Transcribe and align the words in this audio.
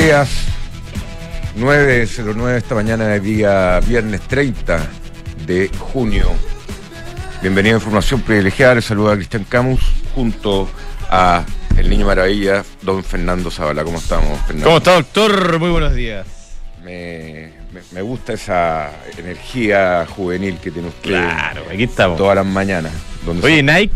Días. 0.00 0.28
9.09 1.58 2.56
esta 2.56 2.74
mañana 2.74 3.06
de 3.08 3.20
día 3.20 3.80
viernes 3.80 4.20
30 4.22 4.80
de 5.46 5.68
junio. 5.78 6.30
Bienvenido 7.42 7.76
a 7.76 7.78
Información 7.80 8.20
Privilegiada. 8.22 8.76
Les 8.76 8.84
saluda 8.84 9.12
a 9.12 9.16
Cristian 9.16 9.44
Camus 9.44 9.80
junto 10.14 10.68
a 11.10 11.44
el 11.76 11.90
Niño 11.90 12.06
Maravilla, 12.06 12.64
don 12.82 13.02
Fernando 13.04 13.50
Zavala. 13.50 13.84
¿Cómo 13.84 13.98
estamos, 13.98 14.38
Fernando? 14.46 14.64
¿Cómo 14.66 14.78
está, 14.78 14.94
doctor? 14.94 15.58
Muy 15.58 15.70
buenos 15.70 15.94
días. 15.94 16.26
Me, 16.82 17.52
me- 17.72 17.80
me 17.92 18.00
gusta 18.02 18.32
esa 18.34 18.90
energía 19.18 20.06
juvenil 20.08 20.56
que 20.58 20.70
tiene 20.70 20.88
usted 20.88 21.10
Claro, 21.10 21.64
aquí 21.70 21.84
estamos. 21.84 22.16
todas 22.16 22.36
las 22.36 22.46
mañanas. 22.46 22.92
Oye, 23.42 23.62
Nike 23.62 23.94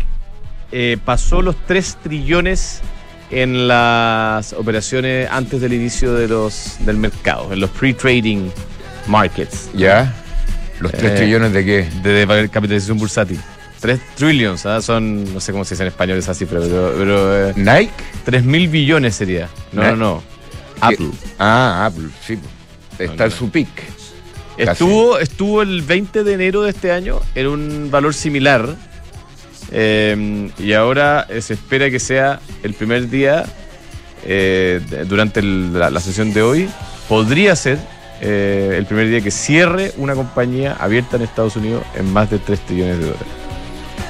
eh, 0.71 0.97
pasó 1.03 1.41
los 1.41 1.55
3 1.65 1.97
trillones 2.03 2.81
en 3.31 3.67
las 3.67 4.53
operaciones 4.53 5.27
antes 5.31 5.61
del 5.61 5.73
inicio 5.73 6.13
de 6.13 6.27
los, 6.27 6.77
del 6.79 6.97
mercado, 6.97 7.51
en 7.51 7.59
los 7.59 7.69
pre-trading 7.71 8.49
markets 9.07 9.69
¿Ya? 9.73 10.13
¿Los 10.79 10.91
tres 10.91 11.13
Eh, 11.13 11.15
trillones 11.17 11.53
de 11.53 11.65
qué? 11.65 11.89
de, 12.03 12.25
de 12.25 12.49
capitalización 12.49 12.97
bursátil. 12.97 13.39
3 13.79 13.99
trillions, 14.15 14.65
¿ah? 14.65 14.81
son, 14.81 15.31
no 15.33 15.39
sé 15.39 15.51
cómo 15.51 15.63
se 15.63 15.75
dice 15.75 15.83
en 15.83 15.87
español 15.89 16.17
esa 16.17 16.33
cifra, 16.33 16.59
pero, 16.59 16.93
pero 16.97 17.49
eh, 17.49 17.53
¿Nike? 17.55 17.91
3 18.23 18.43
mil 18.43 18.67
billones 18.67 19.15
sería. 19.15 19.47
No, 19.71 19.83
no, 19.83 19.95
no. 19.95 20.23
Apple. 20.81 21.11
Ah, 21.37 21.85
Apple, 21.85 22.09
sí. 22.25 22.37
Está 22.97 23.15
No, 23.15 23.25
en 23.25 23.31
su 23.31 23.49
pick. 23.49 23.67
Estuvo, 24.57 25.19
estuvo 25.19 25.61
el 25.61 25.81
20 25.81 26.23
de 26.23 26.33
enero 26.33 26.63
de 26.63 26.71
este 26.71 26.91
año 26.91 27.19
en 27.35 27.47
un 27.47 27.91
valor 27.91 28.13
similar. 28.13 28.75
Eh, 29.71 30.49
y 30.59 30.73
ahora 30.73 31.27
se 31.41 31.53
espera 31.53 31.89
que 31.89 31.99
sea 31.99 32.39
el 32.63 32.73
primer 32.73 33.09
día 33.09 33.45
eh, 34.25 34.81
durante 35.07 35.39
el- 35.39 35.77
la, 35.77 35.89
la 35.89 35.99
sesión 35.99 36.33
de 36.33 36.41
hoy. 36.41 36.69
Podría 37.09 37.55
ser 37.55 37.77
eh, 38.21 38.75
el 38.77 38.85
primer 38.85 39.09
día 39.09 39.21
que 39.21 39.31
cierre 39.31 39.91
una 39.97 40.15
compañía 40.15 40.75
abierta 40.79 41.17
en 41.17 41.23
Estados 41.23 41.55
Unidos 41.55 41.83
en 41.95 42.11
más 42.11 42.29
de 42.31 42.39
3 42.39 42.59
trillones 42.65 42.97
de 42.99 43.05
dólares. 43.05 43.27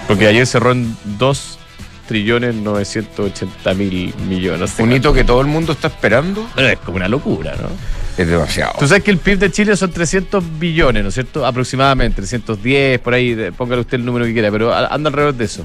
Porque 0.08 0.28
ayer 0.28 0.45
cerró 0.45 0.72
en 0.72 0.95
2 1.17 1.59
trillones 2.08 2.53
980 2.56 3.73
mil 3.73 4.14
millones. 4.30 4.73
Un 4.78 4.92
hito 4.94 5.11
que 5.11 5.23
todo 5.23 5.42
el 5.42 5.48
mundo 5.48 5.72
está 5.73 5.88
esperando. 5.88 6.48
Bueno, 6.53 6.70
es 6.70 6.80
como 6.80 6.98
una 6.98 7.08
locura, 7.08 7.56
¿no? 7.59 7.70
Es 8.17 8.27
demasiado. 8.27 8.73
Tú 8.80 8.88
sabes 8.88 9.03
que 9.03 9.11
el 9.11 9.17
PIB 9.17 9.39
de 9.39 9.52
Chile 9.52 9.75
son 9.75 9.91
300 9.91 10.44
billones, 10.59 11.03
¿no 11.03 11.09
es 11.09 11.16
cierto? 11.16 11.45
Aproximadamente, 11.45 12.16
310, 12.17 12.99
por 12.99 13.13
ahí, 13.13 13.52
póngale 13.58 13.81
usted 13.81 13.95
el 13.97 14.05
número 14.05 14.25
que 14.25 14.31
quiera, 14.33 14.49
pero 14.52 14.73
anda 14.73 15.09
alrededor 15.09 15.33
de 15.35 15.45
eso. 15.45 15.63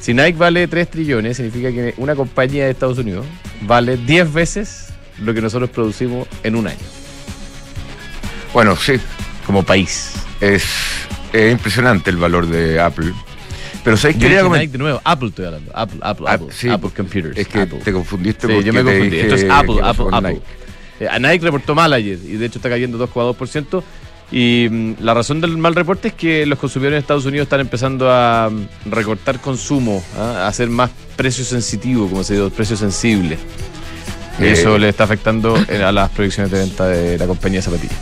Si 0.00 0.12
Nike 0.12 0.36
vale 0.36 0.66
3 0.66 0.90
trillones, 0.90 1.36
significa 1.36 1.70
que 1.70 1.94
una 1.98 2.16
compañía 2.16 2.64
de 2.64 2.72
Estados 2.72 2.98
Unidos 2.98 3.24
vale 3.60 3.96
10 3.96 4.32
veces 4.32 4.88
lo 5.20 5.32
que 5.32 5.40
nosotros 5.40 5.70
producimos 5.70 6.26
en 6.42 6.56
un 6.56 6.66
año, 6.66 6.78
Bueno, 8.52 8.74
sí, 8.76 8.94
como 9.46 9.62
país. 9.62 10.12
es, 10.40 10.64
es 11.32 11.52
impresionante 11.52 12.10
el 12.10 12.16
valor 12.16 12.46
de 12.46 12.80
Apple. 12.80 13.12
Pero 13.84 13.96
¿sabes? 13.96 14.16
Yo 14.16 14.22
Quería. 14.28 14.42
Nike 14.42 14.72
de 14.72 14.78
nuevo, 14.78 15.00
Apple 15.04 15.28
estoy 15.28 15.44
hablando, 15.46 15.70
Apple, 15.74 15.98
Apple, 16.02 16.26
Ah, 16.28 16.32
Apple, 16.34 16.48
sí, 16.50 16.68
Apple 16.68 16.90
Computers. 16.96 17.36
Es 17.36 17.46
que 17.48 17.60
Apple. 17.62 17.78
te 17.84 17.92
confundiste 17.92 18.46
Sí, 18.46 18.52
porque 18.52 18.66
yo 18.66 18.72
me 18.72 18.82
confundí. 18.82 19.18
Esto 19.20 19.34
es 19.36 19.44
qué 19.44 19.50
Apple, 19.52 19.74
Apple, 19.82 20.04
Apple. 20.12 20.28
Nike. 20.34 20.42
Eh, 21.02 21.08
a 21.10 21.18
Nike 21.18 21.44
reportó 21.44 21.74
mal 21.74 21.92
ayer 21.92 22.18
y 22.24 22.36
de 22.36 22.46
hecho 22.46 22.58
está 22.58 22.68
cayendo 22.68 22.98
2,2%. 22.98 23.82
Y 24.30 24.68
mm, 24.70 24.94
la 25.00 25.12
razón 25.14 25.40
del 25.40 25.56
mal 25.58 25.74
reporte 25.74 26.08
es 26.08 26.14
que 26.14 26.46
los 26.46 26.58
consumidores 26.58 26.96
en 26.96 27.00
Estados 27.02 27.26
Unidos 27.26 27.46
están 27.46 27.60
empezando 27.60 28.10
a 28.10 28.48
mm, 28.50 28.90
recortar 28.90 29.40
consumo, 29.40 30.02
¿ah? 30.16 30.44
a 30.44 30.48
hacer 30.48 30.68
más 30.70 30.90
precio 31.16 31.44
sensitivo, 31.44 32.08
como 32.08 32.22
se 32.24 32.34
dice, 32.34 32.50
precio 32.50 32.76
sensible. 32.76 33.36
Y 34.38 34.44
Eh, 34.44 34.52
eso 34.52 34.78
le 34.78 34.88
está 34.88 35.04
afectando 35.04 35.56
eh, 35.68 35.82
a 35.82 35.92
las 35.92 36.08
proyecciones 36.10 36.50
de 36.50 36.58
venta 36.60 36.86
de 36.88 37.18
la 37.18 37.26
compañía 37.26 37.58
de 37.58 37.62
zapatillas. 37.62 37.96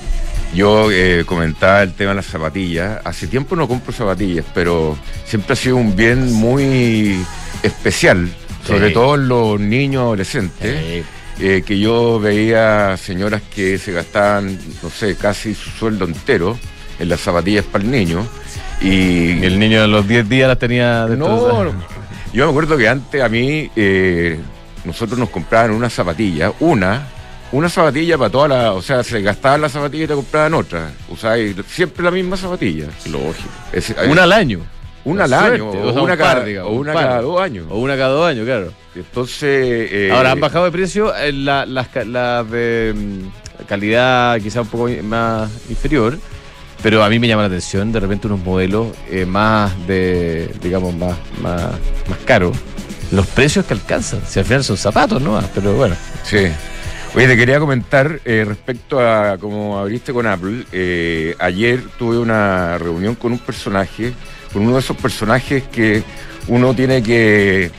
Yo 0.54 0.90
eh, 0.90 1.24
comentaba 1.26 1.82
el 1.82 1.92
tema 1.94 2.10
de 2.10 2.16
las 2.16 2.26
zapatillas. 2.26 3.00
Hace 3.04 3.26
tiempo 3.28 3.56
no 3.56 3.66
compro 3.66 3.92
zapatillas, 3.92 4.44
pero 4.54 4.96
siempre 5.24 5.52
ha 5.54 5.56
sido 5.56 5.76
un 5.76 5.94
bien 5.96 6.32
muy 6.32 7.24
especial, 7.62 8.28
sobre 8.66 8.88
Sí. 8.88 8.94
todo 8.94 9.14
en 9.16 9.28
los 9.28 9.58
niños 9.60 10.02
adolescentes. 10.02 11.04
Eh, 11.40 11.62
que 11.64 11.78
yo 11.78 12.20
veía 12.20 12.96
señoras 12.96 13.42
que 13.54 13.78
se 13.78 13.92
gastaban, 13.92 14.58
no 14.82 14.90
sé, 14.90 15.16
casi 15.16 15.54
su 15.54 15.70
sueldo 15.70 16.04
entero 16.04 16.58
en 16.98 17.08
las 17.08 17.20
zapatillas 17.20 17.64
para 17.64 17.84
el 17.84 17.90
niño. 17.90 18.26
Y, 18.80 19.42
el 19.44 19.58
niño 19.58 19.82
a 19.82 19.86
los 19.86 20.06
10 20.06 20.28
días 20.28 20.48
las 20.48 20.58
tenía 20.58 21.02
no, 21.02 21.08
destrozadas. 21.08 21.74
no. 21.74 21.84
yo 22.32 22.44
me 22.46 22.50
acuerdo 22.50 22.76
que 22.76 22.88
antes 22.88 23.22
a 23.22 23.28
mí 23.28 23.70
eh, 23.76 24.38
nosotros 24.84 25.18
nos 25.18 25.28
compraban 25.30 25.70
una 25.72 25.90
zapatilla, 25.90 26.52
una, 26.60 27.06
una 27.52 27.68
zapatilla 27.68 28.16
para 28.16 28.30
toda 28.30 28.48
la, 28.48 28.72
o 28.72 28.80
sea, 28.82 29.02
se 29.02 29.20
gastaban 29.20 29.60
la 29.62 29.68
zapatilla 29.68 30.04
y 30.04 30.08
te 30.08 30.14
compraban 30.14 30.54
otra. 30.54 30.92
Usáis 31.10 31.54
siempre 31.68 32.04
la 32.04 32.10
misma 32.10 32.36
zapatilla. 32.36 32.86
Lógico. 33.10 33.48
Es- 33.72 33.94
Una 34.08 34.22
al 34.22 34.32
año. 34.32 34.60
una 35.04 35.24
al 35.24 35.30
Suerte, 35.30 35.54
año, 35.56 35.68
o 35.70 35.88
o 35.88 35.92
sea, 35.92 36.02
una, 36.02 36.12
un 36.14 36.18
par, 36.18 36.18
cada, 36.18 36.44
digamos, 36.44 36.70
o 36.70 36.74
un 36.74 36.80
una 36.80 36.92
par. 36.94 37.04
cada 37.04 37.20
dos 37.22 37.40
años. 37.40 37.66
O 37.70 37.78
una 37.80 37.96
cada 37.96 38.10
dos 38.10 38.28
años, 38.28 38.44
claro. 38.46 38.72
Entonces. 38.94 39.88
eh, 39.92 40.10
Ahora 40.12 40.32
han 40.32 40.40
bajado 40.40 40.64
de 40.64 40.72
precio 40.72 41.14
eh, 41.16 41.32
la- 41.32 41.66
las, 41.66 41.88
ca- 41.88 42.04
las 42.04 42.50
de 42.50 42.94
mm, 42.96 43.64
calidad 43.66 44.40
quizá 44.40 44.62
un 44.62 44.66
poco 44.68 44.88
más 45.02 45.50
inferior, 45.68 46.18
pero 46.82 47.04
a 47.04 47.08
mí 47.08 47.18
me 47.18 47.28
llama 47.28 47.42
la 47.42 47.48
atención 47.48 47.92
de 47.92 48.00
repente 48.00 48.26
unos 48.26 48.40
modelos 48.40 48.88
eh, 49.10 49.26
más 49.26 49.72
de, 49.86 50.50
digamos, 50.62 50.94
más, 50.94 51.16
más, 51.40 51.62
más 52.08 52.18
caros. 52.24 52.56
Los 53.12 53.26
precios 53.26 53.64
que 53.66 53.74
alcanzan, 53.74 54.20
si 54.26 54.38
al 54.38 54.44
final 54.44 54.62
son 54.64 54.76
zapatos, 54.76 55.20
¿no? 55.20 55.40
Pero 55.54 55.74
bueno. 55.74 55.96
Sí. 56.22 56.46
Oye, 57.14 57.26
te 57.26 57.36
quería 57.36 57.58
comentar 57.58 58.20
eh, 58.24 58.44
respecto 58.46 59.00
a 59.00 59.36
cómo 59.38 59.78
abriste 59.80 60.12
con 60.12 60.28
Apple. 60.28 60.64
eh, 60.70 61.34
ayer 61.40 61.82
tuve 61.98 62.18
una 62.18 62.78
reunión 62.78 63.16
con 63.16 63.32
un 63.32 63.40
personaje, 63.40 64.12
con 64.52 64.62
uno 64.62 64.74
de 64.74 64.78
esos 64.80 64.96
personajes 64.96 65.64
que 65.72 66.04
uno 66.46 66.72
tiene 66.72 67.02
que 67.02 67.72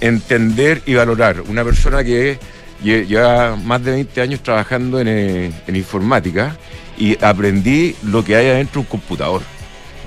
entender 0.00 0.82
y 0.86 0.94
valorar. 0.94 1.42
Una 1.48 1.64
persona 1.64 2.02
que 2.04 2.38
lle- 2.84 3.06
lleva 3.06 3.56
más 3.56 3.82
de 3.84 3.92
20 3.92 4.20
años 4.20 4.42
trabajando 4.42 5.00
en, 5.00 5.08
eh, 5.08 5.52
en 5.66 5.76
informática 5.76 6.56
y 6.96 7.22
aprendí 7.24 7.94
lo 8.04 8.24
que 8.24 8.36
hay 8.36 8.46
adentro 8.48 8.74
de 8.80 8.86
un 8.86 8.86
computador. 8.86 9.42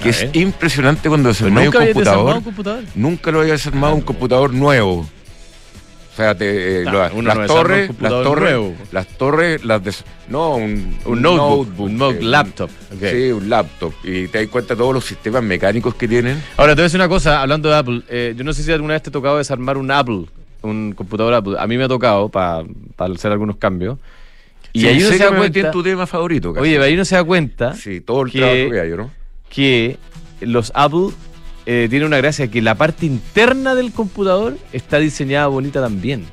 Que 0.02 0.10
es 0.10 0.26
impresionante 0.34 1.08
cuando 1.10 1.30
desarmáis 1.30 1.68
un 1.68 1.74
¿Nunca 1.74 1.80
habías 1.84 1.96
desarmado 1.98 2.34
computador. 2.34 2.38
un 2.38 2.44
computador? 2.44 2.84
Nunca 2.96 3.32
lo 3.32 3.40
había 3.42 3.54
desarmado 3.54 3.94
un 3.96 4.02
computador 4.02 4.54
nuevo. 4.54 5.08
O 6.12 6.16
sea, 6.16 6.36
te, 6.36 6.82
eh, 6.82 6.86
Ah, 6.88 6.92
no 6.92 7.22
las, 7.22 7.38
desarma 7.38 7.42
un 7.42 7.48
torres, 7.48 7.90
las 8.02 8.12
torres, 8.12 8.44
nuevo. 8.52 8.76
las 8.92 9.08
torres, 9.08 9.64
las 9.64 10.04
no, 10.28 10.56
un, 10.56 10.98
Un 11.06 11.22
notebook, 11.22 11.80
un 11.80 11.98
note- 11.98 12.20
eh, 12.20 12.24
laptop. 12.24 12.70
Sí, 13.00 13.32
un 13.32 13.50
laptop. 13.50 13.94
Y 14.04 14.28
te 14.28 14.40
das 14.40 14.48
cuenta 14.50 14.74
de 14.74 14.78
todos 14.80 14.94
los 14.94 15.06
sistemas 15.06 15.42
mecánicos 15.42 15.96
que 15.96 16.08
tienen. 16.10 16.44
Ahora, 16.58 16.74
te 16.74 16.82
voy 16.82 16.84
a 16.84 16.88
decir 16.88 17.00
una 17.00 17.08
cosa, 17.08 17.42
hablando 17.42 17.70
de 17.70 17.76
Apple. 17.76 18.02
eh, 18.10 18.34
yo 18.38 18.44
no 18.44 18.52
sé 18.52 18.62
si 18.64 18.72
alguna 18.74 18.94
vez 18.96 19.04
te 19.04 19.10
ha 19.10 19.14
tocado 19.14 19.38
desarmar 19.38 19.78
un 19.78 19.90
Apple, 19.90 20.26
un 20.64 20.92
computador 20.94 21.34
Apple. 21.34 21.56
A 21.58 21.66
mí 21.66 21.78
me 21.78 21.86
ha 21.86 21.88
tocado 21.88 22.28
para 22.28 22.66
hacer 22.98 23.32
algunos 23.32 23.56
cambios. 23.56 23.98
Y 24.74 24.82
Sí, 24.82 24.88
ahí 24.88 24.98
uno 25.00 25.08
sé 25.12 25.18
se 25.18 25.24
da 25.24 25.32
metí 25.32 25.46
en 25.46 25.52
cuenta. 25.54 25.72
tu 25.72 25.82
tema 25.84 26.06
favorito. 26.08 26.54
casi. 26.54 26.62
Oye, 26.64 26.78
ahí 26.84 26.94
uno 26.94 27.06
se 27.06 27.16
da 27.16 27.24
cuenta 27.24 27.74
sí, 27.74 28.02
todo 28.02 28.24
el 28.24 28.32
que- 28.32 28.40
trabajo 28.40 28.70
que 28.72 28.80
hay, 28.82 28.90
¿no? 28.92 29.12
que 29.50 29.98
los 30.42 30.72
Apple 30.76 31.10
eh, 31.66 31.88
tienen 31.90 32.08
una 32.08 32.18
gracia 32.18 32.50
que 32.50 32.62
la 32.62 32.76
parte 32.76 33.06
interna 33.06 33.76
del 33.76 33.92
computador 33.92 34.58
está 34.74 34.98
diseñada 34.98 35.48
bonita 35.48 35.82
también. 35.82 36.26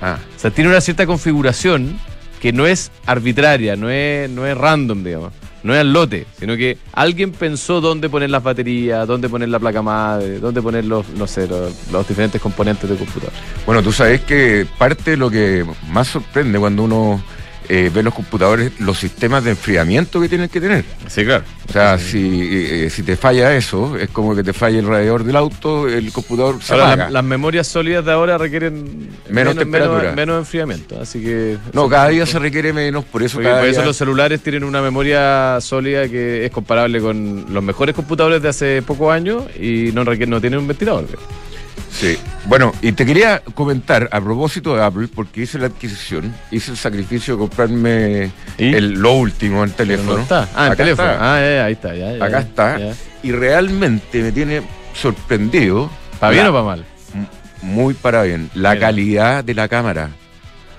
Ah, 0.00 0.18
O 0.36 0.38
sea, 0.38 0.50
tiene 0.50 0.70
una 0.70 0.80
cierta 0.80 1.06
configuración 1.06 1.98
que 2.40 2.52
no 2.52 2.66
es 2.66 2.90
arbitraria, 3.06 3.76
no 3.76 3.90
es, 3.90 4.30
no 4.30 4.46
es 4.46 4.56
random, 4.56 5.02
digamos. 5.04 5.32
No 5.64 5.74
es 5.74 5.80
al 5.80 5.92
lote, 5.92 6.24
sino 6.38 6.56
que 6.56 6.78
alguien 6.92 7.32
pensó 7.32 7.80
dónde 7.80 8.08
poner 8.08 8.30
las 8.30 8.44
baterías, 8.44 9.08
dónde 9.08 9.28
poner 9.28 9.48
la 9.48 9.58
placa 9.58 9.82
madre, 9.82 10.38
dónde 10.38 10.62
poner 10.62 10.84
los, 10.84 11.08
no 11.10 11.26
sé, 11.26 11.48
los, 11.48 11.74
los 11.90 12.06
diferentes 12.06 12.40
componentes 12.40 12.88
del 12.88 12.96
computador. 12.96 13.32
bueno, 13.66 13.82
tú 13.82 13.90
sabes 13.90 14.20
que 14.20 14.66
parte 14.78 15.12
de 15.12 15.16
lo 15.16 15.28
que 15.30 15.66
más 15.90 16.06
sorprende 16.06 16.60
cuando 16.60 16.84
uno 16.84 17.20
eh, 17.68 17.90
ve 17.92 18.02
los 18.02 18.14
computadores, 18.14 18.72
los 18.80 18.98
sistemas 18.98 19.44
de 19.44 19.50
enfriamiento 19.50 20.20
que 20.20 20.28
tienen 20.28 20.48
que 20.48 20.60
tener. 20.60 20.84
Sí, 21.06 21.24
claro. 21.24 21.44
O 21.68 21.72
sea, 21.72 21.98
si, 21.98 22.48
eh, 22.50 22.88
si 22.90 23.02
te 23.02 23.14
falla 23.16 23.54
eso, 23.54 23.96
es 23.98 24.08
como 24.08 24.34
que 24.34 24.42
te 24.42 24.54
falla 24.54 24.78
el 24.78 24.86
radiador 24.86 25.22
del 25.24 25.36
auto, 25.36 25.86
el 25.86 26.10
computador 26.12 26.62
se 26.62 26.72
Ahora, 26.72 26.86
apaga. 26.86 27.04
la- 27.04 27.10
las 27.10 27.24
memorias 27.24 27.66
sólidas 27.66 28.04
de 28.06 28.12
ahora 28.12 28.38
requieren 28.38 29.10
Menos 29.28 29.54
temperatura. 29.54 30.00
menos, 30.00 30.16
menos 30.16 30.38
enfriamiento, 30.38 30.98
así 31.00 31.20
que... 31.20 31.58
No, 31.74 31.88
cada 31.90 32.08
día 32.08 32.24
se 32.24 32.38
requiere 32.38 32.72
menos, 32.72 33.04
por 33.04 33.22
eso 33.22 33.38
cada 33.42 33.58
por 33.60 33.68
eso 33.68 33.80
día- 33.80 33.86
los 33.86 33.96
celulares 33.98 34.40
tienen 34.40 34.64
una 34.64 34.80
memoria 34.80 35.58
sólida 35.60 36.08
que 36.08 36.46
es 36.46 36.50
comparable 36.50 37.00
con 37.02 37.44
los 37.52 37.62
mejores 37.62 37.94
computadores 37.94 38.40
de 38.40 38.48
hace 38.48 38.80
pocos 38.82 39.12
años 39.12 39.44
y 39.60 39.90
no, 39.92 40.04
requiere- 40.04 40.30
no 40.30 40.40
tienen 40.40 40.60
un 40.60 40.68
ventilador. 40.68 41.04
Sí. 41.90 42.18
Bueno, 42.46 42.72
y 42.82 42.92
te 42.92 43.04
quería 43.04 43.40
comentar 43.54 44.08
a 44.12 44.20
propósito 44.20 44.74
de 44.76 44.82
Apple, 44.84 45.08
porque 45.14 45.42
hice 45.42 45.58
la 45.58 45.66
adquisición, 45.66 46.34
hice 46.50 46.70
el 46.72 46.76
sacrificio 46.76 47.34
de 47.34 47.40
comprarme 47.40 48.30
el, 48.58 48.92
lo 48.94 49.12
último 49.14 49.64
en 49.64 49.70
teléfono. 49.72 50.16
no 50.16 50.22
está. 50.22 50.48
Ah, 50.54 50.68
en 50.68 50.76
teléfono. 50.76 51.10
está. 51.12 51.34
Ah, 51.34 51.42
eh, 51.44 51.60
ahí 51.60 51.72
está. 51.74 51.94
Ya, 51.94 52.16
ya, 52.16 52.24
Acá 52.24 52.38
está. 52.40 52.78
ya. 52.78 52.92
Y 53.22 53.32
realmente 53.32 54.22
me 54.22 54.32
tiene 54.32 54.62
sorprendido. 54.94 55.90
¿Para 56.20 56.32
bien 56.32 56.46
o 56.46 56.52
para 56.52 56.64
mal? 56.64 56.84
Muy 57.62 57.94
para 57.94 58.22
bien. 58.22 58.50
La 58.54 58.78
calidad 58.78 59.42
de 59.44 59.54
la 59.54 59.68
cámara. 59.68 60.10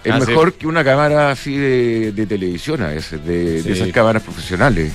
Es 0.03 0.13
Ah, 0.13 0.21
sí. 0.21 0.27
mejor 0.27 0.53
que 0.53 0.65
una 0.65 0.81
cámara 0.83 1.29
así 1.31 1.57
de, 1.57 2.13
de 2.13 2.25
televisión 2.25 2.81
a 2.81 2.87
veces, 2.87 3.23
de, 3.25 3.61
Sí. 3.61 3.67
de 3.67 3.73
esas 3.75 3.89
cámaras 3.89 4.23
profesionales. 4.23 4.93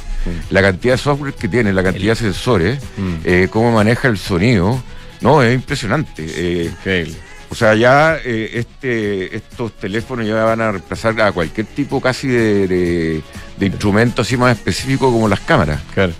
La 0.48 0.62
cantidad 0.62 0.94
de 0.94 0.98
software 0.98 1.34
que 1.34 1.46
tiene, 1.46 1.74
la 1.74 1.82
cantidad 1.82 2.12
de 2.12 2.16
sensores, 2.20 2.78
Mm. 2.96 3.14
eh, 3.24 3.48
cómo 3.50 3.70
maneja 3.72 4.08
el 4.08 4.16
sonido, 4.16 4.82
no, 5.24 5.42
es 5.42 5.54
impresionante. 5.54 6.26
Eh, 6.28 7.14
o 7.48 7.54
sea, 7.54 7.74
ya 7.74 8.18
eh, 8.22 8.50
este, 8.52 9.34
estos 9.34 9.72
teléfonos 9.72 10.26
ya 10.26 10.44
van 10.44 10.60
a 10.60 10.70
reemplazar 10.70 11.18
a 11.22 11.32
cualquier 11.32 11.66
tipo 11.66 11.98
casi 11.98 12.28
de, 12.28 12.68
de, 12.68 13.22
de 13.56 13.66
instrumento 13.66 14.20
así 14.20 14.36
más 14.36 14.54
específico 14.54 15.10
como 15.10 15.26
las 15.26 15.40
cámaras. 15.40 15.80
Claro. 15.94 16.12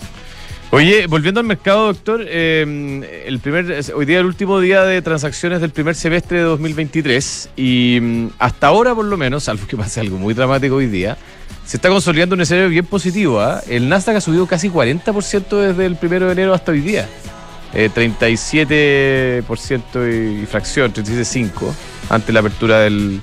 Oye, 0.71 1.07
volviendo 1.07 1.39
al 1.39 1.47
mercado, 1.47 1.87
doctor, 1.89 2.25
eh, 2.27 3.23
el 3.27 3.39
primer, 3.41 3.67
hoy 3.95 4.07
día 4.07 4.17
es 4.17 4.21
el 4.21 4.27
último 4.27 4.59
día 4.59 4.85
de 4.85 5.03
transacciones 5.03 5.61
del 5.61 5.71
primer 5.71 5.95
semestre 5.95 6.39
de 6.39 6.45
2023 6.45 7.51
y 7.57 7.99
mm, 8.01 8.29
hasta 8.39 8.69
ahora 8.69 8.95
por 8.95 9.05
lo 9.05 9.19
menos, 9.19 9.45
salvo 9.45 9.67
que 9.67 9.77
pase 9.77 10.01
algo 10.01 10.17
muy 10.17 10.33
dramático 10.33 10.77
hoy 10.77 10.87
día, 10.87 11.19
se 11.67 11.77
está 11.77 11.91
consolidando 11.91 12.35
un 12.37 12.41
escenario 12.41 12.71
bien 12.71 12.87
positivo. 12.87 13.41
¿ah? 13.41 13.61
El 13.69 13.89
Nasdaq 13.91 14.17
ha 14.17 14.21
subido 14.23 14.47
casi 14.47 14.71
40% 14.71 15.61
desde 15.61 15.85
el 15.85 15.97
primero 15.97 16.27
de 16.27 16.33
enero 16.33 16.55
hasta 16.55 16.73
hoy 16.73 16.81
día. 16.81 17.07
Eh, 17.75 17.91
37% 17.93 20.43
y 20.43 20.47
fracción, 20.47 20.93
37,5 20.93 21.73
ante 22.09 22.33
la 22.33 22.41
apertura 22.41 22.81
del, 22.81 23.21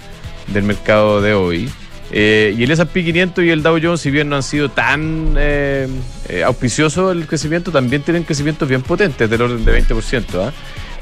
del 0.47 0.63
mercado 0.63 1.21
de 1.21 1.33
hoy. 1.33 1.69
Eh, 2.13 2.53
y 2.57 2.63
el 2.63 2.71
S&P 2.71 3.05
500 3.05 3.43
y 3.45 3.49
el 3.49 3.63
Dow 3.63 3.79
Jones, 3.81 4.01
si 4.01 4.11
bien 4.11 4.27
no 4.27 4.35
han 4.35 4.43
sido 4.43 4.69
tan 4.69 5.35
eh, 5.37 5.87
eh, 6.27 6.43
auspiciosos 6.43 7.15
el 7.15 7.25
crecimiento, 7.25 7.71
también 7.71 8.01
tienen 8.01 8.23
crecimientos 8.23 8.67
bien 8.67 8.81
potentes, 8.81 9.29
del 9.29 9.41
orden 9.41 9.63
de 9.63 9.87
20%. 9.87 10.25
¿ah? 10.35 10.51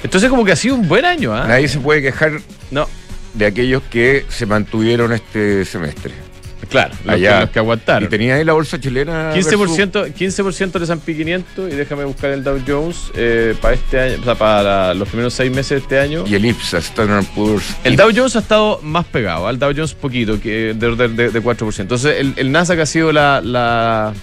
Entonces 0.03 0.29
como 0.29 0.45
que 0.45 0.51
ha 0.51 0.55
sido 0.55 0.75
un 0.75 0.87
buen 0.87 1.05
año. 1.05 1.33
¿ah? 1.33 1.47
Nadie 1.47 1.67
se 1.67 1.79
puede 1.79 2.03
quejar 2.03 2.33
No, 2.69 2.87
de 3.33 3.47
aquellos 3.47 3.81
que 3.89 4.25
se 4.29 4.45
mantuvieron 4.45 5.11
este 5.11 5.65
semestre. 5.65 6.28
Claro, 6.69 6.93
los, 7.03 7.15
Allá. 7.15 7.33
que, 7.33 7.39
los 7.41 7.49
que 7.49 7.59
Y 7.59 7.61
aguantaron. 7.61 8.09
tenía 8.09 8.35
ahí 8.35 8.43
la 8.43 8.53
bolsa 8.53 8.79
chilena. 8.79 9.33
15%, 9.33 10.13
15 10.13 10.43
del 10.43 10.83
S&P 10.83 11.15
500 11.17 11.71
y 11.73 11.75
déjame 11.75 12.05
buscar 12.05 12.31
el 12.31 12.43
Dow 12.43 12.59
Jones 12.67 13.11
eh, 13.15 13.55
para 13.61 13.73
este 13.75 13.99
año, 13.99 14.17
o 14.21 14.23
sea, 14.23 14.35
para 14.35 14.93
los 14.93 15.07
primeros 15.07 15.33
seis 15.33 15.51
meses 15.51 15.69
de 15.71 15.77
este 15.77 15.99
año. 15.99 16.19
versus- 16.19 16.31
Y 16.31 16.35
el 16.35 16.45
IPSA, 16.45 16.77
Standard 16.79 17.25
Poor's. 17.35 17.75
El 17.83 17.95
Dow 17.95 18.09
Jones 18.15 18.35
ha 18.35 18.39
estado 18.39 18.79
más 18.83 19.05
pegado, 19.05 19.47
al 19.47 19.57
Dow 19.59 19.71
Jones 19.75 19.93
poquito, 19.93 20.39
que 20.39 20.73
de 20.73 20.87
orden 20.87 21.15
de, 21.15 21.29
de 21.31 21.41
4%. 21.43 21.79
Entonces, 21.79 22.15
el, 22.19 22.33
el 22.37 22.51
Nasdaq 22.51 22.79
ha 22.79 22.85
sido 22.85 23.11
la, 23.11 23.41
la, 23.43 24.13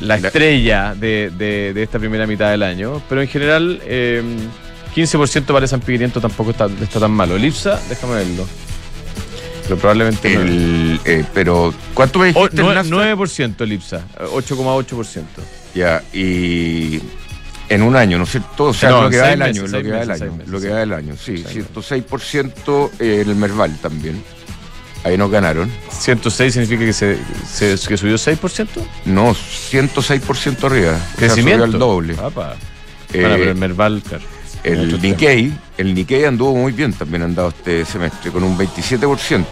la 0.00 0.16
estrella 0.16 0.94
de, 0.94 1.30
de- 1.36 1.72
de 1.74 1.82
esta 1.82 1.98
primera 1.98 2.26
mitad 2.26 2.50
del 2.50 2.62
año, 2.62 3.02
pero 3.08 3.20
en 3.22 3.28
general, 3.28 3.80
eh, 3.84 4.22
15% 4.94 5.44
para 5.46 5.58
el 5.58 5.64
S&P 5.64 5.92
500 5.92 6.22
tampoco 6.22 6.50
está, 6.52 6.66
está 6.82 7.00
tan 7.00 7.10
malo. 7.10 7.36
El 7.36 7.44
IPSA, 7.44 7.80
déjame 7.88 8.14
verlo. 8.14 8.46
Pero 9.68 9.78
probablemente 9.80 10.34
no. 10.34 10.40
El, 10.40 11.00
eh, 11.04 11.24
pero, 11.34 11.74
¿cuánto 11.94 12.18
me 12.18 12.30
O- 12.30 12.48
dijiste? 12.48 12.56
el 12.62 12.66
nue- 12.66 12.74
Nasdaq? 12.74 13.16
9% 13.18 13.64
el 13.64 13.72
IPSA, 13.74 13.96
eh, 13.98 14.24
8,8%. 14.32 15.42
Ya, 15.74 16.02
y 16.12 17.00
en 17.68 17.82
un 17.82 17.94
año, 17.94 18.16
¿no 18.18 18.24
es 18.24 18.30
cierto? 18.30 18.64
O 18.64 18.72
sea, 18.74 18.88
No, 18.90 19.02
lo 19.02 19.10
que 19.10 19.18
va 19.18 19.28
del 19.28 19.42
año, 19.42 19.66
lo 19.66 19.82
que 19.82 19.90
va 19.90 19.98
del 20.00 20.10
año, 20.10 20.38
lo 20.46 20.58
que 20.58 20.66
sí. 20.66 20.72
va 20.72 20.78
del 20.78 20.92
año, 20.94 21.14
sí, 21.16 21.44
Seis 21.46 21.66
106% 21.74 22.90
en 22.98 23.28
el 23.28 23.36
Merval 23.36 23.76
también. 23.78 24.22
Ahí 25.04 25.16
nos 25.16 25.30
ganaron. 25.30 25.70
106 25.90 26.54
significa 26.54 26.84
que 26.84 26.92
se, 26.92 27.18
se- 27.46 27.78
que 27.88 27.96
subió 27.96 28.16
6%. 28.18 28.82
No, 29.04 29.32
106% 29.34 30.64
arriba. 30.66 30.92
O 30.92 30.96
sea, 30.96 31.16
Crecimiento. 31.16 31.64
subió 31.66 31.74
al 31.74 31.78
doble. 31.78 32.16
Apa. 32.20 32.56
Eh, 33.12 33.20
Bueno, 33.20 33.36
pero 33.36 33.50
el 33.52 33.56
Merval, 33.56 34.02
claro. 34.06 34.24
El. 34.64 35.00
Nikkei, 35.00 35.52
el 35.78 35.94
Nikkei 35.94 36.24
anduvo 36.24 36.54
muy 36.54 36.72
bien 36.72 36.92
también 36.92 37.22
andado 37.22 37.48
este 37.50 37.84
semestre, 37.84 38.30
con 38.30 38.42
un 38.42 38.56
27%. 38.58 39.44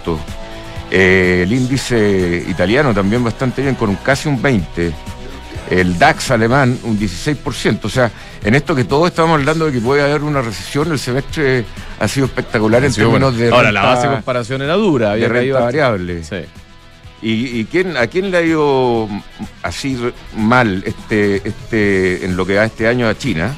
Eh, 0.90 1.42
el 1.44 1.52
índice 1.52 2.44
italiano 2.48 2.92
también 2.94 3.22
bastante 3.24 3.62
bien, 3.62 3.74
con 3.74 3.90
un 3.90 3.96
casi 3.96 4.28
un 4.28 4.40
20%. 4.42 4.92
El 5.68 5.98
DAX 5.98 6.30
alemán, 6.30 6.78
un 6.84 6.96
16%. 6.96 7.80
O 7.86 7.88
sea, 7.88 8.08
en 8.44 8.54
esto 8.54 8.72
que 8.74 8.84
todos 8.84 9.08
estamos 9.08 9.36
hablando 9.40 9.66
de 9.66 9.72
que 9.72 9.80
puede 9.80 10.00
haber 10.02 10.22
una 10.22 10.40
recesión, 10.40 10.92
el 10.92 10.98
semestre 10.98 11.64
ha 11.98 12.06
sido 12.06 12.26
espectacular 12.26 12.84
en 12.84 12.90
Ha 12.90 12.92
sido 12.94 13.10
bueno. 13.10 13.30
términos 13.30 13.50
de 13.50 13.56
Ahora, 13.56 13.72
la 13.72 13.80
renta- 13.82 13.94
base 13.96 14.06
de 14.08 14.14
comparación 14.14 14.62
era 14.62 14.74
dura. 14.74 15.06
de 15.08 15.12
Había 15.14 15.28
renta 15.28 15.40
caído 15.40 15.60
variable. 15.60 16.22
Sí. 16.22 16.36
¿Y, 17.22 17.60
y 17.60 17.64
quién, 17.64 17.96
a 17.96 18.06
quién 18.06 18.30
le 18.30 18.36
ha 18.36 18.42
ido 18.42 19.08
así 19.64 19.98
mal 20.36 20.84
este, 20.86 21.42
este, 21.48 22.24
en 22.24 22.36
lo 22.36 22.46
que 22.46 22.56
va 22.56 22.64
este 22.66 22.86
año 22.86 23.08
a 23.08 23.18
China? 23.18 23.56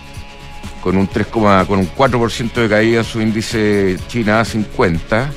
Con 0.82 0.96
un 0.96 1.08
3, 1.08 1.26
con 1.26 1.78
un 1.78 1.90
4% 1.90 2.52
de 2.52 2.69
caída 2.69 3.04
su 3.04 3.20
índice 3.20 3.96
China 4.08 4.42
A50 4.42 5.28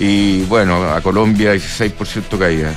y 0.00 0.42
bueno, 0.44 0.82
a 0.90 1.00
Colombia 1.02 1.54
16% 1.54 2.38
caída. 2.38 2.74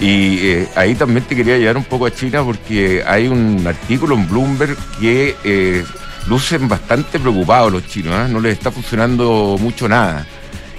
Y 0.00 0.38
eh, 0.48 0.68
ahí 0.74 0.94
también 0.94 1.24
te 1.26 1.36
quería 1.36 1.58
llevar 1.58 1.76
un 1.76 1.84
poco 1.84 2.06
a 2.06 2.10
China 2.10 2.42
porque 2.42 3.04
hay 3.06 3.28
un 3.28 3.64
artículo 3.66 4.16
en 4.16 4.28
Bloomberg 4.28 4.76
que 4.98 5.36
eh, 5.44 5.84
lucen 6.26 6.68
bastante 6.68 7.20
preocupados 7.20 7.70
los 7.70 7.86
chinos, 7.86 8.14
¿ah? 8.14 8.26
no 8.28 8.40
les 8.40 8.54
está 8.54 8.70
funcionando 8.70 9.56
mucho 9.60 9.88
nada. 9.88 10.26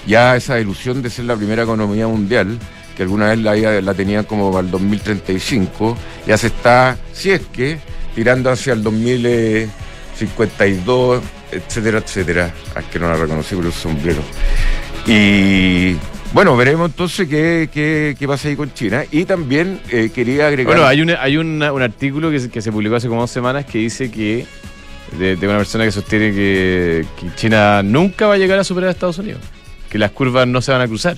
Ya 0.06 0.36
esa 0.36 0.60
ilusión 0.60 1.02
de 1.02 1.10
ser 1.10 1.25
la 1.25 1.36
primera 1.36 1.64
economía 1.64 2.08
mundial, 2.08 2.60
que 2.98 3.04
alguna 3.04 3.30
vez 3.34 3.40
la, 3.40 3.94
tenían 3.94 4.25
como 4.25 4.52
para 4.52 4.66
el 4.66 4.72
2035, 4.72 5.98
ya 6.28 6.38
se 6.38 6.48
está, 6.48 6.98
si 7.14 7.31
es 7.31 7.42
que, 7.54 7.80
tirando 8.16 8.52
hacia 8.52 8.74
el 8.74 8.84
2052, 10.28 11.22
etcétera, 11.52 11.98
etcétera. 12.00 12.54
Ah, 12.75 12.80
Es 12.80 12.86
que 12.88 13.00
no 13.00 13.08
la 13.10 13.16
reconocí 13.16 13.56
por 13.56 13.66
el 13.66 13.74
sombrero. 13.74 14.22
Y 15.06 15.96
bueno, 16.34 16.56
veremos 16.56 16.90
entonces 16.90 17.28
qué, 17.28 17.70
qué, 17.72 18.16
qué 18.18 18.28
pasa 18.28 18.48
ahí 18.48 18.56
con 18.56 18.74
China. 18.74 19.04
Y 19.12 19.25
también 19.25 19.80
eh, 19.90 20.10
quería 20.14 20.48
agregar... 20.48 20.74
Bueno, 20.74 20.88
hay, 20.88 21.02
un, 21.02 21.10
hay 21.12 21.38
una- 21.38 21.72
un 21.74 21.81
artículo 21.81 22.31
que 22.31 22.40
se, 22.40 22.50
que 22.50 22.62
se 22.62 22.72
publicó 22.72 22.96
hace 22.96 23.08
como 23.08 23.22
dos 23.22 23.31
semanas 23.31 23.66
que 23.66 23.78
dice 23.80 24.10
que 24.10 24.46
de, 25.18 25.36
de 25.36 25.48
una 25.48 25.58
persona 25.58 25.84
que 25.86 25.92
sostiene 25.92 26.31
que, 26.31 27.06
que 27.20 27.36
China 27.36 27.84
nunca 27.84 28.28
va 28.28 28.36
a 28.36 28.38
llegar 28.38 28.58
a 28.60 28.64
superar 28.64 28.90
a 28.90 28.92
Estados 28.92 29.18
Unidos. 29.20 29.42
Que 29.90 30.00
las 30.00 30.12
curvas 30.12 30.48
no 30.48 30.62
se 30.62 30.72
van 30.72 30.81
a 30.81 30.88
cruzar. 30.88 31.18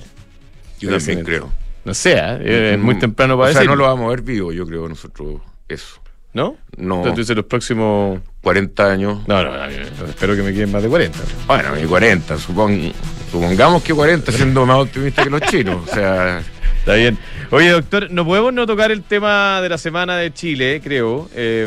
yo 0.80 0.90
también 0.90 1.24
creo. 1.24 1.50
No 1.84 1.94
sé, 1.94 2.14
¿eh? 2.18 2.72
es 2.74 2.78
muy 2.80 2.96
Mm, 2.96 2.98
temprano 2.98 3.36
para 3.38 3.50
O 3.50 3.52
sea, 3.52 3.60
decir. 3.60 3.70
no 3.70 3.76
lo 3.76 3.84
vamos 3.84 4.06
a 4.06 4.10
ver 4.10 4.22
vivo, 4.22 4.52
yo 4.52 4.66
creo, 4.66 4.88
nosotros, 4.88 5.40
eso. 5.68 6.02
¿No? 6.34 6.56
No, 6.76 7.06
Entonces, 7.06 7.34
los 7.36 7.46
próximos. 7.46 8.20
40 8.42 8.92
años. 8.92 9.18
No, 9.26 9.42
no, 9.42 9.50
no, 9.50 9.64
espero 10.06 10.36
que 10.36 10.42
me 10.42 10.52
queden 10.52 10.70
más 10.70 10.82
de 10.82 10.88
40. 10.88 11.18
Bueno, 11.48 11.70
y 11.82 11.84
40, 11.84 12.36
supon- 12.36 12.92
supongamos 13.30 13.82
que 13.82 13.92
40, 13.92 14.30
siendo 14.30 14.64
más 14.66 14.76
optimista 14.78 15.24
que 15.24 15.30
los 15.30 15.40
chinos. 15.42 15.88
O 15.90 15.92
sea, 15.94 16.42
Está 16.78 16.94
bien. 16.94 17.18
Oye, 17.50 17.70
doctor, 17.70 18.08
no 18.12 18.24
podemos 18.24 18.52
no 18.52 18.64
tocar 18.64 18.92
el 18.92 19.02
tema 19.02 19.60
de 19.60 19.68
la 19.68 19.76
semana 19.78 20.16
de 20.18 20.32
Chile, 20.32 20.80
creo. 20.84 21.28
Eh, 21.34 21.66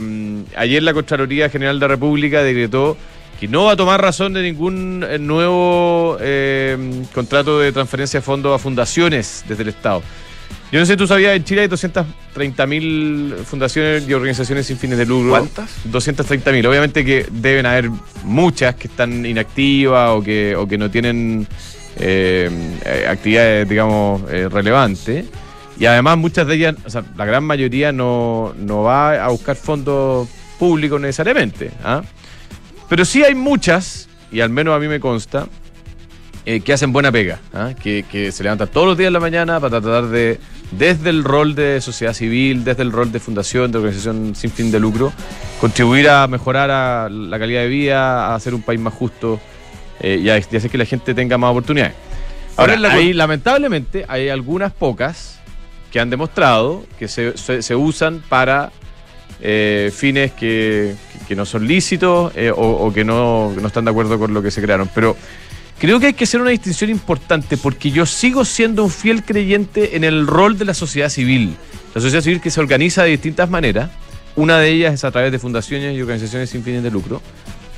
ayer 0.55 0.81
la 0.81 0.93
Contraloría 0.93 1.49
General 1.49 1.77
de 1.77 1.83
la 1.83 1.87
República 1.89 2.41
decretó 2.41 2.95
que 3.37 3.49
no 3.49 3.65
va 3.65 3.73
a 3.73 3.75
tomar 3.75 4.01
razón 4.01 4.31
de 4.33 4.41
ningún 4.41 5.05
eh, 5.05 5.19
nuevo 5.19 6.15
eh, 6.21 6.77
contrato 7.13 7.59
de 7.59 7.73
transferencia 7.73 8.21
de 8.21 8.25
fondos 8.25 8.55
a 8.55 8.59
fundaciones 8.63 9.43
desde 9.49 9.63
el 9.63 9.69
Estado. 9.69 10.01
Yo 10.71 10.79
no 10.79 10.85
sé, 10.85 10.95
tú 10.95 11.07
sabías, 11.07 11.35
en 11.35 11.43
Chile 11.43 11.61
hay 11.61 11.67
230 11.67 12.67
mil 12.67 13.35
fundaciones 13.43 14.07
y 14.07 14.13
organizaciones 14.13 14.67
sin 14.67 14.77
fines 14.77 14.99
de 14.99 15.05
lucro. 15.05 15.31
¿Cuántas? 15.31 15.69
230 15.85 16.51
mil. 16.51 16.67
Obviamente 16.67 17.03
que 17.03 17.25
deben 17.31 17.65
haber 17.65 17.89
muchas 18.23 18.75
que 18.75 18.87
están 18.87 19.25
inactivas 19.25 20.11
o 20.11 20.21
que, 20.21 20.55
o 20.55 20.67
que 20.67 20.77
no 20.77 20.91
tienen 20.91 21.47
eh, 21.97 22.49
eh, 22.85 23.05
actividades, 23.09 23.67
digamos, 23.67 24.21
eh, 24.29 24.47
relevantes. 24.47 25.25
Y 25.79 25.85
además 25.85 26.17
muchas 26.17 26.45
de 26.45 26.55
ellas, 26.55 26.75
o 26.85 26.89
sea, 26.89 27.03
la 27.17 27.25
gran 27.25 27.43
mayoría 27.43 27.91
no, 27.91 28.53
no 28.57 28.83
va 28.83 29.23
a 29.23 29.29
buscar 29.29 29.55
fondos 29.55 30.27
públicos 30.59 31.01
necesariamente. 31.01 31.71
¿ah? 31.83 32.03
Pero 32.87 33.05
sí 33.05 33.23
hay 33.23 33.33
muchas, 33.33 34.07
y 34.31 34.41
al 34.41 34.49
menos 34.49 34.75
a 34.75 34.79
mí 34.79 34.87
me 34.87 34.99
consta, 34.99 35.47
eh, 36.49 36.61
que 36.61 36.73
hacen 36.73 36.91
buena 36.91 37.11
pega, 37.11 37.39
¿ah? 37.53 37.71
que, 37.79 38.03
que 38.11 38.31
se 38.31 38.41
levantan 38.43 38.69
todos 38.69 38.87
los 38.87 38.97
días 38.97 39.07
en 39.07 39.13
la 39.13 39.19
mañana 39.19 39.59
para 39.59 39.79
tratar 39.81 40.07
de, 40.07 40.39
desde 40.71 41.09
el 41.11 41.23
rol 41.23 41.53
de 41.53 41.79
sociedad 41.79 42.13
civil, 42.13 42.63
desde 42.63 42.81
el 42.81 42.91
rol 42.91 43.11
de 43.11 43.19
fundación, 43.19 43.71
de 43.71 43.77
organización 43.77 44.33
sin 44.35 44.49
fin 44.49 44.71
de 44.71 44.79
lucro, 44.79 45.13
contribuir 45.61 46.09
a 46.09 46.25
mejorar 46.27 46.71
a 46.71 47.07
la 47.09 47.37
calidad 47.37 47.61
de 47.61 47.67
vida, 47.67 48.27
a 48.27 48.35
hacer 48.35 48.53
un 48.55 48.63
país 48.63 48.79
más 48.79 48.93
justo 48.95 49.39
eh, 49.99 50.19
y, 50.23 50.29
a, 50.29 50.37
y 50.37 50.55
hacer 50.57 50.71
que 50.71 50.77
la 50.79 50.85
gente 50.85 51.13
tenga 51.13 51.37
más 51.37 51.51
oportunidades. 51.51 51.93
Ahora, 52.57 52.73
Ahora, 52.75 52.93
ahí, 52.93 53.13
lamentablemente, 53.13 54.05
hay 54.07 54.29
algunas 54.29 54.71
pocas 54.73 55.39
que 55.91 55.99
han 55.99 56.09
demostrado 56.09 56.83
que 56.97 57.07
se, 57.07 57.37
se- 57.37 57.61
se 57.61 57.75
usan 57.75 58.23
para 58.27 58.71
eh, 59.41 59.91
fines 59.95 60.31
que, 60.33 60.95
que 61.27 61.35
no 61.35 61.45
son 61.45 61.67
lícitos 61.67 62.33
o, 62.55 62.61
o 62.61 62.91
que 62.93 63.03
no, 63.05 63.51
que 63.55 63.61
no 63.61 63.67
están 63.67 63.85
de 63.85 63.91
acuerdo 63.91 64.17
con 64.19 64.33
lo 64.33 64.41
que 64.41 64.51
se 64.51 64.61
crearon. 64.61 64.89
Pero 64.95 65.15
creo 65.79 65.99
que 65.99 66.07
hay 66.07 66.13
que 66.13 66.25
hacer 66.25 66.41
una 66.41 66.51
distinción 66.51 66.89
importante 66.89 67.57
porque 67.57 67.91
yo 67.91 68.05
sigo 68.05 68.45
siendo 68.45 68.83
un 68.83 68.91
fiel 68.91 69.23
creyente 69.23 69.95
en 69.95 70.03
el 70.03 70.27
rol 70.27 70.57
de 70.57 70.65
la 70.65 70.73
sociedad 70.73 71.09
civil. 71.09 71.55
La 71.95 72.01
sociedad 72.01 72.23
civil 72.23 72.41
que 72.41 72.51
se 72.51 72.59
organiza 72.59 73.03
de 73.03 73.11
distintas 73.11 73.49
maneras. 73.49 73.89
Una 74.35 74.59
de 74.59 74.69
ellas 74.69 74.93
es 74.93 75.03
a 75.03 75.11
través 75.11 75.31
de 75.31 75.39
fundaciones 75.39 75.97
y 75.97 76.01
organizaciones 76.01 76.49
sin 76.49 76.63
fines 76.63 76.83
de 76.83 76.91
lucro 76.91 77.21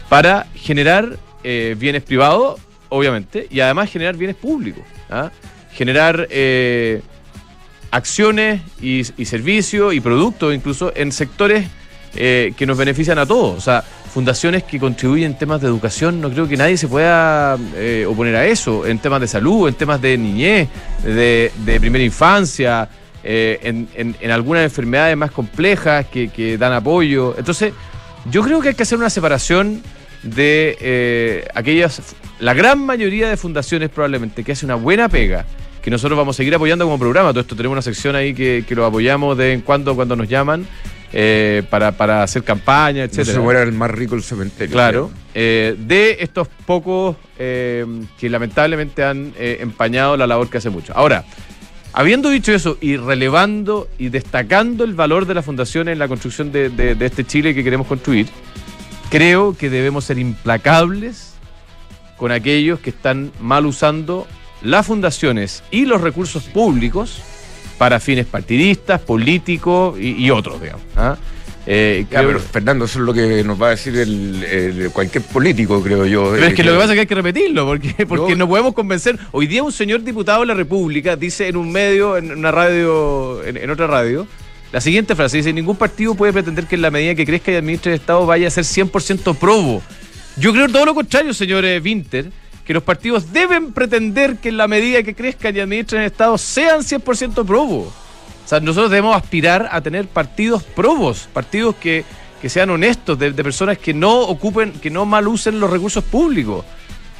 para 0.09 0.47
generar 0.53 1.17
eh, 1.43 1.75
bienes 1.79 2.03
privados 2.03 2.59
obviamente, 2.91 3.47
y 3.49 3.61
además 3.61 3.89
generar 3.89 4.17
bienes 4.17 4.35
públicos. 4.35 4.83
¿ah? 5.09 5.31
Generar 5.73 6.27
eh, 6.29 7.01
acciones 7.89 8.61
y, 8.81 9.03
servicios 9.25 9.93
y 9.93 10.01
productos 10.01 10.53
incluso 10.53 10.91
en 10.95 11.13
sectores 11.13 11.67
eh, 12.15 12.53
que 12.57 12.65
nos 12.65 12.77
benefician 12.77 13.17
a 13.17 13.25
todos. 13.25 13.57
O 13.57 13.61
sea, 13.61 13.83
fundaciones 14.11 14.63
que 14.63 14.77
contribuyen 14.77 15.31
en 15.31 15.37
temas 15.37 15.61
de 15.61 15.67
educación, 15.67 16.19
no 16.19 16.29
creo 16.29 16.47
que 16.47 16.57
nadie 16.57 16.75
se 16.75 16.87
pueda 16.87 17.57
eh, 17.75 18.05
oponer 18.07 18.35
a 18.35 18.45
eso, 18.45 18.85
en 18.85 18.99
temas 18.99 19.21
de 19.21 19.27
salud, 19.27 19.69
en 19.69 19.73
temas 19.73 20.01
de 20.01 20.17
niñez, 20.17 20.67
de, 21.03 21.51
primera 21.79 22.03
infancia, 22.03 22.89
eh, 23.23 23.85
en, 23.89 24.31
algunas 24.31 24.63
enfermedades 24.63 25.15
más 25.15 25.31
complejas 25.31 26.05
que, 26.07 26.57
dan 26.59 26.73
apoyo. 26.73 27.35
Entonces, 27.37 27.73
yo 28.29 28.43
creo 28.43 28.59
que 28.59 28.69
hay 28.69 28.75
que 28.75 28.83
hacer 28.83 28.97
una 28.97 29.09
separación 29.09 29.81
de 30.23 30.77
eh, 30.81 31.47
aquellas, 31.55 32.01
la 32.39 32.53
gran 32.53 32.79
mayoría 32.85 33.29
de 33.29 33.37
fundaciones 33.37 33.89
probablemente 33.89 34.43
que 34.43 34.51
hace 34.51 34.65
una 34.65 34.75
buena 34.75 35.07
pega, 35.07 35.45
que 35.81 35.89
nosotros 35.89 36.17
vamos 36.17 36.35
a 36.35 36.37
seguir 36.37 36.53
apoyando 36.53 36.83
como 36.85 36.99
programa. 36.99 37.29
Todo 37.29 37.41
esto 37.41 37.55
tenemos 37.55 37.75
una 37.75 37.81
sección 37.81 38.15
ahí 38.15 38.33
que, 38.33 38.65
lo 38.71 38.85
apoyamos 38.85 39.37
de 39.37 39.53
en 39.53 39.61
cuando 39.61 39.95
cuando 39.95 40.17
nos 40.17 40.27
llaman 40.27 40.67
eh, 41.13 41.63
para, 41.69 41.91
para 41.91 42.23
hacer 42.23 42.43
campaña, 42.43 42.99
No 42.99 43.05
etcétera. 43.05 43.33
se 43.35 43.39
muera 43.39 43.63
el 43.63 43.71
más 43.73 43.91
rico 43.91 44.15
el 44.15 44.23
cementerio. 44.23 44.73
Claro, 44.73 45.11
eh, 45.33 45.75
de 45.77 46.17
estos 46.21 46.47
pocos 46.65 47.15
eh, 47.37 47.85
que 48.19 48.29
lamentablemente 48.29 49.03
han 49.03 49.33
empañado 49.37 50.15
la 50.17 50.27
labor 50.27 50.49
que 50.49 50.57
hace 50.59 50.69
mucho. 50.69 50.93
Ahora, 50.95 51.23
habiendo 51.93 52.29
dicho 52.29 52.53
eso 52.53 52.77
y 52.79 52.95
relevando 52.97 53.89
y 53.97 54.09
destacando 54.09 54.83
el 54.85 54.93
valor 54.93 55.25
de 55.25 55.33
la 55.33 55.41
fundación 55.41 55.89
en 55.89 55.99
la 55.99 56.07
construcción 56.07 56.51
de, 56.51 56.69
de- 56.69 56.95
de 56.95 57.05
este 57.05 57.25
Chile 57.25 57.53
que 57.53 57.63
queremos 57.63 57.87
construir, 57.87 58.27
creo 59.09 59.55
que 59.57 59.69
debemos 59.69 60.05
ser 60.05 60.17
implacables 60.17 61.33
con 62.17 62.31
aquellos 62.31 62.79
que 62.79 62.91
están 62.91 63.31
mal 63.39 63.65
usando 63.65 64.27
las 64.61 64.85
fundaciones 64.85 65.63
y 65.71 65.85
los 65.85 66.01
recursos 66.01 66.43
públicos 66.43 67.21
para 67.81 67.99
fines 67.99 68.27
partidistas, 68.27 69.01
políticos 69.01 69.97
y, 69.99 70.09
y 70.23 70.29
otros, 70.29 70.61
digamos. 70.61 70.83
¿ah? 70.95 71.17
Eh, 71.65 72.05
creo- 72.07 72.27
pero 72.27 72.39
Fernando, 72.39 72.85
eso 72.85 72.99
es 72.99 73.05
lo 73.05 73.11
que 73.11 73.43
nos 73.43 73.59
va 73.59 73.67
a 73.67 73.69
decir 73.71 73.97
el, 73.97 74.43
el- 74.43 74.89
cualquier 74.91 75.23
político, 75.23 75.81
creo 75.81 76.05
yo. 76.05 76.29
Pero 76.31 76.45
es 76.45 76.51
Eh, 76.51 76.55
que 76.55 76.63
lo 76.63 76.73
que 76.73 76.77
pasa 76.77 76.91
es 76.91 76.95
que 76.97 76.99
hay 77.01 77.07
que 77.07 77.15
repetirlo, 77.15 77.65
porque, 77.65 78.05
porque 78.07 78.33
No. 78.33 78.45
no 78.45 78.49
podemos 78.49 78.75
convencer. 78.75 79.17
Hoy 79.31 79.47
día 79.47 79.63
un 79.63 79.71
señor 79.71 80.03
diputado 80.03 80.41
de 80.41 80.45
la 80.45 80.53
República 80.53 81.15
dice 81.15 81.47
en 81.47 81.55
un 81.57 81.71
medio, 81.71 82.17
en 82.17 82.31
una 82.31 82.51
radio, 82.51 83.43
en, 83.43 83.57
en 83.57 83.69
otra 83.71 83.87
radio, 83.87 84.27
la 84.71 84.79
siguiente 84.79 85.15
frase, 85.15 85.37
dice, 85.37 85.51
ningún 85.51 85.75
partido 85.75 86.13
puede 86.13 86.33
pretender 86.33 86.67
que 86.67 86.75
en 86.75 86.83
la 86.83 86.91
medida 86.91 87.15
que 87.15 87.25
crezca 87.25 87.51
y 87.51 87.55
administre 87.55 87.93
el 87.93 87.99
Estado 87.99 88.27
vaya 88.27 88.47
a 88.47 88.51
ser 88.51 88.63
100% 88.63 89.35
probo. 89.37 89.81
Yo 90.37 90.53
creo 90.53 90.67
todo 90.69 90.85
lo 90.85 90.93
contrario, 90.93 91.33
señor 91.33 91.65
eh, 91.65 91.79
Winter, 91.83 92.29
que 92.65 92.73
los 92.73 92.83
partidos 92.83 93.31
deben 93.33 93.73
pretender 93.73 94.37
que 94.37 94.49
en 94.49 94.57
la 94.57 94.67
medida 94.67 95.03
que 95.03 95.15
crezcan 95.15 95.55
y 95.55 95.59
administren 95.59 96.01
el 96.01 96.07
Estado 96.07 96.37
sean 96.37 96.81
100% 96.81 97.45
probo. 97.45 97.81
O 97.81 98.47
sea, 98.47 98.59
nosotros 98.59 98.91
debemos 98.91 99.15
aspirar 99.15 99.69
a 99.71 99.81
tener 99.81 100.07
partidos 100.07 100.63
probos, 100.63 101.27
partidos 101.31 101.75
que, 101.75 102.03
que 102.41 102.49
sean 102.49 102.69
honestos, 102.69 103.17
de, 103.17 103.31
de 103.31 103.43
personas 103.43 103.77
que 103.77 103.93
no 103.93 104.21
ocupen, 104.21 104.73
que 104.73 104.89
no 104.89 105.05
mal 105.05 105.27
usen 105.27 105.59
los 105.59 105.69
recursos 105.69 106.03
públicos. 106.03 106.65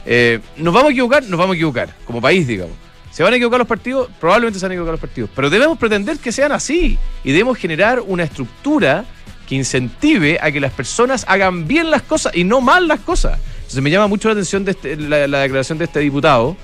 Eh, 0.06 0.40
¿Nos 0.58 0.74
vamos 0.74 0.90
a 0.90 0.92
equivocar? 0.92 1.24
Nos 1.24 1.38
vamos 1.38 1.54
a 1.54 1.56
equivocar, 1.56 1.96
como 2.06 2.22
país, 2.22 2.48
digamos. 2.48 2.76
¿Se 3.12 3.24
van 3.24 3.34
a 3.34 3.36
equivocar 3.36 3.60
los 3.60 3.68
partidos? 3.68 4.10
Probablemente 4.20 4.60
se 4.60 4.66
van 4.66 4.72
a 4.72 4.76
equivocar 4.76 4.94
los 4.94 5.02
partidos. 5.02 5.30
Pero 5.36 5.50
debemos 5.50 5.78
pretender 5.78 6.18
que 6.18 6.32
sean 6.32 6.54
así. 6.54 6.98
Y 7.24 7.32
debemos 7.32 7.58
generar 7.58 8.00
una 8.00 8.24
estructura 8.24 9.06
que 9.48 9.56
incentive 9.56 10.40
a 10.42 10.52
que 10.52 10.62
las 10.62 10.72
personas 10.72 11.26
hagan 11.28 11.68
bien 11.68 11.92
las 11.92 12.04
cosas 12.04 12.34
y 12.36 12.46
no 12.46 12.62
mal 12.62 12.88
las 12.88 13.02
cosas. 13.02 13.38
Entonces 13.72 13.84
me 13.84 13.90
llama 13.90 14.08
mucho 14.08 14.28
la 14.28 14.34
atención 14.34 14.66
de 14.66 14.72
este- 14.72 14.98
la, 14.98 15.28
la 15.30 15.40
declaración 15.40 15.78
de 15.78 15.86
este 15.86 16.02
diputado, 16.02 16.58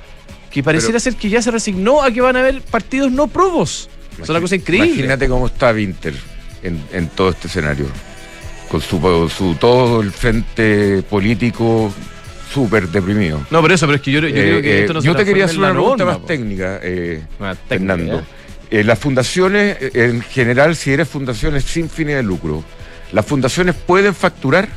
que 0.51 0.61
pareciera 0.61 0.99
ser 0.99 1.15
que 1.15 1.29
ya 1.29 1.41
se 1.41 1.51
resignó 1.51 2.03
a 2.03 2.11
que 2.11 2.19
van 2.19 2.35
a 2.35 2.39
haber 2.39 2.61
partidos 2.61 3.13
no 3.13 3.27
probos. 3.27 3.89
Es 4.21 4.27
una 4.27 4.41
cosa 4.41 4.55
increíble. 4.55 4.89
Imagínate 4.89 5.29
cómo 5.29 5.47
está 5.47 5.71
Winter 5.71 6.13
en, 6.63 6.83
en 6.91 7.07
todo 7.07 7.29
este 7.29 7.47
escenario. 7.47 7.85
Con 8.67 8.81
su, 8.81 9.31
su 9.33 9.55
todo 9.55 10.01
el 10.01 10.11
frente 10.11 11.01
político 11.09 11.93
súper 12.53 12.89
deprimido. 12.89 13.39
No, 13.51 13.61
pero 13.61 13.73
eso, 13.75 13.85
pero 13.85 13.95
es 13.95 14.01
que 14.01 14.11
yo, 14.11 14.19
yo 14.19 14.27
Eh, 14.27 14.31
creo 14.33 14.61
que 14.61 14.77
eh, 14.77 14.81
esto 14.81 14.93
no 14.95 15.01
se 15.01 15.07
yo 15.07 15.15
te 15.15 15.23
quería 15.23 15.45
hacer 15.45 15.59
una 15.59 15.71
pregunta 15.71 16.03
norma, 16.03 16.17
más 16.19 16.27
técnica, 16.27 16.79
eh, 16.83 17.21
técnica, 17.39 17.55
Fernando. 17.69 18.23
Eh, 18.69 18.83
las 18.83 18.99
fundaciones, 18.99 19.77
eh, 19.79 19.91
en 19.93 20.21
general, 20.21 20.75
si 20.75 20.91
eres 20.91 21.07
fundaciones 21.07 21.63
sin 21.63 21.89
fines 21.89 22.17
de 22.17 22.23
lucro, 22.23 22.65
¿las 23.13 23.25
fundaciones 23.25 23.75
pueden 23.75 24.13
facturar? 24.13 24.67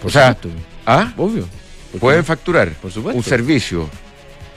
Por 0.00 0.10
o 0.10 0.12
sea, 0.12 0.34
supuesto. 0.34 0.71
¿Ah? 0.86 1.12
obvio. 1.16 1.42
¿Por 1.42 1.92
qué 1.92 1.98
Pueden 1.98 2.24
facturar 2.24 2.70
Por 2.74 2.90
supuesto. 2.90 3.16
un 3.18 3.24
servicio. 3.24 3.88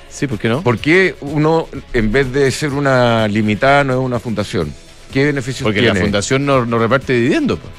Sí, 0.09 0.27
¿por 0.27 0.39
qué 0.39 0.47
no? 0.47 0.61
¿Por 0.61 0.79
qué 0.79 1.15
uno, 1.21 1.67
en 1.93 2.11
vez 2.11 2.31
de 2.31 2.49
ser 2.51 2.71
una 2.71 3.27
limitada, 3.27 3.83
no 3.83 3.93
es 3.93 3.99
una 3.99 4.19
fundación? 4.19 4.73
¿Qué 5.11 5.25
beneficios 5.25 5.63
Porque 5.63 5.81
tiene? 5.81 5.93
la 5.95 6.01
fundación 6.01 6.45
no, 6.45 6.65
no 6.65 6.77
reparte 6.79 7.13
dividendo. 7.13 7.57
pues. 7.57 7.71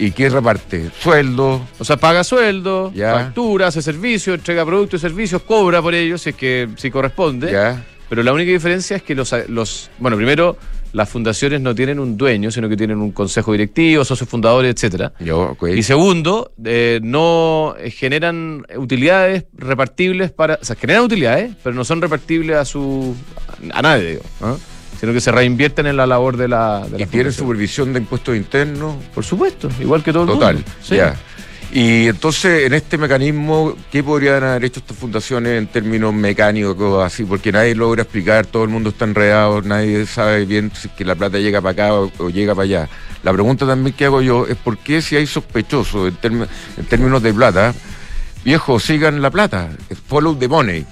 ¿Y 0.00 0.12
qué 0.12 0.28
reparte? 0.28 0.90
Sueldo. 1.00 1.66
O 1.78 1.84
sea, 1.84 1.96
paga 1.96 2.22
sueldo, 2.24 2.92
Ya. 2.94 3.14
factura, 3.14 3.68
hace 3.68 3.82
servicios, 3.82 4.38
entrega 4.38 4.64
productos 4.64 5.00
y 5.00 5.02
servicios, 5.02 5.42
cobra 5.42 5.80
por 5.82 5.94
ellos 5.94 6.22
si 6.22 6.30
es 6.30 6.36
que 6.36 6.68
si 6.76 6.90
corresponde. 6.90 7.50
¿Ya? 7.52 7.84
Pero 8.08 8.22
la 8.22 8.32
única 8.32 8.50
diferencia 8.50 8.96
es 8.96 9.02
que 9.02 9.14
los, 9.14 9.34
los. 9.48 9.90
Bueno, 9.98 10.16
primero, 10.16 10.56
las 10.92 11.08
fundaciones 11.08 11.60
no 11.60 11.74
tienen 11.74 11.98
un 11.98 12.16
dueño, 12.16 12.50
sino 12.50 12.68
que 12.68 12.76
tienen 12.76 12.98
un 12.98 13.12
consejo 13.12 13.52
directivo, 13.52 14.04
socios 14.04 14.28
fundadores, 14.28 14.74
etcétera. 14.74 15.12
Yo. 15.20 15.56
Y 15.74 15.82
segundo, 15.82 16.52
eh, 16.64 17.00
no 17.02 17.74
eh, 17.78 17.90
generan 17.90 18.64
utilidades 18.76 19.44
repartibles 19.54 20.30
para. 20.30 20.58
O 20.60 20.64
sea, 20.64 20.76
generan 20.76 21.04
utilidades, 21.04 21.54
pero 21.62 21.74
no 21.74 21.84
son 21.84 22.00
repartibles 22.00 22.56
a 22.56 22.64
su. 22.64 23.14
a 23.72 23.82
nadie, 23.82 24.10
digo. 24.10 24.58
Sino 25.00 25.12
que 25.12 25.20
se 25.20 25.30
reinvierten 25.30 25.86
en 25.86 25.96
la 25.96 26.06
labor 26.06 26.36
de 26.36 26.48
la. 26.48 26.86
De 26.88 26.96
¿Y 26.96 27.00
la 27.00 27.06
tienen 27.06 27.32
supervisión 27.32 27.92
de 27.92 28.00
impuestos 28.00 28.36
internos? 28.36 28.96
Por 29.14 29.24
supuesto, 29.24 29.68
igual 29.80 30.02
que 30.02 30.12
todo 30.12 30.24
el 30.24 30.30
Total, 30.30 30.54
mundo. 30.56 30.70
Sí. 30.82 30.96
ya. 30.96 31.14
Y 31.70 32.08
entonces, 32.08 32.64
en 32.64 32.72
este 32.72 32.96
mecanismo, 32.96 33.76
¿qué 33.92 34.02
podrían 34.02 34.42
haber 34.42 34.64
hecho 34.64 34.80
estas 34.80 34.96
fundaciones 34.96 35.58
en 35.58 35.66
términos 35.66 36.14
mecánicos, 36.14 37.04
así? 37.04 37.24
Porque 37.24 37.52
nadie 37.52 37.74
logra 37.74 38.02
explicar, 38.02 38.46
todo 38.46 38.64
el 38.64 38.70
mundo 38.70 38.88
está 38.88 39.04
enredado, 39.04 39.60
nadie 39.60 40.06
sabe 40.06 40.46
bien 40.46 40.72
si 40.74 40.88
que 40.88 41.04
la 41.04 41.14
plata 41.14 41.38
llega 41.38 41.60
para 41.60 41.72
acá 41.72 41.94
o, 41.94 42.10
o 42.18 42.30
llega 42.30 42.54
para 42.54 42.64
allá. 42.64 42.88
La 43.22 43.34
pregunta 43.34 43.66
también 43.66 43.94
que 43.94 44.06
hago 44.06 44.22
yo 44.22 44.46
es 44.46 44.56
por 44.56 44.78
qué 44.78 45.02
si 45.02 45.16
hay 45.16 45.26
sospechosos 45.26 46.12
en, 46.22 46.46
en 46.78 46.84
términos 46.86 47.22
de 47.22 47.34
plata, 47.34 47.74
viejo, 48.44 48.80
sigan 48.80 49.20
la 49.20 49.30
plata, 49.30 49.68
follow 50.06 50.34
the 50.36 50.48
money. 50.48 50.86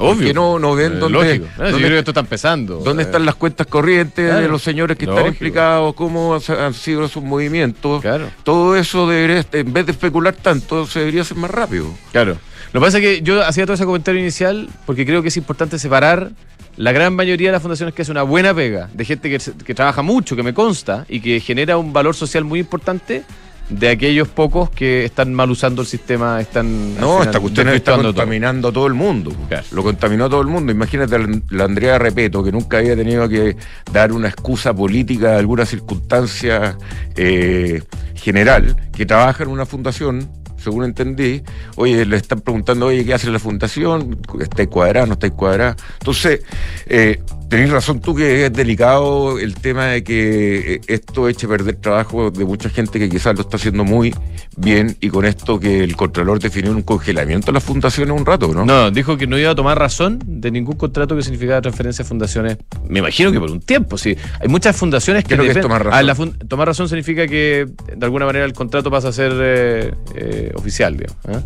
¿Por 0.00 0.16
Obvio. 0.16 0.28
qué 0.28 0.34
no, 0.34 0.58
no 0.58 0.74
ven 0.74 0.94
Eh, 0.94 0.96
dónde, 0.96 1.18
lógico. 1.18 1.46
No, 1.58 1.64
yo 1.66 1.70
dónde- 1.72 1.78
creo 1.86 1.90
que 1.90 1.98
esto 1.98 2.10
está 2.12 2.20
empezando. 2.20 2.76
dónde 2.78 3.02
Eh, 3.02 3.06
están 3.06 3.26
las 3.26 3.34
cuentas 3.34 3.66
corrientes 3.66 4.24
Claro. 4.26 4.40
de 4.40 4.48
los 4.48 4.62
señores 4.62 4.96
que 4.96 5.04
están 5.04 5.26
implicados, 5.26 5.94
cómo 5.94 6.34
han- 6.36 6.74
sido 6.74 7.06
sus 7.06 7.22
movimientos? 7.22 8.00
Claro. 8.00 8.30
Todo 8.42 8.76
eso 8.76 9.06
debería, 9.08 9.44
en 9.52 9.72
vez 9.72 9.84
de 9.86 9.92
especular 9.92 10.34
tanto, 10.34 10.86
se 10.86 11.00
debería 11.00 11.20
hacer 11.22 11.36
más 11.36 11.50
rápido. 11.50 11.86
Claro. 12.12 12.38
Lo 12.72 12.80
que 12.80 12.84
pasa 12.86 12.98
es 12.98 13.04
que 13.04 13.22
yo 13.22 13.44
hacía 13.44 13.64
todo 13.66 13.74
ese 13.74 13.84
comentario 13.84 14.20
inicial 14.20 14.68
porque 14.86 15.04
creo 15.04 15.22
que 15.22 15.28
es 15.28 15.36
importante 15.36 15.78
separar 15.78 16.30
la 16.76 16.92
gran 16.92 17.14
mayoría 17.14 17.48
de 17.48 17.52
las 17.52 17.60
fundaciones 17.62 17.94
que 17.94 18.00
hace 18.02 18.10
una 18.12 18.22
buena 18.22 18.54
pega, 18.54 18.88
de 18.94 19.04
gente 19.04 19.28
que, 19.28 19.38
que 19.66 19.74
trabaja 19.74 20.00
mucho, 20.02 20.34
que 20.34 20.42
me 20.42 20.54
consta, 20.54 21.04
y 21.10 21.20
que 21.20 21.40
genera 21.40 21.76
un 21.76 21.92
valor 21.92 22.14
social 22.14 22.44
muy 22.44 22.60
importante, 22.60 23.22
de 23.70 23.88
aquellos 23.88 24.28
pocos 24.28 24.68
que 24.70 25.04
están 25.04 25.32
mal 25.32 25.50
usando 25.50 25.82
el 25.82 25.88
sistema, 25.88 26.40
están... 26.40 26.96
No, 26.96 27.18
final 27.18 27.26
esta 27.28 27.40
cuestión 27.40 27.68
está 27.68 27.94
todo. 27.94 28.04
contaminando 28.04 28.68
a 28.68 28.72
todo 28.72 28.86
el 28.86 28.94
mundo. 28.94 29.32
Claro. 29.48 29.66
Lo 29.72 29.82
contaminó 29.82 30.24
a 30.26 30.28
todo 30.28 30.40
el 30.40 30.48
mundo. 30.48 30.72
Imagínate 30.72 31.18
la, 31.18 31.40
la 31.50 31.64
Andrea 31.64 31.98
Repeto, 31.98 32.42
que 32.42 32.52
nunca 32.52 32.78
había 32.78 32.96
tenido 32.96 33.28
que 33.28 33.56
dar 33.92 34.12
una 34.12 34.28
excusa 34.28 34.74
política 34.74 35.34
a 35.34 35.38
alguna 35.38 35.64
circunstancia 35.64 36.76
eh, 37.16 37.82
general, 38.14 38.76
que 38.92 39.06
trabaja 39.06 39.44
en 39.44 39.50
una 39.50 39.64
fundación, 39.66 40.28
según 40.62 40.84
entendí. 40.84 41.42
Oye, 41.76 42.04
le 42.04 42.16
están 42.16 42.40
preguntando, 42.40 42.86
oye, 42.86 43.04
¿qué 43.04 43.14
hace 43.14 43.30
la 43.30 43.38
fundación? 43.38 44.18
¿Está 44.40 44.66
cuadrada? 44.66 45.06
¿No 45.06 45.14
está 45.14 45.30
cuadrada? 45.30 45.76
Entonces, 45.98 46.40
eh, 46.86 47.20
tenés 47.48 47.70
razón 47.70 48.00
tú 48.00 48.14
que 48.14 48.46
es 48.46 48.52
delicado 48.52 49.38
el 49.38 49.54
tema 49.54 49.86
de 49.86 50.04
que 50.04 50.74
eh, 50.74 50.80
esto 50.86 51.28
eche 51.28 51.46
a 51.46 51.48
perder 51.48 51.76
trabajo 51.76 52.30
de 52.30 52.44
mucha 52.44 52.68
gente 52.68 52.98
que 52.98 53.08
quizás 53.08 53.34
lo 53.34 53.42
está 53.42 53.56
haciendo 53.56 53.84
muy 53.84 54.14
bien 54.56 54.96
y 55.00 55.08
con 55.08 55.24
esto 55.24 55.58
que 55.58 55.82
el 55.82 55.96
Contralor 55.96 56.38
definió 56.40 56.70
un 56.72 56.82
congelamiento 56.82 57.46
de 57.46 57.52
las 57.52 57.64
fundaciones 57.64 58.14
un 58.16 58.26
rato, 58.26 58.48
¿no? 58.52 58.64
No, 58.64 58.90
dijo 58.90 59.16
que 59.16 59.26
no 59.26 59.38
iba 59.38 59.50
a 59.50 59.54
tomar 59.54 59.78
razón 59.78 60.18
de 60.26 60.50
ningún 60.50 60.76
contrato 60.76 61.16
que 61.16 61.22
significara 61.22 61.60
transferencia 61.62 62.02
de 62.04 62.08
fundaciones. 62.08 62.56
Me 62.88 62.98
imagino 62.98 63.32
que 63.32 63.40
por 63.40 63.50
un 63.50 63.60
tiempo, 63.60 63.96
sí. 63.96 64.16
Hay 64.40 64.48
muchas 64.48 64.76
fundaciones 64.76 65.24
que. 65.24 65.28
¿Qué 65.30 65.34
es 65.34 65.38
lo 65.38 65.44
que 65.44 65.50
es 65.58 65.60
tomar 65.60 65.84
razón? 65.84 65.98
Ah, 65.98 66.02
la 66.02 66.14
fun- 66.14 66.36
tomar 66.48 66.66
razón 66.68 66.88
significa 66.88 67.26
que 67.26 67.66
de 67.96 68.04
alguna 68.04 68.26
manera 68.26 68.44
el 68.44 68.52
contrato 68.52 68.90
pasa 68.90 69.08
a 69.08 69.12
ser 69.12 69.32
eh, 69.40 69.94
eh, 70.14 70.49
oficial, 70.54 70.96
digamos. 70.96 71.16
¿ah? 71.28 71.40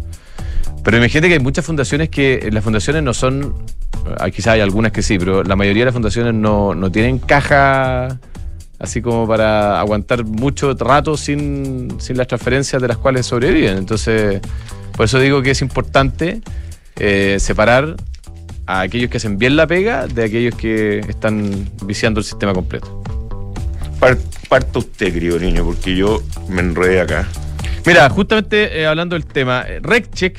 Pero 0.82 0.96
imagínate 0.98 1.28
que 1.28 1.34
hay 1.34 1.40
muchas 1.40 1.64
fundaciones 1.64 2.08
que. 2.08 2.34
eh, 2.34 2.50
Las 2.52 2.62
fundaciones 2.64 3.02
no 3.02 3.14
son. 3.14 3.54
ah, 4.18 4.30
Quizás 4.30 4.54
hay 4.54 4.60
algunas 4.60 4.92
que 4.92 5.02
sí, 5.02 5.18
pero 5.18 5.42
la 5.42 5.56
mayoría 5.56 5.82
de 5.82 5.86
las 5.86 5.94
fundaciones 5.94 6.34
no, 6.34 6.74
no 6.74 6.90
tienen 6.92 7.18
caja 7.18 8.18
así 8.78 9.00
como 9.00 9.26
para 9.26 9.80
aguantar 9.80 10.24
mucho 10.24 10.74
rato 10.74 11.16
sin, 11.16 11.98
sin 12.00 12.18
las 12.18 12.26
transferencias 12.26 12.82
de 12.82 12.88
las 12.88 12.98
cuales 12.98 13.24
sobreviven. 13.24 13.78
Entonces, 13.78 14.40
por 14.94 15.06
eso 15.06 15.18
digo 15.20 15.40
que 15.42 15.52
es 15.52 15.62
importante 15.62 16.42
eh, 16.96 17.36
separar 17.40 17.96
a 18.66 18.80
aquellos 18.80 19.10
que 19.10 19.16
hacen 19.16 19.38
bien 19.38 19.56
la 19.56 19.66
pega 19.66 20.06
de 20.06 20.24
aquellos 20.24 20.54
que 20.54 20.98
están 21.00 21.66
viciando 21.86 22.20
el 22.20 22.24
sistema 22.26 22.52
completo. 22.52 23.02
Parto 24.48 24.80
usted, 24.80 25.12
querido 25.14 25.38
niño, 25.38 25.64
porque 25.64 25.96
yo 25.96 26.22
me 26.48 26.60
enredé 26.60 27.00
acá. 27.00 27.26
Mira, 27.86 28.08
justamente 28.08 28.80
eh, 28.80 28.86
hablando 28.86 29.14
del 29.14 29.26
tema, 29.26 29.62
eh, 29.68 29.78
RecCheck, 29.82 30.38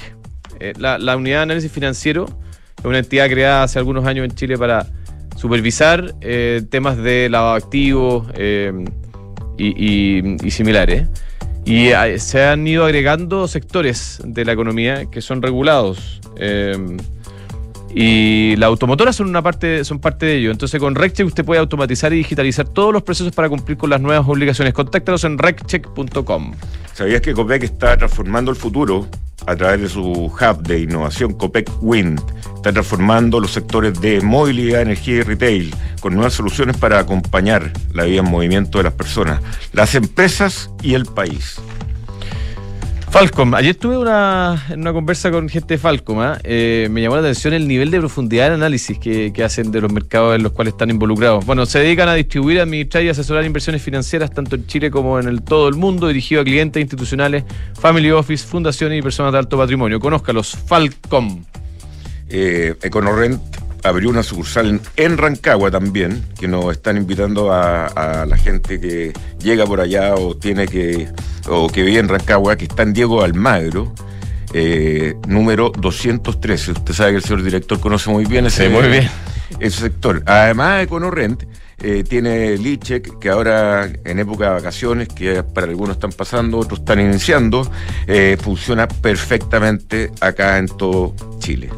eh, 0.60 0.74
la, 0.80 1.16
unidad 1.16 1.38
de 1.38 1.44
análisis 1.44 1.72
financiero, 1.72 2.26
es 2.78 2.86
una 2.86 2.98
entidad 2.98 3.30
creada 3.30 3.64
hace 3.64 3.78
algunos 3.78 4.06
años 4.06 4.26
en 4.26 4.32
Chile 4.32 4.58
para 4.58 4.88
supervisar 5.36 6.16
temas 6.70 6.98
de 6.98 7.30
lavado 7.30 7.54
de 7.54 7.58
activos 7.58 8.28
y, 9.58 10.38
y, 10.46 10.52
similares. 10.52 11.08
Y 11.66 11.90
se 12.18 12.44
han 12.46 12.66
ido 12.66 12.86
agregando 12.86 13.48
sectores 13.48 14.22
de 14.24 14.46
la 14.46 14.54
economía 14.54 15.06
que 15.12 15.22
son 15.22 15.42
regulados. 15.42 16.22
Y 17.98 18.58
las 18.58 18.68
automotoras 18.68 19.16
son 19.16 19.30
una 19.30 19.42
parte, 19.42 19.86
son 19.86 20.00
parte 20.00 20.26
de 20.26 20.36
ello. 20.36 20.52
Entonces 20.52 20.82
con 20.82 20.96
RecCheck 20.96 21.26
usted 21.26 21.46
puede 21.46 21.62
automatizar 21.62 22.12
y 22.12 22.18
digitalizar 22.18 22.68
todos 22.68 22.92
los 22.92 23.04
procesos 23.04 23.34
para 23.34 23.48
cumplir 23.48 23.78
con 23.78 23.90
las 23.90 24.02
nuevas 24.02 24.28
obligaciones. 24.28 24.74
Contáctanos 24.74 25.24
en 25.24 25.38
reccheck.com. 25.38 26.54
¿Sabías 26.94 27.22
que 27.22 27.34
Copec 27.34 27.64
está 27.64 27.96
transformando 27.96 28.52
el 28.52 28.58
futuro 28.58 29.08
a 29.48 29.56
través 29.56 29.82
de 29.82 29.88
su 29.88 30.02
hub 30.04 30.62
de 30.64 30.82
innovación 30.82 31.36
Copec 31.36 31.72
Wind? 31.82 32.22
Está 32.56 32.74
transformando 32.74 33.40
los 33.40 33.52
sectores 33.52 34.02
de 34.02 34.20
movilidad, 34.20 34.82
energía 34.82 35.16
y 35.16 35.22
retail 35.22 35.74
con 36.02 36.16
nuevas 36.16 36.34
soluciones 36.34 36.76
para 36.76 37.00
acompañar 37.00 37.72
la 37.94 38.04
vida 38.04 38.20
en 38.20 38.30
movimiento 38.30 38.80
de 38.80 38.86
las 38.86 38.94
personas, 38.94 39.40
las 39.72 39.96
empresas 39.96 40.70
y 40.84 40.96
el 40.96 41.06
país. 41.06 41.62
Falcom, 43.16 43.56
ayer 43.56 43.74
tuve 43.76 43.98
una, 43.98 44.62
una 44.76 44.92
conversa 44.92 45.32
con 45.32 45.48
gente 45.48 45.76
de 45.76 45.78
Falcom. 45.78 46.20
¿ah? 46.20 46.38
Eh, 46.44 46.90
me 46.92 47.02
llamó 47.02 47.16
la 47.16 47.22
atención 47.22 47.54
el 47.54 47.66
nivel 47.66 47.90
de 47.90 48.00
profundidad 48.00 48.50
de 48.50 48.56
análisis 48.56 49.00
que, 49.00 49.32
hacen 49.42 49.72
de 49.72 49.80
los 49.80 49.90
mercados 49.90 50.36
en 50.36 50.44
los 50.44 50.52
cuales 50.52 50.74
están 50.74 50.90
involucrados. 50.90 51.46
Bueno, 51.46 51.66
se 51.66 51.80
dedican 51.80 52.10
a 52.10 52.14
distribuir, 52.14 52.60
administrar 52.60 53.06
y 53.06 53.08
asesorar 53.08 53.46
inversiones 53.46 53.82
financieras 53.82 54.32
tanto 54.32 54.58
en 54.58 54.68
Chile 54.68 54.92
como 54.92 55.18
en 55.18 55.30
el, 55.30 55.44
todo 55.44 55.70
el 55.70 55.76
mundo, 55.76 56.10
dirigido 56.10 56.42
a 56.42 56.44
clientes 56.44 56.82
institucionales, 56.82 57.46
family 57.80 58.12
office, 58.12 58.46
fundaciones 58.46 59.00
y 59.00 59.02
personas 59.02 59.32
de 59.32 59.40
alto 59.40 59.58
patrimonio. 59.58 59.98
Conózcalos, 59.98 60.58
Falcom. 60.68 61.46
Eh, 62.28 62.76
EconoRent 62.82 63.65
abrió 63.86 64.10
una 64.10 64.24
sucursal 64.24 64.82
en 64.96 65.18
Rancagua 65.18 65.70
también, 65.70 66.26
que 66.40 66.48
nos 66.48 66.72
están 66.72 66.98
invitando 66.98 67.54
a, 67.54 68.26
la 68.28 68.38
gente 68.38 68.80
que 68.80 69.14
llega 69.40 69.66
por 69.66 69.80
allá 69.80 70.16
o 70.16 70.36
tiene 70.36 70.68
que 70.68 71.08
o 71.48 71.70
que 71.70 71.84
vive 71.84 72.00
en 72.00 72.10
Rancagua, 72.10 72.56
que 72.56 72.66
está 72.66 72.84
en 72.84 72.94
Diego 72.94 73.24
Almagro. 73.24 73.94
Eh, 74.54 75.16
número 75.28 75.72
213. 75.78 76.72
Usted 76.72 76.94
sabe 76.94 77.12
que 77.12 77.18
el 77.18 77.24
señor 77.24 77.44
director 77.44 77.80
conoce 77.80 78.10
muy 78.10 78.26
bien 78.26 78.46
ese, 78.46 78.70
muy 78.70 78.88
bien. 78.88 79.10
ese 79.60 79.82
sector. 79.82 80.24
Además, 80.26 80.84
EconoRent 80.84 81.44
eh, 81.84 82.04
tiene 82.08 82.58
Lichek, 82.58 83.20
que 83.20 83.30
ahora 83.30 83.90
en 84.06 84.20
época 84.20 84.46
de 84.46 84.52
vacaciones, 84.52 85.10
que 85.10 85.44
para 85.44 85.68
algunos 85.68 85.98
están 85.98 86.12
pasando, 86.12 86.58
otros 86.58 86.80
están 86.80 87.02
iniciando, 87.02 87.70
eh, 88.08 88.38
funciona 88.42 88.88
perfectamente 88.88 90.10
acá 90.22 90.58
en 90.58 90.68
todo 90.68 91.14
Chile. 91.40 91.70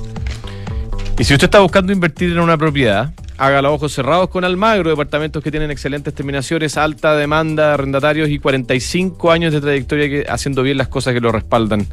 Y 1.20 1.24
si 1.24 1.34
usted 1.34 1.46
está 1.46 1.60
buscando 1.62 1.92
invertir 1.92 2.32
en 2.32 2.40
una 2.40 2.58
propiedad, 2.58 3.12
haga 3.40 3.62
los 3.64 3.74
ojos 3.74 3.92
cerrados 3.92 4.30
con 4.30 4.44
Almagro, 4.44 4.92
departamentos 4.92 5.44
que 5.44 5.50
tienen 5.50 5.72
excelentes 5.72 6.14
terminaciones, 6.14 6.78
alta 6.78 7.16
demanda 7.16 7.70
de 7.70 7.74
arrendatarios 7.74 8.30
y 8.30 8.38
45 8.38 9.32
años 9.32 9.52
de 9.52 9.60
trayectoria 9.60 10.10
que, 10.10 10.26
haciendo 10.30 10.62
bien 10.62 10.78
las 10.78 10.90
cosas 10.90 11.16
que 11.16 11.20
lo 11.20 11.32
respaldan. 11.32 11.88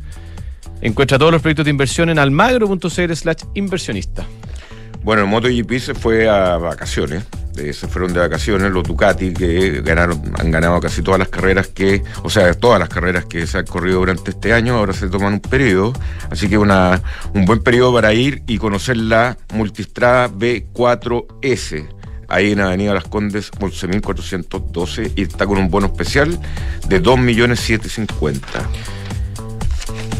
Encuentra 0.82 1.18
todos 1.18 1.32
los 1.32 1.40
proyectos 1.40 1.64
de 1.64 1.70
inversión 1.70 2.10
en 2.10 2.18
almagro.cl 2.18 3.14
slash 3.14 3.44
inversionista. 3.54 4.26
Bueno, 5.04 5.22
el 5.22 5.28
MotoGP 5.28 5.78
se 5.78 5.94
fue 5.94 6.28
a 6.28 6.56
vacaciones 6.56 7.24
se 7.54 7.86
fueron 7.88 8.12
de 8.12 8.20
vacaciones 8.20 8.72
los 8.72 8.82
Ducati 8.82 9.32
que 9.32 9.80
ganaron, 9.82 10.20
han 10.38 10.50
ganado 10.50 10.80
casi 10.80 11.02
todas 11.02 11.18
las 11.18 11.28
carreras 11.28 11.68
que, 11.68 12.02
o 12.22 12.30
sea, 12.30 12.52
todas 12.54 12.80
las 12.80 12.88
carreras 12.88 13.26
que 13.26 13.46
se 13.46 13.58
han 13.58 13.66
corrido 13.66 14.00
durante 14.00 14.32
este 14.32 14.52
año, 14.52 14.76
ahora 14.76 14.92
se 14.92 15.08
toman 15.08 15.34
un 15.34 15.40
periodo, 15.40 15.92
así 16.30 16.48
que 16.48 16.58
una, 16.58 17.00
un 17.32 17.44
buen 17.44 17.62
periodo 17.62 17.94
para 17.94 18.12
ir 18.12 18.42
y 18.46 18.58
conocer 18.58 18.96
la 18.96 19.36
Multistrada 19.52 20.28
B4S 20.28 21.88
ahí 22.28 22.52
en 22.52 22.60
Avenida 22.60 22.94
Las 22.94 23.04
Condes, 23.04 23.52
11.412, 23.52 25.12
y 25.14 25.22
está 25.22 25.46
con 25.46 25.58
un 25.58 25.70
bono 25.70 25.86
especial 25.86 26.38
de 26.88 27.02
2.750.000. 27.02 28.40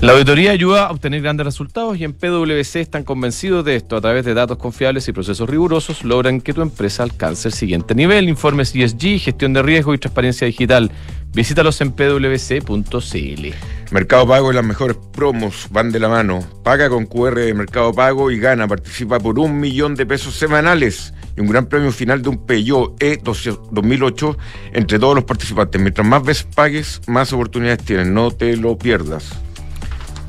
La 0.04 0.12
auditoría 0.12 0.50
ayuda 0.50 0.88
a 0.88 0.90
obtener 0.90 1.22
grandes 1.22 1.46
resultados 1.46 1.96
y 1.96 2.04
en 2.04 2.12
PwC 2.12 2.76
están 2.76 3.04
convencidos 3.04 3.64
de 3.64 3.76
esto. 3.76 3.96
A 3.96 4.02
través 4.02 4.26
de 4.26 4.34
datos 4.34 4.58
confiables 4.58 5.08
y 5.08 5.12
procesos 5.12 5.48
rigurosos 5.48 6.04
logran 6.04 6.42
que 6.42 6.52
tu 6.52 6.60
empresa 6.60 7.04
alcance 7.04 7.48
el 7.48 7.54
siguiente 7.54 7.94
nivel. 7.94 8.28
Informes 8.28 8.76
ESG, 8.76 9.18
gestión 9.18 9.54
de 9.54 9.62
riesgo 9.62 9.94
y 9.94 9.98
transparencia 9.98 10.46
digital. 10.46 10.90
Visítalos 11.32 11.80
en 11.80 11.92
pwc.cl. 11.92 13.46
Mercado 13.92 14.28
Pago 14.28 14.52
y 14.52 14.54
las 14.54 14.64
mejores 14.66 14.98
promos 15.10 15.68
van 15.70 15.90
de 15.90 15.98
la 15.98 16.10
mano. 16.10 16.44
Paga 16.62 16.90
con 16.90 17.06
QR 17.06 17.36
de 17.36 17.54
Mercado 17.54 17.94
Pago 17.94 18.30
y 18.30 18.38
gana. 18.38 18.68
Participa 18.68 19.18
por 19.18 19.38
un 19.38 19.58
millón 19.58 19.94
de 19.94 20.04
pesos 20.04 20.34
semanales 20.34 21.14
y 21.34 21.40
un 21.40 21.46
gran 21.46 21.64
premio 21.64 21.90
final 21.90 22.20
de 22.20 22.28
un 22.28 22.44
Peugeot 22.44 23.02
E 23.02 23.18
2008 23.22 24.36
entre 24.74 24.98
todos 24.98 25.14
los 25.14 25.24
participantes. 25.24 25.80
Mientras 25.80 26.06
más 26.06 26.22
veces 26.22 26.46
pagues, 26.54 27.00
más 27.06 27.32
oportunidades 27.32 27.82
tienes. 27.86 28.08
No 28.08 28.30
te 28.30 28.54
lo 28.58 28.76
pierdas. 28.76 29.32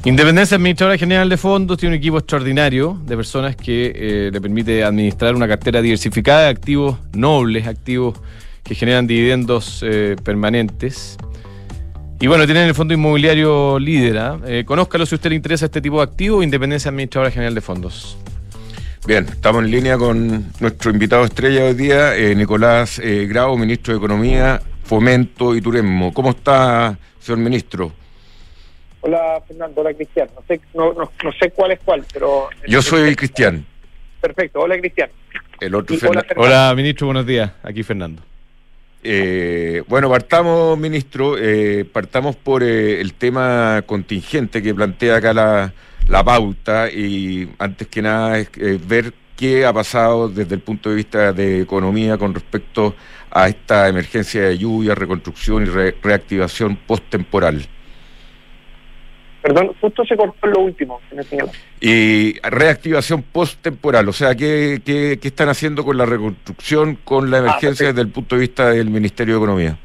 Independencia 0.06 0.58
Administradora 0.58 1.00
General 1.00 1.28
de 1.28 1.36
Fondos 1.36 1.80
tiene 1.80 1.96
un 1.96 1.98
equipo 2.00 2.20
extraordinario 2.20 3.02
de 3.08 3.16
personas 3.16 3.56
que 3.56 3.92
eh, 3.96 4.30
le 4.32 4.40
permite 4.40 4.84
administrar 4.84 5.34
una 5.34 5.48
cartera 5.48 5.82
diversificada 5.82 6.42
de 6.42 6.50
activos 6.50 7.00
nobles, 7.14 7.66
activos 7.66 8.16
que 8.64 8.76
generan 8.76 9.08
dividendos 9.08 9.82
eh, 9.84 10.16
permanentes. 10.24 11.18
Y 12.20 12.28
bueno, 12.28 12.46
tienen 12.46 12.68
el 12.68 12.76
fondo 12.76 12.94
inmobiliario 12.94 13.80
líder. 13.80 14.20
¿ah? 14.20 14.40
Eh, 14.46 14.64
conózcalo 14.64 15.08
si 15.08 15.16
a 15.16 15.18
usted 15.18 15.32
le 15.32 15.38
interesa 15.38 15.66
este 15.66 15.82
tipo 15.82 15.98
de 15.98 16.04
activos, 16.04 16.44
Independencia 16.44 16.90
Administradora 16.90 17.32
General 17.32 17.56
de 17.56 17.62
Fondos. 17.62 18.16
Bien, 19.08 19.26
estamos 19.28 19.64
en 19.64 19.72
línea 19.72 19.98
con 19.98 20.52
nuestro 20.60 20.92
invitado 20.92 21.26
estrella 21.26 21.66
hoy 21.66 21.74
día, 21.74 22.14
Nicolás 22.36 23.02
Grau, 23.04 23.58
ministro 23.58 23.96
de 23.96 23.98
Economía, 23.98 24.62
Fomento 24.84 25.56
y 25.56 25.62
Turismo. 25.62 26.14
¿Cómo 26.14 26.30
está, 26.30 26.96
señor 27.20 27.40
ministro? 27.40 28.05
Hola 29.08 29.40
Fernando, 29.48 29.82
hola 29.82 29.94
Cristian. 29.94 30.28
No 30.36 30.42
sé, 30.48 30.60
no, 30.74 30.92
no, 30.94 31.32
sé 31.40 31.52
cuál 31.52 31.74
es 31.74 31.80
cuál, 31.86 32.04
pero... 32.12 32.50
Yo 32.68 32.82
soy 32.82 33.16
Cristian. 33.16 33.64
Perfecto, 34.20 34.62
hola 34.62 34.80
Cristian. 34.80 35.12
El 35.60 35.76
otro 35.76 35.96
hola, 36.38 36.74
ministro, 36.76 37.06
buenos 37.06 37.28
días. 37.28 37.52
Aquí 37.62 37.84
Fernando. 37.84 38.24
Eh, 39.04 39.84
bueno, 39.88 40.10
partamos, 40.10 40.76
ministro, 40.80 41.38
eh, 41.38 41.86
partamos 41.86 42.36
por 42.36 42.64
eh, 42.64 43.00
el 43.00 43.14
tema 43.14 43.84
contingente 43.86 44.64
que 44.64 44.74
plantea 44.74 45.18
acá 45.18 45.34
la, 45.36 45.72
la 46.08 46.24
pauta 46.24 46.90
y 46.90 47.48
antes 47.60 47.88
que 47.88 48.02
nada 48.02 48.40
es 48.40 48.50
ver 48.88 49.14
qué 49.38 49.68
ha 49.68 49.74
pasado 49.74 50.30
desde 50.30 50.56
el 50.56 50.62
punto 50.62 50.90
de 50.90 50.96
vista 50.96 51.32
de 51.32 51.62
economía 51.62 52.18
con 52.18 52.34
respecto 52.34 52.96
a 53.30 53.48
esta 53.50 53.88
emergencia 53.88 54.42
de 54.42 54.58
lluvia, 54.58 54.96
reconstrucción 54.96 55.62
y 55.62 55.66
reactivación 56.02 56.76
post-temporal. 56.88 57.68
Perdón, 59.46 59.76
justo 59.80 60.04
se 60.06 60.18
cortó 60.18 60.48
lo 60.48 60.62
último. 60.62 61.00
Y 61.80 62.40
reactivación 62.40 63.22
post-temporal, 63.22 64.10
o 64.10 64.12
sea, 64.12 64.34
¿qué, 64.34 64.82
¿qué, 64.84 65.20
están 65.22 65.50
haciendo 65.50 65.86
con 65.86 66.00
la 66.00 66.08
reconstrucción, 66.08 66.96
con 66.96 67.30
la 67.30 67.38
ah, 67.38 67.40
emergencia 67.42 67.86
desde 67.90 68.02
el 68.02 68.10
punto 68.10 68.34
de 68.34 68.42
vista 68.42 68.72
del 68.72 68.90
Ministerio 68.90 69.36
de 69.36 69.38
Economía? 69.38 69.78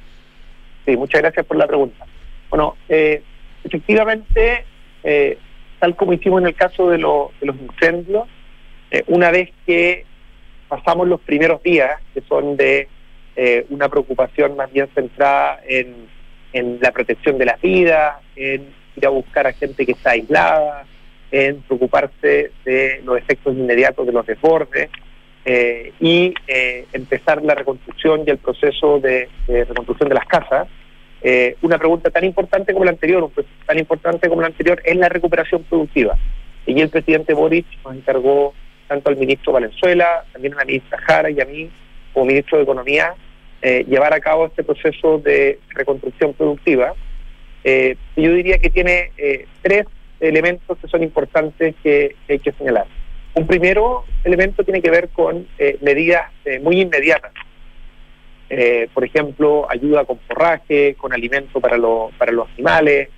Sí, 0.87 0.97
muchas 0.97 1.21
gracias 1.21 1.45
por 1.45 1.59
la 1.59 1.67
pregunta. 1.67 2.07
Bueno, 2.49 2.75
eh, 2.89 3.23
efectivamente, 3.63 4.65
eh, 5.05 5.37
tal 5.79 5.95
como 5.95 6.15
hicimos 6.15 6.41
en 6.41 6.47
el 6.47 6.55
caso 6.55 6.89
de, 6.89 6.97
de 6.97 7.47
los 7.47 7.57
incendios, 7.61 8.29
eh, 8.91 9.05
una 9.09 9.31
vez 9.31 9.51
que 9.67 10.07
pasamos 10.71 11.07
los 11.07 11.21
primeros 11.21 11.63
días, 11.63 12.01
que 12.15 12.23
son 12.23 12.57
de 12.57 12.89
una 13.69 13.89
preocupación 13.91 14.57
más 14.57 14.71
bien 14.71 14.89
centrada 14.95 15.61
en, 15.67 16.09
en 16.53 16.79
la 16.81 16.93
protección 16.93 17.39
de 17.39 17.47
las 17.47 17.61
vidas, 17.61 18.17
en 18.37 18.80
a 19.07 19.11
buscar 19.11 19.47
a 19.47 19.53
gente 19.53 19.85
que 19.87 19.93
está 19.93 20.11
aislada, 20.11 20.87
en 21.31 21.61
preocuparse 21.63 22.51
de 22.65 23.01
los 23.05 23.19
efectos 23.19 23.55
inmediatos 23.55 24.07
de 24.07 24.13
los 24.13 24.27
desbordes 24.27 24.91
eh, 25.45 25.93
y 26.01 26.35
eh, 26.47 26.87
empezar 26.93 27.43
la 27.43 27.55
reconstrucción 27.55 28.25
y 28.27 28.31
el 28.31 28.39
proceso 28.39 28.99
de, 28.99 29.29
reconstrucción 29.47 30.09
de 30.09 30.15
las 30.15 30.27
casas. 30.27 30.69
Eh, 31.23 31.57
una 31.63 31.79
pregunta 31.79 32.11
tan 32.11 32.25
importante 32.25 32.73
como 32.73 32.85
la 32.85 32.91
anterior, 32.91 33.23
un 33.23 33.31
proceso 33.31 33.55
tan 33.67 33.79
importante 33.79 34.29
como 34.29 34.41
la 34.41 34.49
anterior, 34.49 34.81
es 34.85 34.97
la 34.97 35.09
recuperación 35.09 35.63
productiva. 35.65 36.17
Y 36.67 36.81
el 36.81 36.89
presidente 36.89 37.35
Boric 37.35 37.67
nos 37.85 37.95
encargó 37.95 38.55
tanto 38.89 39.11
al 39.11 39.17
ministro 39.17 39.53
Valenzuela, 39.53 40.25
también 40.33 40.55
a 40.55 40.59
la 40.59 40.65
ministra 40.65 40.99
Jara 40.99 41.31
y 41.31 41.41
a 41.41 41.45
mí, 41.45 41.71
como 42.13 42.27
ministro 42.27 42.59
de 42.59 42.65
Economía, 42.65 43.15
llevar 43.63 44.15
a 44.15 44.21
cabo 44.21 44.47
este 44.47 44.65
proceso 44.65 45.19
de 45.19 45.59
reconstrucción 45.75 46.33
productiva 46.33 46.95
eh, 47.65 47.97
yo 48.17 48.33
diría 48.33 48.59
que 48.59 48.71
tiene 48.71 49.13
eh, 49.19 49.47
tres 49.63 49.87
elementos 50.21 50.79
que 50.79 50.89
son 50.89 51.03
importantes 51.03 51.75
que, 51.83 52.17
hay 52.29 52.39
que 52.39 52.53
señalar. 52.53 52.87
Un 53.35 53.47
primero 53.47 54.05
elemento 54.25 54.65
tiene 54.65 54.83
que 54.83 54.91
ver 54.91 55.09
con 55.11 55.47
eh, 55.59 55.79
medidas 55.81 56.31
muy 56.63 56.81
inmediatas. 56.81 57.33
Por 58.93 59.05
ejemplo, 59.05 59.71
ayuda 59.71 60.05
con 60.05 60.19
forraje, 60.27 60.97
con 60.97 61.13
alimento 61.13 61.61
para, 61.61 61.77
para 62.19 62.33
los 62.33 62.49
animales, 62.55 63.09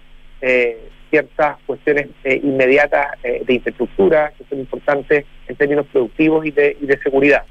ciertas 1.08 1.56
cuestiones 1.64 2.08
inmediatas 2.22 3.06
de 3.22 3.54
infraestructura 3.54 4.34
que 4.36 4.44
son 4.50 4.58
importantes 4.58 5.24
en 5.48 5.56
términos 5.56 5.86
productivos 5.90 6.44
y 6.44 6.50
de, 6.50 6.76
y 6.78 6.84
de 6.84 6.98
seguridad. 6.98 7.44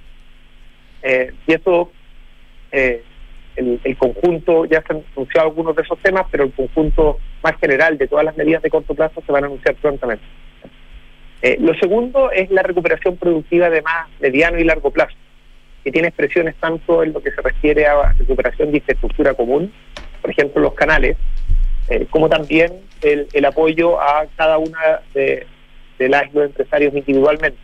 y 1.03 1.53
eso 1.53 1.91
el, 3.83 3.97
conjunto, 3.97 4.65
ya 4.65 4.81
se 4.81 4.93
han 4.93 5.03
anunciado 5.15 5.47
algunos 5.47 5.75
de 5.75 5.81
esos 5.81 5.97
temas, 5.99 6.25
pero 6.31 6.43
el 6.43 6.51
conjunto 6.51 7.19
más 7.43 7.55
general 7.59 7.97
de 7.97 8.07
todas 8.07 8.25
las 8.25 8.37
medidas 8.37 8.61
de 8.61 8.69
corto 8.69 8.93
plazo 8.93 9.21
se 9.25 9.31
van 9.31 9.43
a 9.43 9.47
anunciar 9.47 9.75
prontamente. 9.75 10.23
Eh, 11.41 11.57
lo 11.59 11.73
segundo 11.75 12.31
es 12.31 12.51
la 12.51 12.61
recuperación 12.61 13.17
productiva 13.17 13.69
de 13.69 13.81
más 13.81 14.07
mediano 14.19 14.59
y 14.59 14.63
largo 14.63 14.91
plazo, 14.91 15.15
que 15.83 15.91
tiene 15.91 16.09
expresiones 16.09 16.55
tanto 16.55 17.03
en 17.03 17.13
lo 17.13 17.21
que 17.21 17.31
se 17.31 17.41
refiere 17.41 17.87
a 17.87 18.13
recuperación 18.13 18.71
de 18.71 18.77
infraestructura 18.77 19.33
común, 19.33 19.73
por 20.21 20.29
ejemplo 20.29 20.61
los 20.61 20.73
canales, 20.73 21.17
eh, 21.89 22.05
como 22.09 22.29
también 22.29 22.71
el, 23.01 23.45
apoyo 23.45 23.99
a 23.99 24.27
cada 24.35 24.59
una 24.59 25.01
de, 25.13 25.47
de 25.97 26.09
las 26.09 26.31
los 26.33 26.45
empresarios 26.45 26.93
individualmente, 26.93 27.57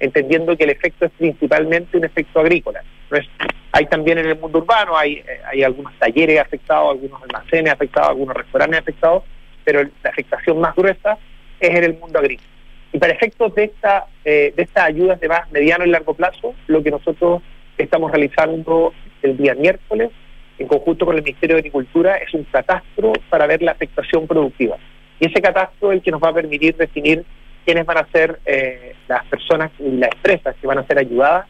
entendiendo 0.00 0.56
que 0.56 0.64
el 0.64 0.70
efecto 0.70 1.04
es 1.04 1.12
principalmente 1.18 1.98
un 1.98 2.04
efecto 2.04 2.40
agrícola. 2.40 2.82
No 3.10 3.16
es 3.16 3.26
hay 3.72 3.86
también 3.86 4.18
en 4.18 4.26
el 4.26 4.38
mundo 4.38 4.58
urbano, 4.58 4.96
hay, 4.96 5.14
eh, 5.14 5.40
hay 5.46 5.62
algunos 5.62 5.92
talleres 5.98 6.40
afectados, 6.40 6.90
algunos 6.90 7.22
almacenes 7.22 7.72
afectados, 7.72 8.10
algunos 8.10 8.36
restaurantes 8.36 8.80
afectados, 8.80 9.22
pero 9.64 9.82
la 9.82 10.10
afectación 10.10 10.60
más 10.60 10.74
gruesa 10.74 11.18
es 11.60 11.70
en 11.70 11.84
el 11.84 11.94
mundo 11.98 12.18
agrícola. 12.18 12.48
Y 12.92 12.98
para 12.98 13.12
efectos 13.12 13.54
de, 13.54 13.64
esta, 13.64 14.06
eh, 14.24 14.52
de 14.56 14.62
estas 14.62 14.86
ayudas 14.86 15.20
de 15.20 15.28
más 15.28 15.50
mediano 15.50 15.84
y 15.84 15.90
largo 15.90 16.14
plazo, 16.14 16.54
lo 16.66 16.82
que 16.82 16.90
nosotros 16.90 17.42
estamos 17.76 18.10
realizando 18.10 18.94
el 19.22 19.36
día 19.36 19.54
miércoles, 19.54 20.10
en 20.58 20.66
conjunto 20.66 21.04
con 21.04 21.16
el 21.16 21.22
Ministerio 21.22 21.56
de 21.56 21.60
Agricultura, 21.60 22.16
es 22.16 22.32
un 22.32 22.44
catastro 22.44 23.12
para 23.28 23.46
ver 23.46 23.62
la 23.62 23.72
afectación 23.72 24.26
productiva. 24.26 24.76
Y 25.20 25.28
ese 25.28 25.42
catastro 25.42 25.92
es 25.92 25.98
el 25.98 26.02
que 26.02 26.10
nos 26.10 26.22
va 26.22 26.30
a 26.30 26.34
permitir 26.34 26.74
definir 26.76 27.24
quiénes 27.64 27.84
van 27.84 27.98
a 27.98 28.08
ser 28.10 28.40
eh, 28.46 28.94
las 29.06 29.24
personas 29.26 29.70
y 29.78 29.90
las 29.90 30.10
empresas 30.12 30.56
que 30.60 30.66
van 30.66 30.78
a 30.78 30.86
ser 30.86 30.98
ayudadas 30.98 31.46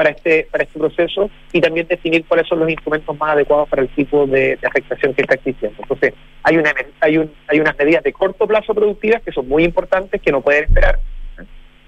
para 0.00 0.12
este 0.12 0.48
para 0.50 0.64
este 0.64 0.78
proceso 0.78 1.28
y 1.52 1.60
también 1.60 1.86
definir 1.86 2.24
cuáles 2.24 2.48
son 2.48 2.58
los 2.58 2.70
instrumentos 2.70 3.14
más 3.18 3.32
adecuados 3.32 3.68
para 3.68 3.82
el 3.82 3.88
tipo 3.90 4.26
de, 4.26 4.58
afectación 4.62 5.12
que 5.12 5.20
está 5.20 5.34
existiendo. 5.34 5.76
Entonces, 5.82 6.14
hay 6.42 6.56
una 6.56 6.72
hay 7.00 7.18
un, 7.18 7.30
hay 7.46 7.60
unas 7.60 7.76
medidas 7.76 8.02
de 8.02 8.10
corto 8.10 8.46
plazo 8.46 8.74
productivas 8.74 9.20
que 9.20 9.30
son 9.30 9.46
muy 9.46 9.62
importantes 9.62 10.22
que 10.22 10.32
no 10.32 10.40
pueden 10.40 10.64
esperar. 10.64 11.00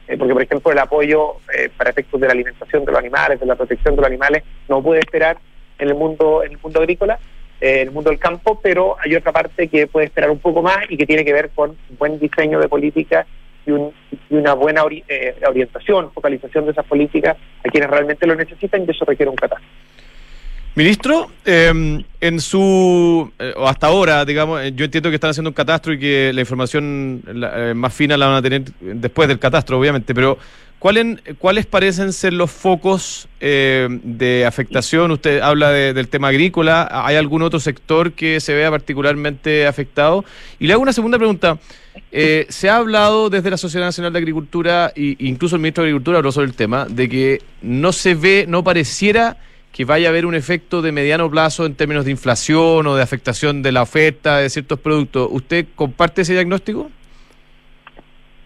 Eh, 0.08 0.18
porque, 0.18 0.34
por 0.34 0.42
ejemplo, 0.42 0.72
el 0.72 0.78
apoyo 0.78 1.36
eh, 1.56 1.70
para 1.74 1.88
efectos 1.88 2.20
de 2.20 2.26
la 2.26 2.34
alimentación 2.34 2.84
de 2.84 2.92
los 2.92 2.98
animales, 2.98 3.40
de 3.40 3.46
la 3.46 3.54
protección 3.54 3.94
de 3.96 4.02
los 4.02 4.08
animales, 4.08 4.42
no 4.68 4.82
puede 4.82 5.00
esperar 5.00 5.38
en 5.78 5.88
el 5.88 5.94
mundo 5.94 6.42
en 6.44 6.52
el 6.52 6.58
mundo 6.62 6.80
agrícola, 6.80 7.18
eh, 7.62 7.80
el 7.80 7.92
mundo 7.92 8.10
del 8.10 8.18
campo, 8.18 8.60
pero 8.62 8.96
hay 9.02 9.14
otra 9.14 9.32
parte 9.32 9.68
que 9.68 9.86
puede 9.86 10.04
esperar 10.04 10.30
un 10.30 10.38
poco 10.38 10.60
más 10.60 10.80
y 10.90 10.98
que 10.98 11.06
tiene 11.06 11.24
que 11.24 11.32
ver 11.32 11.48
con 11.54 11.78
buen 11.98 12.18
diseño 12.18 12.60
de 12.60 12.68
políticas 12.68 13.26
y, 13.66 13.72
una 14.30 14.54
buena 14.54 14.82
eh, 15.08 15.34
orientación, 15.46 16.10
focalización 16.12 16.64
de 16.64 16.72
esas 16.72 16.86
políticas 16.86 17.36
a 17.64 17.68
quienes 17.68 17.90
realmente 17.90 18.26
lo 18.26 18.34
necesitan 18.34 18.84
y 18.86 18.90
eso 18.90 19.04
requiere 19.04 19.30
un 19.30 19.36
catástrofe. 19.36 19.91
Ministro, 20.74 21.30
em, 21.44 22.02
en 22.20 22.40
su, 22.40 23.30
eh, 23.38 23.52
o 23.56 23.68
hasta 23.68 23.88
ahora, 23.88 24.24
digamos, 24.24 24.62
eh, 24.62 24.72
yo 24.74 24.86
entiendo 24.86 25.10
que 25.10 25.16
están 25.16 25.30
haciendo 25.30 25.50
un 25.50 25.54
catastro 25.54 25.92
y 25.92 25.98
que 25.98 26.32
la 26.32 26.40
información 26.40 27.22
más 27.74 27.92
fina 27.92 28.16
la 28.16 28.26
van 28.26 28.36
a 28.36 28.42
tener 28.42 28.62
después 28.80 29.28
del 29.28 29.38
catastro, 29.38 29.78
obviamente, 29.78 30.14
pero 30.14 30.38
¿cuáles, 30.78 31.18
¿cuáles 31.38 31.66
parecen 31.66 32.12
ser 32.14 32.32
los 32.32 32.50
focos 32.50 33.28
de 33.38 34.44
afectación? 34.46 35.10
Usted 35.10 35.40
habla 35.40 35.70
del 35.70 36.08
tema 36.08 36.28
agrícola, 36.28 36.88
¿hay 36.90 37.16
algún 37.16 37.42
otro 37.42 37.60
sector 37.60 38.12
que 38.12 38.40
se 38.40 38.54
vea 38.54 38.70
particularmente 38.70 39.66
afectado? 39.66 40.24
Y 40.58 40.66
le 40.68 40.72
hago 40.72 40.82
una 40.82 40.94
segunda 40.94 41.18
pregunta. 41.18 41.58
Eh, 42.10 42.46
se 42.48 42.68
ha 42.68 42.76
hablado 42.76 43.30
desde 43.30 43.50
la 43.50 43.56
Sociedad 43.56 43.86
Nacional 43.86 44.12
de 44.12 44.18
Agricultura 44.18 44.92
e 44.94 45.16
incluso 45.18 45.56
el 45.56 45.62
ministro 45.62 45.84
de 45.84 45.90
Agricultura 45.90 46.18
habló 46.18 46.32
sobre 46.32 46.46
el 46.46 46.54
tema 46.54 46.86
de 46.88 47.08
que 47.08 47.42
no 47.60 47.92
se 47.92 48.14
ve, 48.14 48.46
no 48.48 48.64
pareciera 48.64 49.36
que 49.72 49.84
vaya 49.84 50.08
a 50.08 50.10
haber 50.10 50.26
un 50.26 50.34
efecto 50.34 50.82
de 50.82 50.92
mediano 50.92 51.30
plazo 51.30 51.64
en 51.64 51.74
términos 51.74 52.04
de 52.04 52.10
inflación 52.10 52.86
o 52.86 52.94
de 52.94 53.02
afectación 53.02 53.62
de 53.62 53.72
la 53.72 53.82
oferta 53.82 54.38
de 54.38 54.50
ciertos 54.50 54.78
productos. 54.78 55.28
¿Usted 55.30 55.66
comparte 55.74 56.22
ese 56.22 56.34
diagnóstico? 56.34 56.90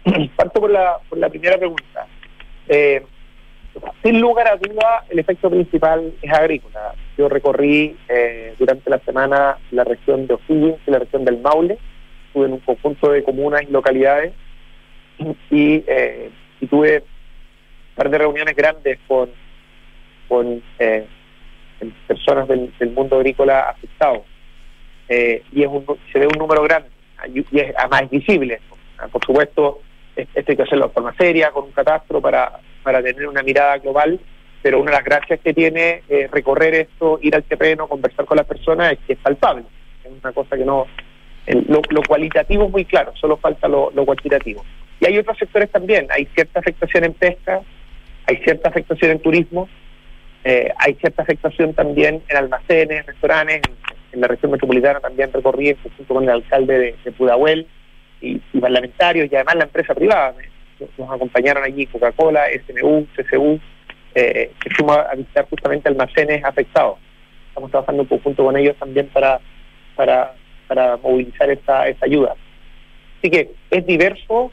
Parto 0.37 0.61
por 0.61 0.71
la, 0.71 0.99
por 1.09 1.19
la 1.19 1.29
primera 1.29 1.59
pregunta. 1.59 2.07
Eh, 2.69 3.03
sin 4.03 4.21
lugar 4.21 4.49
a 4.49 4.57
duda, 4.57 5.05
el 5.11 5.19
efecto 5.19 5.51
principal 5.51 6.15
es 6.23 6.33
agrícola. 6.33 6.95
Yo 7.19 7.29
recorrí 7.29 7.97
eh, 8.09 8.55
durante 8.59 8.89
la 8.89 8.99
semana 9.01 9.59
la 9.73 9.85
región 9.85 10.27
de 10.27 10.35
O'Higgins 10.35 10.79
y 10.87 10.91
la 10.91 11.01
región 11.01 11.25
del 11.25 11.39
Maule 11.39 11.79
estuve 12.27 12.47
en 12.47 12.53
un 12.53 12.61
conjunto 12.61 13.11
de 13.11 13.23
comunas 13.23 13.62
y 13.62 13.73
localidades 13.73 14.33
y, 15.51 15.83
eh, 15.87 16.31
tuve 16.69 16.99
un 16.99 17.95
par 17.95 18.11
de 18.11 18.19
reuniones 18.19 18.55
grandes 18.55 18.99
con, 19.07 19.31
con 20.29 20.62
eh, 20.79 21.07
personas 22.07 22.49
del, 22.49 22.71
mundo 22.95 23.17
agrícola 23.17 23.61
afectados. 23.71 24.23
Eh, 25.09 25.43
y 25.53 25.62
es 25.62 25.69
un, 25.69 25.85
se 26.12 26.19
ve 26.19 26.27
un 26.27 26.39
número 26.39 26.62
grande 26.62 26.89
y 27.33 27.41
es 27.59 27.75
además 27.77 28.11
visible. 28.11 28.61
Por 29.12 29.25
supuesto, 29.25 29.81
esto 30.17 30.53
hay 30.53 30.57
que 30.57 30.62
hacerlo 30.62 30.89
de 30.89 30.93
forma 30.93 31.15
seria, 31.17 31.51
con 31.51 31.65
un 31.65 31.73
catastro 31.73 32.21
para, 32.21 32.61
para 32.83 33.03
tener 33.03 33.27
una 33.29 33.43
mirada 33.43 33.79
global, 33.79 34.19
pero 34.62 34.81
una 34.81 34.91
de 34.91 34.97
las 34.97 35.05
gracias 35.05 35.41
que 35.41 35.55
tiene 35.55 36.03
recorrer 36.31 36.75
esto, 36.75 37.19
ir 37.23 37.35
al 37.35 37.45
terreno, 37.45 37.87
conversar 37.87 38.25
con 38.25 38.37
las 38.37 38.47
personas, 38.47 38.93
es 38.93 38.99
que 39.07 39.12
es 39.12 39.19
palpable. 39.19 39.65
Es 40.05 40.11
una 40.23 40.33
cosa 40.33 40.57
que 40.57 40.65
no, 40.65 40.87
lo, 41.47 42.03
cualitativo 42.03 42.65
es 42.65 42.71
muy 42.71 42.85
claro, 42.85 43.12
solo 43.17 43.37
falta 43.37 43.69
lo, 43.69 43.91
cuantitativo. 44.05 44.65
Y 45.01 45.07
hay 45.07 45.19
otros 45.19 45.39
sectores 45.39 45.71
también, 45.71 46.07
hay 46.11 46.27
cierta 46.35 46.61
afectación 46.61 47.05
en 47.05 47.12
pesca, 47.12 47.61
hay 48.27 48.37
cierta 48.39 48.69
afectación 48.69 49.12
en 49.12 49.21
turismo, 49.21 49.69
eh, 50.48 50.72
hay 50.78 50.94
cierta 50.94 51.22
afectación 51.22 51.74
también 51.74 52.22
en 52.28 52.37
almacenes, 52.37 53.04
restaurantes, 53.04 53.62
en, 54.12 54.20
la 54.20 54.28
región 54.28 54.52
metropolitana 54.52 55.00
también 55.00 55.32
recorrí 55.32 55.76
junto 55.82 56.14
con 56.14 56.22
el 56.22 56.30
alcalde 56.30 56.96
de, 57.04 57.12
Pudahuel 57.12 57.66
y, 58.20 58.38
parlamentarios 58.61 59.28
y 59.30 59.35
además 59.35 59.56
la 59.56 59.64
empresa 59.64 59.92
privada. 59.92 60.35
Nos, 60.78 61.11
acompañaron 61.11 61.64
allí 61.64 61.87
Coca-Cola, 61.87 62.44
SMU, 62.64 63.06
CCU, 63.16 63.59
eh, 64.14 64.52
que 64.62 64.70
fuimos 64.70 64.96
a 64.96 65.16
visitar 65.16 65.48
justamente 65.50 65.88
almacenes 65.88 66.44
afectados. 66.44 66.98
Estamos 67.48 67.72
trabajando 67.72 68.02
en 68.02 68.09
conjunto 68.09 68.44
con 68.44 68.56
ellos 68.56 68.76
también 68.76 69.09
para, 69.09 69.40
para 70.68 70.96
movilizar 70.98 71.50
esta, 71.50 71.82
ayuda. 72.02 72.37
Así 73.18 73.30
que 73.30 73.50
es 73.70 73.85
diverso, 73.85 74.52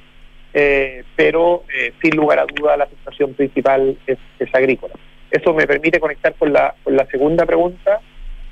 eh, 0.55 1.03
pero 1.15 1.65
eh, 1.77 1.93
sin 2.01 2.15
lugar 2.15 2.39
a 2.39 2.45
duda 2.45 2.77
la 2.77 2.87
situación 2.87 3.35
principal 3.35 3.95
es, 4.07 4.17
agrícola. 4.53 4.93
Eso 5.33 5.53
me 5.53 5.67
permite 5.67 5.99
conectar 5.99 6.33
con 6.35 6.53
la, 6.53 6.75
con 6.83 6.95
la 6.95 7.05
segunda 7.07 7.45
pregunta, 7.45 7.99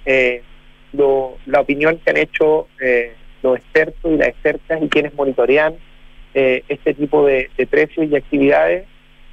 eh, 0.06 0.42
la 1.46 1.62
opinión 1.62 1.98
que 2.00 2.10
han 2.10 2.18
hecho 2.18 2.68
los 3.42 3.58
expertos 3.58 4.12
y 4.12 4.18
las 4.18 4.28
expertas 4.28 4.82
y 4.82 4.90
quienes 4.90 5.14
monitorean 5.14 5.76
este 6.34 6.94
tipo 6.94 7.26
de, 7.26 7.50
de, 7.58 7.66
precios 7.66 8.08
y 8.10 8.16
actividades 8.16 8.86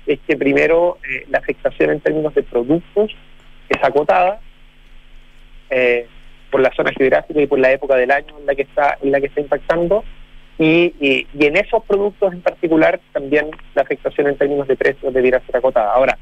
es 0.07 0.21
que 0.27 0.37
primero 0.37 0.99
la 1.31 1.39
afectación 1.39 1.91
en 1.91 2.01
términos 2.01 2.33
de 2.35 2.45
productos 2.45 3.11
es 3.69 3.83
acotada. 3.83 4.41
Eh, 5.71 6.07
por 6.51 6.61
la 6.63 6.73
zona 6.75 6.93
geográfica 6.97 7.41
y 7.41 7.47
por 7.47 7.59
la 7.59 7.73
época 7.73 7.95
del 7.97 8.11
año 8.11 8.39
en 8.39 8.47
la 8.47 8.55
que 8.55 8.63
está, 8.63 8.97
en 9.03 9.13
la 9.13 9.21
que 9.21 9.27
está 9.27 9.41
impactando. 9.41 10.05
Y, 10.59 10.95
y, 10.99 11.27
en 11.45 11.57
esos 11.57 11.85
productos 11.85 12.33
en 12.33 12.41
particular 12.41 12.99
también 13.13 13.51
la 13.75 13.83
afectación 13.83 14.27
en 14.29 14.37
términos 14.37 14.67
de 14.67 14.77
precios 14.77 15.13
debiera 15.13 15.41
ser 15.41 15.57
acotada. 15.57 15.93
Ahora, 15.93 16.19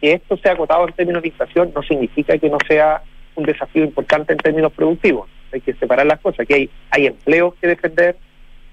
que 0.00 0.12
esto 0.14 0.36
sea 0.38 0.52
acotado 0.52 0.88
en 0.88 0.94
términos 0.94 1.22
de 1.22 1.28
inflación 1.28 1.72
no 1.74 1.82
significa 1.82 2.36
que 2.38 2.48
no 2.48 2.58
sea 2.66 3.02
un 3.34 3.44
desafío 3.44 3.84
importante 3.84 4.32
en 4.32 4.38
términos 4.38 4.72
productivos. 4.72 5.28
Hay 5.52 5.60
que 5.60 5.74
separar 5.74 6.06
las 6.06 6.20
cosas, 6.20 6.46
que 6.46 6.54
hay, 6.54 6.70
hay 6.90 7.06
empleos 7.06 7.54
que 7.60 7.66
defender, 7.66 8.16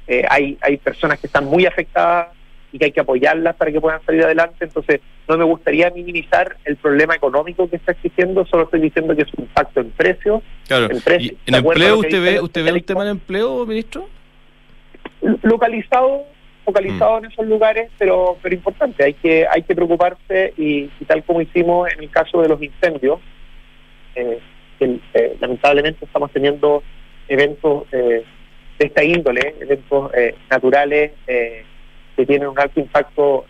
eh, 0.08 0.24
hay, 0.30 0.58
hay 0.62 0.78
personas 0.78 1.20
que 1.20 1.28
están 1.28 1.46
muy 1.46 1.66
afectadas 1.66 2.30
y 2.72 2.78
que 2.78 2.86
hay 2.86 2.92
que 2.92 3.00
apoyarlas 3.00 3.56
para 3.56 3.72
que 3.72 3.82
puedan 3.82 4.04
salir 4.06 4.24
adelante. 4.24 4.66
Entonces, 4.66 5.02
no 5.28 5.38
me 5.38 5.44
gustaría 5.44 5.90
minimizar 5.90 6.58
el 6.66 6.76
problema 6.78 7.16
económico 7.16 7.70
que 7.70 7.78
está 7.78 7.94
existiendo, 7.94 8.46
solo 8.46 8.64
estoy 8.64 8.82
diciendo 8.82 9.16
que 9.16 9.24
es 9.24 9.34
un 9.36 9.46
impacto 9.46 9.82
en 9.82 9.92
precios. 9.92 10.44
Claro. 10.68 10.88
En, 10.90 11.02
¿En 11.46 11.56
empleo 11.56 12.00
usted 12.00 12.22
ve, 12.22 12.40
usted 12.40 12.64
ve 12.64 12.74
un 12.74 12.82
tema 12.82 13.04
de 13.04 13.12
empleo, 13.12 13.66
ministro? 13.66 14.08
Localizado 15.42 16.26
focalizado 16.68 17.16
mm. 17.16 17.26
en 17.26 17.32
esos 17.32 17.48
lugares, 17.48 17.90
pero 17.98 18.38
pero 18.42 18.54
importante. 18.54 19.04
Hay 19.04 19.14
que 19.14 19.48
hay 19.50 19.64
que 19.64 19.74
preocuparse 19.74 20.54
y, 20.58 20.88
tal 21.08 21.24
como 21.24 21.42
hicimos 21.42 21.92
en 21.92 22.04
el 22.04 22.12
caso 22.12 22.42
de 22.42 22.50
los 22.50 22.62
incendios, 22.62 23.20
eh, 24.16 24.40
eh, 24.80 25.38
lamentablemente 25.40 26.06
estamos 26.06 26.32
teniendo 26.32 26.84
eventos 27.28 27.86
eh, 27.92 28.24
esta 28.80 29.04
índole, 29.04 29.56
eventos 29.60 30.12
eh, 30.14 30.36
naturales 30.50 31.12
eh, 31.26 31.64
que 32.16 32.26
tienen 32.26 32.50
un 32.50 32.60
alto 32.60 32.80
impacto 32.80 33.46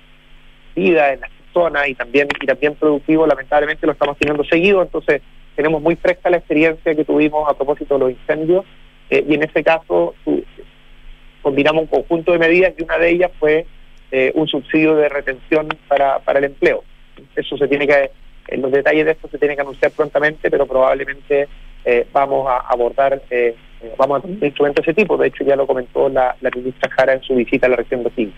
vida 0.76 1.14
en 1.14 1.22
las 1.22 1.30
personas 1.32 1.90
y 1.90 1.96
también 1.96 2.28
y 2.40 2.46
también 2.46 2.76
productivo, 2.76 3.28
lamentablemente 3.28 3.86
lo 3.86 3.94
estamos 3.94 4.18
teniendo 4.18 4.44
seguido, 4.46 4.82
entonces 4.82 5.22
tenemos 5.56 5.82
muy 5.82 5.96
fresca 5.96 6.30
la 6.30 6.38
experiencia 6.38 6.96
que 6.96 7.04
tuvimos 7.04 7.50
a 7.50 7.56
propósito 7.56 7.96
de 7.96 8.00
los 8.00 8.12
incendios 8.12 8.64
y 9.10 9.34
en 9.34 9.44
ese 9.44 9.64
caso 9.64 10.14
combinamos 11.48 11.84
un 11.84 11.88
conjunto 11.88 12.32
de 12.32 12.40
medidas 12.40 12.74
y 12.78 12.84
una 12.84 12.98
de 12.98 13.10
ellas 13.10 13.32
fue 13.40 13.66
un 14.36 14.48
subsidio 14.48 14.96
de 14.96 15.10
retención 15.10 15.68
para, 15.88 16.20
para 16.20 16.40
el 16.40 16.46
empleo. 16.46 16.84
Eso 17.36 17.58
se 17.58 17.68
tiene 17.68 17.86
que, 17.86 18.12
en 18.48 18.62
los 18.62 18.72
detalles 18.72 19.06
de 19.06 19.12
esto 19.12 19.28
se 19.28 19.38
tiene 19.38 19.56
que 19.56 19.62
anunciar 19.62 19.92
prontamente, 19.92 20.50
pero 20.50 20.66
probablemente 20.66 21.48
vamos 22.14 22.48
a 22.50 22.60
abordar 22.70 23.22
eh, 23.82 23.94
vamos 23.98 24.20
a 24.20 24.22
tener 24.22 24.44
instrumentos 24.44 24.86
de 24.86 24.92
ese 24.92 25.02
tipo. 25.02 25.18
De 25.18 25.28
hecho, 25.28 25.44
ya 25.44 25.56
lo 25.56 25.68
comentó 25.68 26.10
la, 26.10 26.36
ministra 26.56 26.90
Jara 26.90 27.14
en 27.14 27.22
su 27.22 27.36
visita 27.36 27.68
a 27.68 27.70
la 27.70 27.76
región 27.78 28.04
de 28.04 28.08
O'Higgins. 28.10 28.36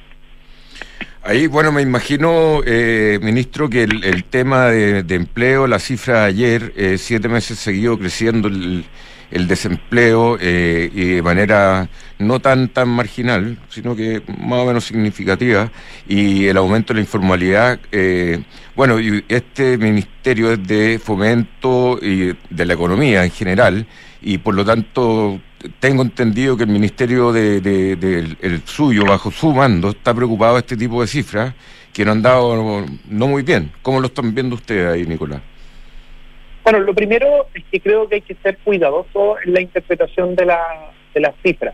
Ahí, 1.22 1.48
bueno, 1.48 1.72
me 1.72 1.82
imagino, 1.82 2.62
eh, 2.66 3.20
ministro, 3.22 3.70
que 3.70 3.84
el, 3.84 4.24
tema 4.24 4.68
de, 4.68 5.16
empleo, 5.16 5.68
la 5.68 5.80
cifra 5.80 6.22
de 6.22 6.26
ayer, 6.26 6.74
eh, 6.78 6.98
siete 6.98 7.28
meses 7.28 7.60
seguido 7.60 7.98
creciendo 7.98 8.48
el, 8.48 8.86
el 9.32 9.48
desempleo 9.48 10.38
eh, 10.40 10.90
y 10.94 11.06
de 11.16 11.22
manera 11.22 11.90
no 12.18 12.40
tan 12.40 12.70
tan 12.70 12.90
marginal, 12.90 13.58
sino 13.70 13.96
que 13.96 14.22
más 14.40 14.60
o 14.60 14.66
menos 14.66 14.86
significativa, 14.86 15.72
y 16.08 16.48
el 16.48 16.58
aumento 16.58 16.94
de 16.94 16.96
la 16.96 17.02
informalidad. 17.02 17.80
Eh, 17.92 18.44
bueno, 18.76 19.00
y 19.00 19.24
este 19.28 19.78
ministerio 19.78 20.52
es 20.52 20.68
de 20.68 21.00
fomento 21.04 22.00
y 22.02 22.36
de 22.50 22.66
la 22.66 22.74
economía 22.74 23.24
en 23.24 23.32
general, 23.32 23.86
y 24.22 24.38
por 24.40 24.56
lo 24.56 24.66
tanto 24.66 25.40
tengo 25.80 26.02
entendido 26.02 26.56
que 26.58 26.64
el 26.64 26.70
ministerio 26.70 27.32
de, 27.32 27.58
el 28.42 28.62
suyo, 28.66 29.06
bajo 29.06 29.32
su 29.32 29.54
mando, 29.54 29.90
está 29.90 30.14
preocupado 30.14 30.56
de 30.56 30.60
este 30.60 30.78
tipo 30.78 31.02
de 31.02 31.08
cifras 31.08 31.54
que 31.94 32.06
no 32.06 32.12
han 32.12 32.22
dado 32.22 32.86
no 33.10 33.28
muy 33.28 33.44
bien. 33.44 33.72
¿Cómo 33.82 34.00
lo 34.00 34.08
están 34.08 34.34
viendo 34.34 34.56
ustedes 34.56 34.94
ahí, 34.94 35.06
Nicolás? 35.06 35.42
Bueno, 36.70 36.86
lo 36.86 36.94
primero 36.94 37.48
es 37.56 37.64
que 37.72 37.80
creo 37.80 38.08
que 38.08 38.16
hay 38.16 38.22
que 38.22 38.36
ser 38.36 38.60
cuidadoso 38.60 39.38
en 39.44 39.56
la 39.56 39.62
interpretación 39.62 40.36
de, 40.36 40.46
la, 40.46 40.92
de 41.16 41.20
las 41.20 41.34
cifras. 41.42 41.74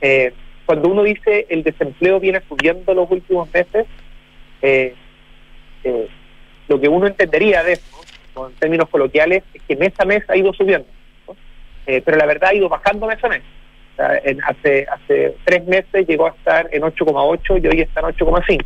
Eh, 0.00 0.32
cuando 0.64 0.88
uno 0.88 1.02
dice 1.02 1.44
el 1.50 1.62
desempleo 1.62 2.18
viene 2.18 2.40
subiendo 2.48 2.94
los 2.94 3.10
últimos 3.10 3.52
meses, 3.52 3.86
eh, 4.62 4.94
eh, 5.84 6.08
lo 6.68 6.80
que 6.80 6.88
uno 6.88 7.08
entendería 7.08 7.62
de 7.62 7.74
eso, 7.74 8.48
en 8.48 8.54
términos 8.54 8.88
coloquiales, 8.88 9.42
es 9.52 9.62
que 9.68 9.76
mes 9.76 9.92
a 9.98 10.06
mes 10.06 10.22
ha 10.28 10.36
ido 10.36 10.54
subiendo. 10.54 10.88
pero 11.84 12.16
la 12.16 12.24
verdad 12.24 12.50
ha 12.50 12.54
ido 12.54 12.70
bajando 12.70 13.06
mes 13.06 13.22
a 13.22 13.28
mes. 13.28 13.42
hace, 14.46 14.86
hace 14.90 15.36
tres 15.44 15.66
meses 15.66 16.08
llegó 16.08 16.26
a 16.26 16.30
estar 16.30 16.70
en 16.72 16.84
8,8 16.84 17.62
y 17.62 17.66
hoy 17.66 17.80
está 17.82 18.00
en 18.00 18.06
8,5 18.06 18.64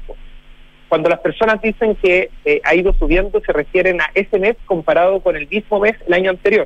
cuando 0.95 1.09
las 1.09 1.19
personas 1.19 1.61
dicen 1.61 1.97
que 1.97 2.31
eh, 2.45 2.61
ha 2.63 2.73
ido 2.73 2.93
subiendo, 2.93 3.41
se 3.45 3.53
refieren 3.53 4.01
a 4.01 4.13
ese 4.15 4.39
mes 4.39 4.55
comparado 4.65 5.19
con 5.19 5.35
el 5.35 5.49
mismo 5.49 5.81
mes 5.81 5.97
el 6.07 6.15
año 6.15 6.31
anterior. 6.31 6.65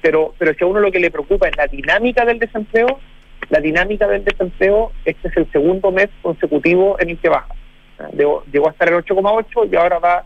Pero, 0.00 0.34
pero 0.38 0.54
si 0.54 0.62
a 0.62 0.68
uno 0.68 0.78
lo 0.78 0.92
que 0.92 1.00
le 1.00 1.10
preocupa 1.10 1.48
es 1.48 1.56
la 1.56 1.66
dinámica 1.66 2.24
del 2.24 2.38
desempleo, 2.38 3.00
la 3.48 3.58
dinámica 3.58 4.06
del 4.06 4.22
desempleo, 4.22 4.92
este 5.04 5.26
es 5.26 5.36
el 5.36 5.50
segundo 5.50 5.90
mes 5.90 6.10
consecutivo 6.22 6.96
en 7.00 7.10
el 7.10 7.18
que 7.18 7.28
baja. 7.28 7.52
Llegó 8.12 8.68
a 8.68 8.70
estar 8.70 8.86
en 8.86 8.94
8,8 8.94 9.68
y 9.72 9.74
ahora 9.74 9.98
va 9.98 10.24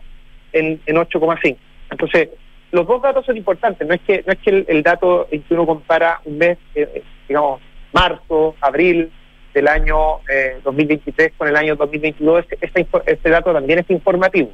en, 0.53 0.79
en 0.85 0.95
8,5. 0.97 1.57
Entonces, 1.89 2.29
los 2.71 2.85
dos 2.85 3.01
datos 3.01 3.25
son 3.25 3.37
importantes. 3.37 3.87
No 3.87 3.95
es 3.95 4.01
que 4.01 4.23
no 4.27 4.33
es 4.33 4.37
que 4.37 4.65
el, 4.67 4.83
dato 4.83 5.27
en 5.31 5.41
que 5.41 5.55
uno 5.55 5.65
compara 5.65 6.21
un 6.25 6.37
mes, 6.37 6.59
eh, 6.75 6.87
eh, 6.93 7.03
digamos, 7.27 7.59
marzo, 7.91 8.55
abril, 8.61 9.11
del 9.53 9.67
año 9.67 10.19
2023 10.63 11.27
eh, 11.27 11.33
con 11.37 11.47
el 11.47 11.55
año 11.55 11.75
2022, 11.75 12.45
este, 12.61 12.87
este, 13.05 13.29
dato 13.29 13.53
también 13.53 13.79
es 13.79 13.89
informativo. 13.89 14.51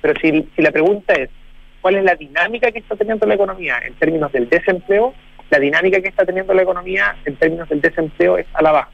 Pero 0.00 0.14
si, 0.20 0.48
si 0.54 0.62
la 0.62 0.70
pregunta 0.70 1.14
es, 1.14 1.30
¿cuál 1.80 1.96
es 1.96 2.04
la 2.04 2.14
dinámica 2.14 2.70
que 2.72 2.80
está 2.80 2.96
teniendo 2.96 3.26
la 3.26 3.34
economía 3.34 3.78
en 3.84 3.94
términos 3.94 4.32
del 4.32 4.48
desempleo? 4.48 5.14
La 5.50 5.58
dinámica 5.58 6.00
que 6.00 6.08
está 6.08 6.24
teniendo 6.24 6.54
la 6.54 6.62
economía 6.62 7.16
en 7.24 7.36
términos 7.36 7.68
del 7.68 7.80
desempleo 7.80 8.38
es 8.38 8.46
a 8.54 8.62
la 8.62 8.72
baja. 8.72 8.90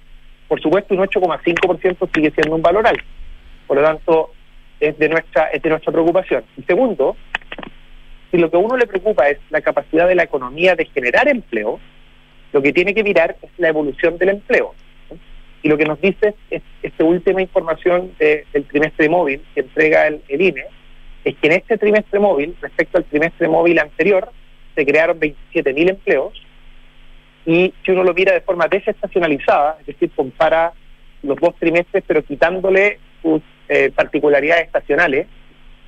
Por 0.48 0.60
supuesto, 0.60 0.94
un 0.94 1.00
8,5% 1.00 2.08
sigue 2.14 2.30
siendo 2.30 2.56
un 2.56 2.62
valor 2.62 2.86
alto. 2.86 3.04
Por 3.66 3.76
lo 3.76 3.82
tanto, 3.82 4.32
es 4.80 4.98
de 4.98 5.08
nuestra, 5.08 5.44
es 5.50 5.62
de 5.62 5.68
nuestra 5.68 5.92
preocupación. 5.92 6.44
Y 6.56 6.62
segundo, 6.62 7.16
si 8.30 8.38
lo 8.38 8.50
que 8.50 8.56
a 8.56 8.60
uno 8.60 8.76
le 8.76 8.86
preocupa 8.86 9.28
es 9.28 9.38
la 9.50 9.60
capacidad 9.60 10.08
de 10.08 10.14
la 10.14 10.24
economía 10.24 10.74
de 10.74 10.86
generar 10.86 11.28
empleo, 11.28 11.80
lo 12.52 12.62
que 12.62 12.72
tiene 12.72 12.94
que 12.94 13.04
mirar 13.04 13.36
es 13.42 13.50
la 13.58 13.68
evolución 13.68 14.18
del 14.18 14.30
empleo. 14.30 14.74
Y 15.62 15.68
lo 15.68 15.76
que 15.76 15.84
nos 15.84 16.00
dice 16.00 16.34
es 16.50 16.62
esta 16.82 17.04
última 17.04 17.42
información 17.42 18.12
del 18.18 18.64
trimestre 18.68 19.08
móvil 19.08 19.42
que 19.54 19.60
entrega 19.60 20.06
el, 20.06 20.22
INE, 20.28 20.64
es 21.24 21.36
que 21.36 21.46
en 21.48 21.54
este 21.54 21.78
trimestre 21.78 22.20
móvil, 22.20 22.56
respecto 22.60 22.98
al 22.98 23.04
trimestre 23.04 23.48
móvil 23.48 23.78
anterior, 23.78 24.30
se 24.74 24.86
crearon 24.86 25.18
27.000 25.18 25.90
empleos 25.90 26.42
y 27.44 27.72
si 27.84 27.90
uno 27.90 28.04
lo 28.04 28.14
mira 28.14 28.32
de 28.32 28.40
forma 28.42 28.68
desestacionalizada, 28.68 29.78
es 29.80 29.86
decir, 29.86 30.10
compara 30.14 30.72
los 31.22 31.38
dos 31.38 31.54
trimestres 31.58 32.04
pero 32.06 32.22
quitándole 32.22 32.98
sus 33.22 33.42
eh, 33.68 33.90
particularidades 33.94 34.66
estacionales, 34.66 35.26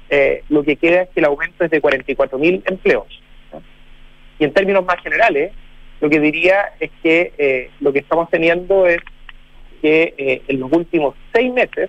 eh, 0.09 0.43
lo 0.49 0.65
que 0.65 0.77
queda 0.77 1.03
es 1.03 1.11
que 1.11 1.21
el 1.21 1.27
aumento 1.27 1.65
es 1.65 1.71
de 1.71 1.81
44.000 1.81 2.63
empleos. 2.67 3.07
Y 4.39 4.45
en 4.45 4.53
términos 4.53 4.85
más 4.85 5.01
generales, 5.03 5.53
lo 6.01 6.09
que 6.09 6.19
diría 6.19 6.73
es 6.81 6.91
que 7.03 7.33
eh, 7.39 7.71
lo 7.81 7.93
que 7.93 8.01
estamos 8.01 8.29
teniendo 8.31 8.87
es 8.87 8.99
que 9.81 10.15
eh, 10.17 10.43
en 10.49 10.61
los 10.61 10.73
últimos 10.73 11.15
seis 11.33 11.53
meses, 11.53 11.89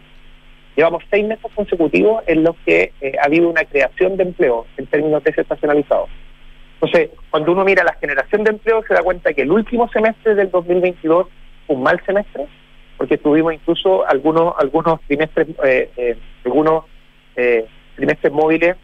llevamos 0.75 1.03
seis 1.09 1.25
meses 1.25 1.45
consecutivos 1.53 2.23
en 2.27 2.43
los 2.43 2.55
que 2.65 2.91
eh, 3.01 3.13
ha 3.21 3.25
habido 3.25 3.49
una 3.49 3.65
creación 3.65 4.17
de 4.17 4.23
empleo 4.23 4.65
en 4.77 4.87
términos 4.87 5.23
desestacionalizados. 5.23 6.09
Entonces, 6.75 7.09
cuando 7.29 7.51
uno 7.51 7.63
mira 7.63 7.83
la 7.83 7.93
generación 7.93 8.43
de 8.43 8.51
empleo, 8.51 8.83
se 8.87 8.93
da 8.93 9.03
cuenta 9.03 9.33
que 9.33 9.43
el 9.43 9.51
último 9.51 9.89
semestre 9.89 10.33
del 10.35 10.49
2022 10.49 11.27
fue 11.67 11.75
un 11.75 11.83
mal 11.83 12.01
semestre, 12.05 12.47
porque 12.97 13.17
tuvimos 13.17 13.53
incluso 13.53 14.07
algunos 14.07 14.53
algunos 14.57 14.99
trimestres 15.01 15.47
eh, 15.63 16.17
algunos 16.45 16.85
trimestres 17.95 18.33
móviles 18.33 18.75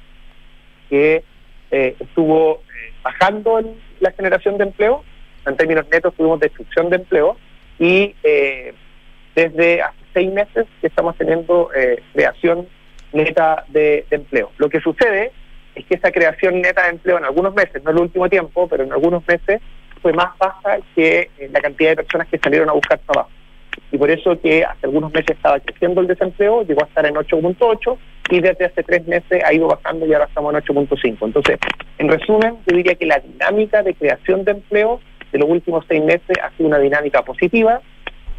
que 0.89 1.23
estuvo 1.69 2.61
bajando 3.03 3.61
la 3.99 4.11
generación 4.11 4.57
de 4.57 4.65
empleo, 4.65 5.03
en 5.45 5.57
términos 5.57 5.85
netos 5.91 6.13
tuvimos 6.15 6.39
destrucción 6.39 6.89
de 6.89 6.97
empleo 6.97 7.37
y 7.79 8.15
desde 9.37 9.83
hace 9.83 9.97
seis 10.15 10.33
meses 10.33 10.65
que 10.81 10.87
estamos 10.87 11.15
teniendo 11.15 11.69
eh, 11.75 12.01
creación 12.11 12.67
neta 13.13 13.65
de, 13.67 14.03
empleo. 14.09 14.51
Lo 14.57 14.67
que 14.67 14.79
sucede 14.79 15.31
es 15.75 15.85
que 15.85 15.93
esa 15.93 16.11
creación 16.11 16.59
neta 16.59 16.85
de 16.85 16.89
empleo 16.89 17.19
en 17.19 17.25
algunos 17.25 17.53
meses, 17.53 17.83
no 17.83 17.91
en 17.91 17.97
el 17.97 18.01
último 18.01 18.27
tiempo, 18.29 18.67
pero 18.67 18.83
en 18.83 18.91
algunos 18.91 19.25
meses 19.27 19.61
fue 20.01 20.11
más 20.13 20.35
baja 20.39 20.79
que 20.95 21.29
eh, 21.37 21.49
la 21.51 21.61
cantidad 21.61 21.91
de 21.91 21.97
personas 21.97 22.27
que 22.29 22.39
salieron 22.39 22.67
a 22.69 22.73
buscar 22.73 22.97
trabajo. 22.97 23.29
Y 23.91 23.97
por 23.99 24.09
eso 24.09 24.41
que 24.41 24.65
hace 24.65 24.87
algunos 24.87 25.13
meses 25.13 25.35
estaba 25.35 25.59
creciendo 25.59 26.01
el 26.01 26.07
desempleo, 26.07 26.63
llegó 26.63 26.81
a 26.81 26.87
estar 26.87 27.05
en 27.05 27.13
8.8 27.13 27.97
y 28.31 28.39
desde 28.39 28.65
hace 28.65 28.81
tres 28.81 29.05
meses 29.05 29.43
ha 29.45 29.53
ido 29.53 29.67
bajando 29.67 30.07
y 30.07 30.13
ahora 30.13 30.25
estamos 30.25 30.51
en 30.51 30.61
8.5. 30.61 31.17
Entonces, 31.21 31.59
en 31.99 32.09
resumen, 32.09 32.57
yo 32.65 32.75
diría 32.75 32.95
que 32.95 33.05
la 33.05 33.19
dinámica 33.19 33.83
de 33.83 33.93
creación 33.93 34.43
de 34.45 34.53
empleo 34.53 34.99
de 35.31 35.37
los 35.37 35.47
últimos 35.47 35.85
seis 35.87 36.03
meses 36.03 36.37
ha 36.41 36.49
sido 36.57 36.69
una 36.69 36.79
dinámica 36.79 37.21
positiva, 37.21 37.81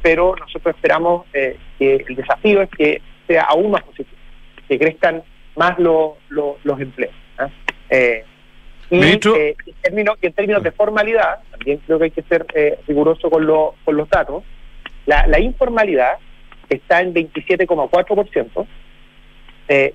pero 0.02 0.34
nosotros 0.36 0.74
esperamos 0.74 1.26
eh, 1.32 1.56
que 1.78 1.96
el 2.08 2.16
desafío 2.16 2.62
es 2.62 2.70
que 2.70 3.02
sea 3.26 3.42
aún 3.42 3.70
más 3.70 3.82
positivo, 3.82 4.16
que 4.68 4.78
crezcan 4.78 5.22
más 5.56 5.78
los 5.78 6.80
empleos. 6.80 7.14
¿ah? 7.38 7.48
Eh, 7.90 8.24
y, 8.90 9.00
eh, 9.02 9.56
en 9.66 9.74
términos, 9.82 10.16
en 10.22 10.32
términos 10.32 10.62
de 10.62 10.72
formalidad, 10.72 11.40
también 11.50 11.78
creo 11.84 11.98
que 11.98 12.04
hay 12.04 12.10
que 12.10 12.22
ser 12.22 12.46
riguroso 12.86 13.28
con, 13.28 13.46
con 13.84 13.96
los 13.96 14.08
datos, 14.08 14.44
la, 15.04 15.26
la 15.26 15.40
informalidad 15.40 16.18
está 16.70 17.00
en 17.00 17.12
27,4%, 17.14 18.66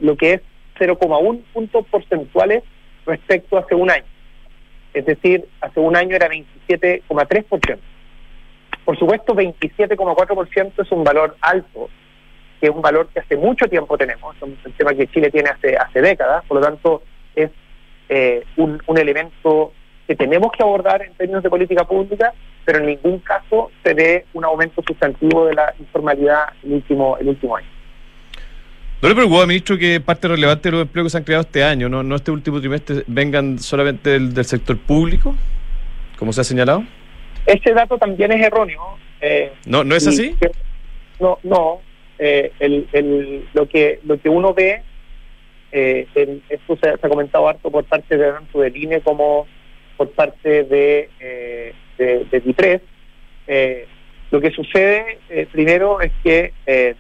lo 0.02 0.18
que 0.18 0.34
es 0.34 0.42
0,1 0.80 1.42
puntos 1.54 1.86
porcentuales 1.88 2.64
respecto 3.06 3.58
a 3.58 3.62
hace 3.62 3.76
un 3.76 3.90
año. 3.90 4.06
Es 4.94 5.06
decir, 5.06 5.46
hace 5.62 5.80
un 5.80 5.96
año 5.96 6.16
era 6.16 6.30
27,3%. 6.30 7.80
Por 8.86 8.98
supuesto, 8.98 9.34
27,4% 9.34 10.72
es 10.78 10.92
un 10.92 11.04
valor 11.04 11.38
alto, 11.42 11.90
que 12.60 12.68
es 12.68 12.74
un 12.74 12.82
valor 12.82 13.08
que 13.14 13.20
hace 13.20 13.38
mucho 13.38 13.68
tiempo 13.68 13.98
tenemos, 13.98 14.36
es 14.36 14.42
un 14.42 14.58
tema 14.78 14.94
que 14.94 15.08
Chile 15.08 15.30
tiene 15.32 15.50
hace, 15.50 15.76
hace 15.78 16.02
décadas, 16.02 16.44
por 16.46 16.60
lo 16.60 16.66
tanto 16.66 17.04
es 17.36 17.50
eh, 18.10 18.44
un, 18.58 18.82
elemento 18.98 19.72
que 20.06 20.16
tenemos 20.16 20.52
que 20.52 20.64
abordar 20.64 21.02
en 21.02 21.14
términos 21.14 21.44
de 21.44 21.50
política 21.50 21.86
pública, 21.86 22.34
pero 22.66 22.80
en 22.80 22.88
ningún 22.88 23.20
caso 23.20 23.72
se 23.84 23.94
ve 23.94 24.26
un 24.34 24.44
aumento 24.44 24.84
sustantivo 24.86 25.46
de 25.46 25.54
la 25.54 25.74
informalidad 25.80 26.44
el 26.64 26.74
último, 26.74 27.18
el 27.18 27.30
último 27.30 27.56
año. 27.56 27.68
¿No 29.02 29.10
le 29.10 29.16
preocupa, 29.16 29.46
ministro, 29.46 29.78
que 29.78 30.00
parte 30.00 30.28
relevante 30.28 30.70
de 30.70 30.72
los 30.74 30.82
empleos 30.84 31.06
que 31.06 31.10
se 31.10 31.18
han 31.18 31.24
creado 31.24 31.42
este 31.42 31.64
año, 31.64 31.90
no, 31.90 32.04
no 32.04 32.16
este 32.16 32.32
último 32.32 32.60
trimestre, 32.60 33.04
vengan 33.08 33.60
solamente 33.60 34.20
del 34.20 34.46
sector 34.46 34.78
público, 34.78 35.36
como 36.18 36.32
se 36.32 36.42
ha 36.42 36.44
señalado? 36.46 36.84
Ese 37.46 37.74
dato 37.74 37.98
también 37.98 38.32
es 38.32 38.46
erróneo. 38.46 38.98
Eh, 39.22 39.52
no, 39.66 39.84
¿no 39.84 39.96
es 39.96 40.08
así? 40.08 40.36
no, 41.20 41.40
no. 41.44 41.82
Eh, 42.20 42.52
el, 42.60 42.88
el, 42.94 43.46
lo 43.54 43.68
que 43.68 44.00
lo 44.04 44.20
que 44.20 44.30
uno 44.30 44.54
ve, 44.54 44.82
eh, 45.72 46.08
esto 46.50 46.78
se, 46.82 46.90
ha 46.90 46.98
comentado 47.10 47.50
harto 47.50 47.72
por 47.72 47.84
parte 47.86 48.16
de 48.16 48.32
tanto 48.32 48.60
del 48.62 48.78
INE 48.78 49.02
como 49.02 49.48
por 49.98 50.12
parte 50.12 50.64
de, 50.64 51.10
eh, 51.20 51.74
de, 51.98 52.26
de 52.26 52.82
eh, 53.48 53.88
lo 54.30 54.40
que 54.40 54.52
sucede 54.52 55.18
primero 55.52 56.00
es 56.02 56.12
que, 56.24 56.54
de 56.66 56.96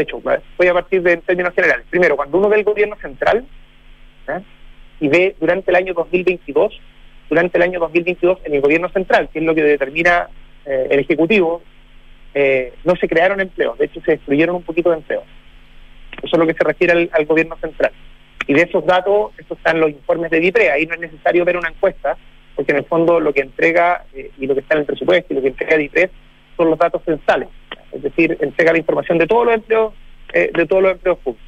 hecho, 0.00 0.20
voy 0.20 0.66
a 0.66 0.74
partir 0.74 1.02
de 1.02 1.16
términos 1.18 1.54
generales. 1.54 1.84
Primero, 1.90 2.16
cuando 2.16 2.38
uno 2.38 2.48
ve 2.48 2.58
el 2.58 2.64
gobierno 2.64 2.96
central 2.96 3.44
y 5.00 5.08
ve 5.08 5.36
durante 5.38 5.70
el 5.70 5.76
año 5.76 5.94
2022, 5.94 6.80
durante 7.28 7.58
el 7.58 7.62
año 7.62 7.80
2022 7.80 8.38
en 8.44 8.54
el 8.54 8.60
gobierno 8.60 8.88
central, 8.88 9.28
que 9.32 9.40
es 9.40 9.44
lo 9.44 9.54
que 9.54 9.62
determina 9.62 10.28
el 10.64 10.98
Ejecutivo, 10.98 11.62
eh, 12.38 12.74
no 12.84 12.94
se 12.96 13.08
crearon 13.08 13.40
empleos, 13.40 13.78
de 13.78 13.86
hecho 13.86 13.98
se 14.02 14.10
destruyeron 14.10 14.56
un 14.56 14.62
poquito 14.62 14.90
de 14.90 14.96
empleos. 14.96 15.24
Eso 16.22 16.36
es 16.36 16.38
lo 16.38 16.46
que 16.46 16.52
se 16.52 16.64
refiere 16.64 17.08
al, 17.10 17.24
gobierno 17.24 17.56
central. 17.56 17.92
Y 18.46 18.52
de 18.52 18.60
esos 18.60 18.84
datos, 18.84 19.32
estos 19.38 19.56
están 19.56 19.80
los 19.80 19.88
informes 19.88 20.30
de 20.30 20.40
DIPRE, 20.40 20.70
ahí 20.70 20.84
no 20.84 20.92
es 20.92 21.00
necesario 21.00 21.46
ver 21.46 21.56
una 21.56 21.70
encuesta, 21.70 22.14
porque 22.54 22.72
en 22.72 22.78
el 22.78 22.84
fondo 22.84 23.20
lo 23.20 23.32
que 23.32 23.40
entrega 23.40 24.04
eh, 24.12 24.32
y 24.36 24.46
lo 24.46 24.52
que 24.52 24.60
está 24.60 24.74
en 24.74 24.80
el 24.80 24.86
presupuesto 24.86 25.32
y 25.32 25.36
lo 25.36 25.40
que 25.40 25.48
entrega 25.48 25.78
DIPRE 25.78 26.10
son 26.58 26.68
los 26.68 26.78
datos 26.78 27.00
censales, 27.06 27.48
es 27.92 28.02
decir, 28.02 28.36
entrega 28.38 28.72
la 28.72 28.78
información 28.80 29.16
de 29.16 29.26
todos 29.26 29.46
los 29.46 29.54
empleos, 29.54 29.94
eh, 30.34 30.50
de 30.52 30.66
todos 30.66 30.82
los 30.82 30.92
empleos 30.92 31.18
públicos. 31.20 31.46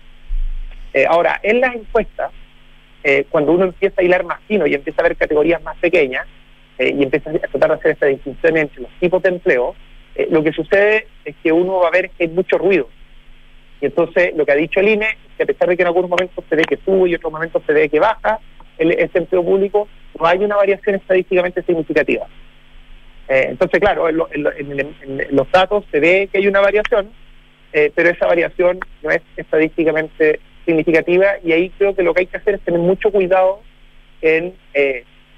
ahora, 1.07 1.39
en 1.43 1.61
las 1.61 1.75
encuestas, 1.75 2.33
cuando 3.31 3.53
uno 3.53 3.65
empieza 3.65 4.03
a 4.03 4.05
hilar 4.05 4.25
más 4.25 4.41
fino 4.47 4.67
y 4.67 4.75
empieza 4.75 5.01
a 5.01 5.05
ver 5.05 5.17
categorías 5.17 5.63
más 5.63 5.77
pequeñas, 5.79 6.27
y 6.79 7.03
empieza 7.03 7.31
a 7.31 7.33
tratar 7.33 7.71
de 7.71 7.75
hacer 7.75 7.91
esta 7.93 8.07
distinción 8.07 8.57
entre 8.57 8.83
los 8.83 8.91
tipos 9.01 9.23
de 9.23 9.31
empleo, 9.31 9.75
eh, 10.15 10.29
lo 10.31 10.43
que 10.43 10.53
sucede 10.53 11.07
es 11.25 11.35
que 11.43 11.53
uno 11.53 11.79
va 11.79 11.89
a 11.89 11.93
ver 11.93 12.11
que 12.11 12.25
hay 12.25 12.31
mucho 12.31 12.59
ruido. 12.59 12.89
Y 13.81 13.87
entonces 13.87 14.35
lo 14.37 14.45
que 14.45 14.53
ha 14.53 14.57
dicho 14.57 14.81
el 14.81 14.89
INE 14.89 15.17
que 15.37 15.45
a 15.45 15.47
pesar 15.47 15.69
de 15.69 15.77
que 15.77 15.83
en 15.83 15.87
algunos 15.87 16.11
momentos 16.11 16.45
se 16.49 16.57
ve 16.57 16.65
que 16.65 16.79
sube 16.85 17.09
y 17.09 17.13
en 17.13 17.19
otros 17.19 17.33
momentos 17.33 17.63
se 17.65 17.73
ve 17.73 17.89
que 17.89 18.01
baja 18.01 18.41
el, 18.77 18.91
ese 18.93 19.19
empleo 19.19 19.45
público, 19.45 19.87
no 20.19 20.27
hay 20.27 20.39
una 20.39 20.57
variación 20.57 20.97
estadísticamente 20.97 21.63
significativa. 21.63 22.27
Eh, 23.29 23.47
entonces, 23.51 23.79
claro, 23.79 24.09
en, 24.09 25.27
los 25.31 25.51
datos 25.53 25.85
se 25.93 26.01
ve 26.01 26.29
que 26.33 26.39
hay 26.39 26.49
una 26.49 26.61
variación, 26.61 27.11
eh, 27.73 27.93
pero 27.95 28.11
esa 28.11 28.27
variación 28.27 28.81
no 29.03 29.11
es 29.11 29.23
estadísticamente 29.37 30.41
significativa 30.69 31.39
y 31.43 31.53
ahí 31.53 31.71
creo 31.71 31.95
que 31.97 32.03
lo 32.03 32.13
que 32.13 32.21
hay 32.21 32.27
que 32.27 32.37
hacer 32.37 32.57
es 32.57 32.61
tener 32.61 32.79
mucho 32.79 33.11
cuidado 33.11 33.63
en 34.21 34.55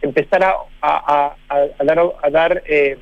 empezar 0.02 0.42
a, 0.42 1.36
dar, 1.84 2.00
a 2.22 2.30
dar 2.30 2.62
eh, 2.66 2.96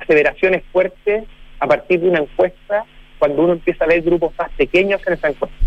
aseveraciones 0.00 0.62
fuertes 0.72 1.24
a 1.58 1.66
partir 1.66 2.00
de 2.00 2.08
una 2.08 2.20
encuesta 2.20 2.86
cuando 3.18 3.42
uno 3.42 3.52
empieza 3.52 3.84
a 3.84 3.88
ver 3.88 4.00
grupos 4.00 4.32
más 4.38 4.50
pequeños 4.52 5.00
en 5.06 5.12
esa 5.12 5.28
encuesta. 5.28 5.58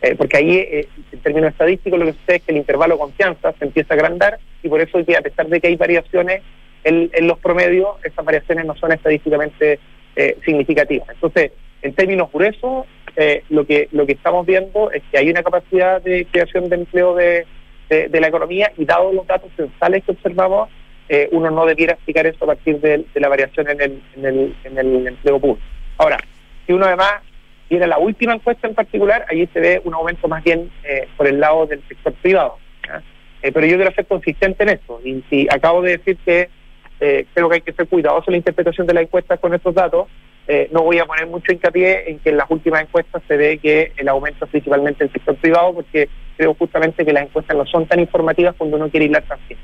Eh, 0.00 0.14
porque 0.16 0.36
ahí, 0.36 0.56
eh, 0.56 0.88
en 1.10 1.20
términos 1.20 1.50
estadísticos, 1.50 1.98
lo 1.98 2.06
que 2.06 2.12
sucede 2.12 2.36
es 2.36 2.42
que 2.42 2.52
el 2.52 2.58
intervalo 2.58 2.94
de 2.94 3.00
confianza 3.00 3.52
se 3.58 3.64
empieza 3.64 3.94
a 3.94 3.96
agrandar 3.96 4.38
y 4.62 4.68
por 4.68 4.80
eso, 4.80 5.04
que 5.04 5.16
a 5.16 5.22
pesar 5.22 5.48
de 5.48 5.60
que 5.60 5.68
hay 5.68 5.76
variaciones 5.76 6.42
en, 6.84 7.10
los 7.26 7.38
promedios, 7.38 7.96
esas 8.04 8.24
variaciones 8.24 8.64
no 8.64 8.76
son 8.76 8.92
estadísticamente 8.92 9.78
eh, 10.16 10.38
significativas. 10.44 11.08
Entonces, 11.10 11.52
en 11.82 11.94
términos 11.94 12.30
gruesos, 12.32 12.86
lo 13.48 13.66
que 13.66 13.88
lo 13.90 14.06
que 14.06 14.12
estamos 14.12 14.46
viendo 14.46 14.92
es 14.92 15.02
que 15.10 15.18
hay 15.18 15.28
una 15.28 15.42
capacidad 15.42 16.00
de 16.00 16.24
creación 16.30 16.68
de 16.68 16.76
empleo 16.76 17.16
de, 17.16 17.46
de 17.88 18.20
la 18.20 18.28
economía 18.28 18.72
y 18.76 18.84
dados 18.84 19.14
los 19.14 19.26
datos 19.26 19.50
censales 19.56 20.04
que 20.04 20.12
observamos, 20.12 20.68
eh, 21.10 21.28
uno 21.32 21.50
no 21.50 21.64
debiera 21.64 21.94
explicar 21.94 22.26
eso 22.26 22.44
a 22.44 22.48
partir 22.48 22.80
de, 22.80 23.06
la 23.14 23.28
variación 23.28 23.68
en 23.70 23.80
el, 23.80 24.02
en, 24.64 24.78
el, 24.78 25.06
empleo 25.06 25.40
público. 25.40 25.66
Ahora, 25.96 26.18
si 26.66 26.72
uno 26.74 26.84
además 26.84 27.12
viene 27.70 27.86
la 27.86 27.98
última 27.98 28.34
encuesta 28.34 28.68
en 28.68 28.74
particular, 28.74 29.24
allí 29.30 29.48
se 29.52 29.60
ve 29.60 29.80
un 29.84 29.94
aumento 29.94 30.28
más 30.28 30.44
bien 30.44 30.70
eh, 30.84 31.08
por 31.16 31.26
el 31.26 31.40
lado 31.40 31.66
del 31.66 31.82
sector 31.88 32.12
privado. 32.14 32.58
Eh, 33.42 33.52
pero 33.52 33.66
yo 33.66 33.76
quiero 33.76 33.92
ser 33.92 34.06
consistente 34.06 34.64
en 34.64 34.70
esto. 34.70 35.00
Y 35.02 35.22
si 35.30 35.46
acabo 35.50 35.80
de 35.80 35.92
decir 35.92 36.18
que 36.24 36.50
creo 36.98 37.48
que 37.48 37.54
hay 37.54 37.60
que 37.60 37.72
ser 37.72 37.86
cuidadoso 37.86 38.24
en 38.26 38.32
la 38.32 38.38
interpretación 38.38 38.84
de 38.86 38.92
las 38.92 39.04
encuestas 39.04 39.38
con 39.38 39.54
estos 39.54 39.72
datos, 39.72 40.08
no 40.72 40.82
voy 40.82 40.98
a 40.98 41.04
poner 41.04 41.26
mucho 41.26 41.52
hincapié 41.52 42.10
en 42.10 42.18
que 42.20 42.30
en 42.30 42.38
las 42.38 42.50
últimas 42.50 42.82
encuestas 42.82 43.22
se 43.28 43.36
ve 43.36 43.58
que 43.58 43.92
el 43.96 44.08
aumento 44.08 44.46
es 44.46 44.50
principalmente 44.50 45.04
el 45.04 45.12
sector 45.12 45.36
privado, 45.36 45.74
porque 45.74 46.08
creo 46.38 46.54
justamente 46.54 47.04
que 47.04 47.12
las 47.12 47.24
encuestas 47.24 47.56
no 47.56 47.66
son 47.66 47.86
tan 47.86 48.00
informativas 48.00 48.54
cuando 48.56 48.76
uno 48.76 48.88
quiere 48.88 49.06
hilar 49.06 49.24
tan 49.24 49.38
bien. 49.46 49.60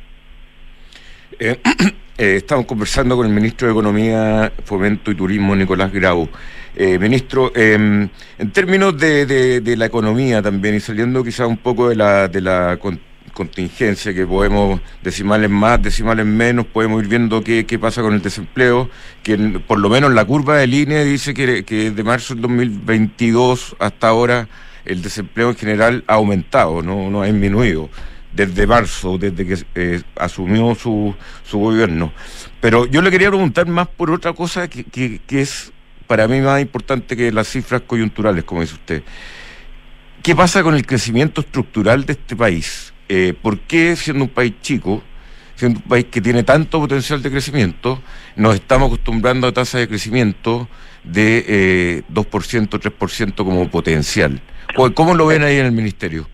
Eh, 1.39 1.57
eh, 2.19 2.37
estamos 2.37 2.67
conversando 2.67 3.17
con 3.17 3.27
el 3.27 3.33
ministro 3.33 3.67
de 3.67 3.73
Economía, 3.73 4.53
Fomento 4.65 5.11
y 5.11 5.15
Turismo, 5.15 5.57
Nicolás 5.57 5.93
Grau. 5.93 6.29
Eh, 6.77 6.99
ministro, 6.99 7.53
em, 7.55 8.09
en 8.37 8.51
términos 8.51 8.99
de, 8.99 9.63
la 9.77 9.87
economía 9.87 10.43
también, 10.43 10.75
y 10.75 10.81
saliendo 10.81 11.23
quizá 11.23 11.47
un 11.47 11.57
poco 11.57 11.89
de 11.89 11.95
la, 11.95 12.27
de 12.27 12.41
la 12.41 12.79
contingencia, 13.35 14.15
que 14.15 14.27
podemos, 14.27 14.81
decimales 15.03 15.51
más, 15.51 15.83
decimales 15.83 16.25
menos, 16.25 16.67
podemos 16.67 17.03
ir 17.03 17.09
viendo 17.09 17.43
qué, 17.43 17.67
qué 17.67 17.79
pasa 17.79 18.01
con 18.01 18.15
el 18.15 18.23
desempleo, 18.23 18.89
que 19.23 19.37
por 19.67 19.79
lo 19.79 19.91
menos 19.91 20.13
la 20.15 20.25
curva 20.25 20.57
de 20.57 20.67
línea 20.67 21.05
dice 21.05 21.35
que, 21.35 21.65
que 21.65 21.91
de 21.91 22.03
marzo 22.05 22.35
del 22.35 22.43
2022 22.43 23.77
hasta 23.79 24.09
ahora 24.09 24.49
el 24.85 25.03
desempleo 25.03 25.51
en 25.51 25.57
general 25.57 26.05
ha 26.07 26.15
aumentado, 26.15 26.83
no, 26.83 27.11
no 27.11 27.23
ha 27.23 27.27
disminuido 27.27 27.91
desde 28.35 28.67
marzo, 28.67 29.17
desde 29.17 29.47
que 29.47 29.65
eh, 29.75 30.03
asumió 30.17 30.75
su, 30.75 31.15
su 31.45 31.59
gobierno. 31.59 32.13
Pero 32.61 32.87
yo 32.87 33.01
le 33.01 33.11
quería 33.11 33.29
preguntar 33.29 33.67
más 33.67 33.87
por 33.89 34.11
otra 34.11 34.33
cosa 34.33 34.69
que, 34.69 34.85
que, 34.85 35.41
es 35.41 35.73
para 36.07 36.27
mí 36.27 36.41
más 36.41 36.61
importante 36.61 37.17
que 37.17 37.31
las 37.31 37.49
cifras 37.49 37.83
coyunturales, 37.83 38.45
como 38.45 38.63
dice 38.63 38.75
usted. 38.75 39.03
¿Qué 40.23 40.35
pasa 40.35 40.63
con 40.63 40.75
el 40.75 40.87
crecimiento 40.87 41.43
estructural 41.43 42.07
de 42.07 42.15
este 42.15 42.35
país? 42.35 42.94
Eh, 43.09 43.35
¿Por 43.41 43.61
qué, 43.61 43.97
siendo 43.97 44.25
un 44.25 44.31
país 44.31 44.55
chico, 44.61 45.03
siendo 45.57 45.81
un 45.81 45.89
país 45.89 46.07
que 46.07 46.21
tiene 46.21 46.43
tanto 46.43 46.81
potencial 46.81 47.23
de 47.23 47.31
crecimiento, 47.31 48.01
nos 48.37 48.55
estamos 48.55 48.89
acostumbrando 48.89 49.47
a 49.47 49.53
tasas 49.53 49.83
de 49.83 49.89
crecimiento 49.89 50.69
de 51.05 51.45
eh, 51.47 52.03
2%, 52.13 52.69
3% 52.69 53.37
como 53.37 53.71
potencial? 53.71 54.41
¿Cómo 54.95 55.15
lo 55.15 55.27
ven 55.27 55.43
ahí 55.43 55.59
en 55.59 55.67
el 55.67 55.73
ministerio? 55.73 56.27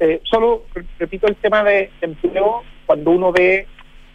Eh, 0.00 0.20
solo 0.24 0.64
repito 0.98 1.26
el 1.26 1.36
tema 1.36 1.62
de 1.64 1.90
empleo, 2.00 2.62
cuando 2.86 3.10
uno 3.10 3.32
ve 3.32 3.66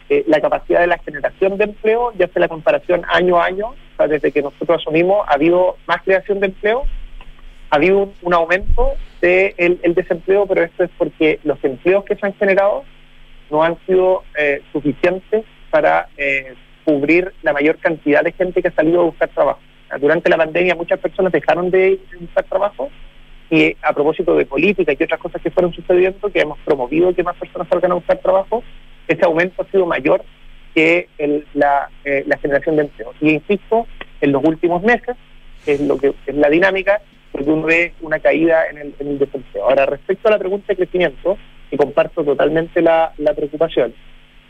eh, 0.08 0.24
la 0.26 0.40
capacidad 0.40 0.80
de 0.80 0.86
la 0.86 0.98
generación 0.98 1.56
de 1.58 1.64
empleo, 1.64 2.12
ya 2.18 2.26
hace 2.26 2.40
la 2.40 2.48
comparación 2.48 3.02
año 3.08 3.40
a 3.40 3.46
año, 3.46 3.74
desde 4.08 4.32
que 4.32 4.42
nosotros 4.42 4.80
asumimos, 4.80 5.26
ha 5.28 5.34
habido 5.34 5.76
más 5.86 6.02
creación 6.02 6.40
de 6.40 6.46
empleo, 6.46 6.84
ha 7.70 7.76
habido 7.76 8.12
un, 8.22 8.34
aumento 8.34 8.92
del 9.20 9.54
de 9.58 9.80
el 9.82 9.94
desempleo, 9.94 10.46
pero 10.46 10.62
esto 10.62 10.84
es 10.84 10.90
porque 10.96 11.40
los 11.44 11.62
empleos 11.64 12.04
que 12.04 12.16
se 12.16 12.26
han 12.26 12.34
generado 12.34 12.84
no 13.50 13.62
han 13.62 13.76
sido 13.86 14.22
eh, 14.38 14.62
suficientes 14.72 15.44
para 15.70 16.08
cubrir 16.84 17.32
la 17.42 17.52
mayor 17.52 17.78
cantidad 17.78 18.22
de 18.22 18.32
gente 18.32 18.62
que 18.62 18.68
ha 18.68 18.74
salido 18.74 19.00
a 19.00 19.04
buscar 19.04 19.28
trabajo. 19.30 19.58
Durante 20.00 20.30
la 20.30 20.36
pandemia 20.36 20.74
muchas 20.74 21.00
personas 21.00 21.32
dejaron 21.32 21.70
de 21.70 21.98
buscar 22.20 22.44
trabajo 22.44 22.90
y 23.50 23.76
a 23.82 23.92
propósito 23.92 24.36
de 24.36 24.46
política 24.46 24.92
y 24.92 25.02
otras 25.02 25.20
cosas 25.20 25.42
que 25.42 25.50
fueron 25.50 25.72
sucediendo, 25.72 26.30
que 26.30 26.40
hemos 26.40 26.58
promovido 26.60 27.14
que 27.14 27.22
más 27.22 27.36
personas 27.36 27.68
salgan 27.68 27.92
a 27.92 27.94
buscar 27.94 28.18
trabajo, 28.18 28.62
ese 29.08 29.24
aumento 29.24 29.62
ha 29.62 29.70
sido 29.70 29.86
mayor 29.86 30.24
que 30.74 31.08
la, 31.54 31.88
eh, 32.04 32.24
la, 32.26 32.36
generación 32.38 32.76
de 32.76 32.82
empleo. 32.82 33.14
Y 33.20 33.30
insisto, 33.30 33.86
en 34.20 34.32
los 34.32 34.42
últimos 34.44 34.82
meses, 34.82 35.16
es 35.66 35.80
lo 35.80 35.98
que 35.98 36.14
es 36.26 36.34
la 36.34 36.48
dinámica, 36.48 37.00
porque 37.34 37.50
uno 37.50 37.66
ve 37.66 37.92
una 38.00 38.20
caída 38.20 38.68
en 38.70 38.78
el, 38.78 39.18
desempleo. 39.18 39.64
Ahora, 39.64 39.86
respecto 39.86 40.28
a 40.28 40.30
la 40.30 40.38
pregunta 40.38 40.66
de 40.68 40.76
crecimiento, 40.76 41.36
y 41.68 41.76
comparto 41.76 42.22
totalmente 42.22 42.80
la, 42.80 43.12
preocupación, 43.34 43.92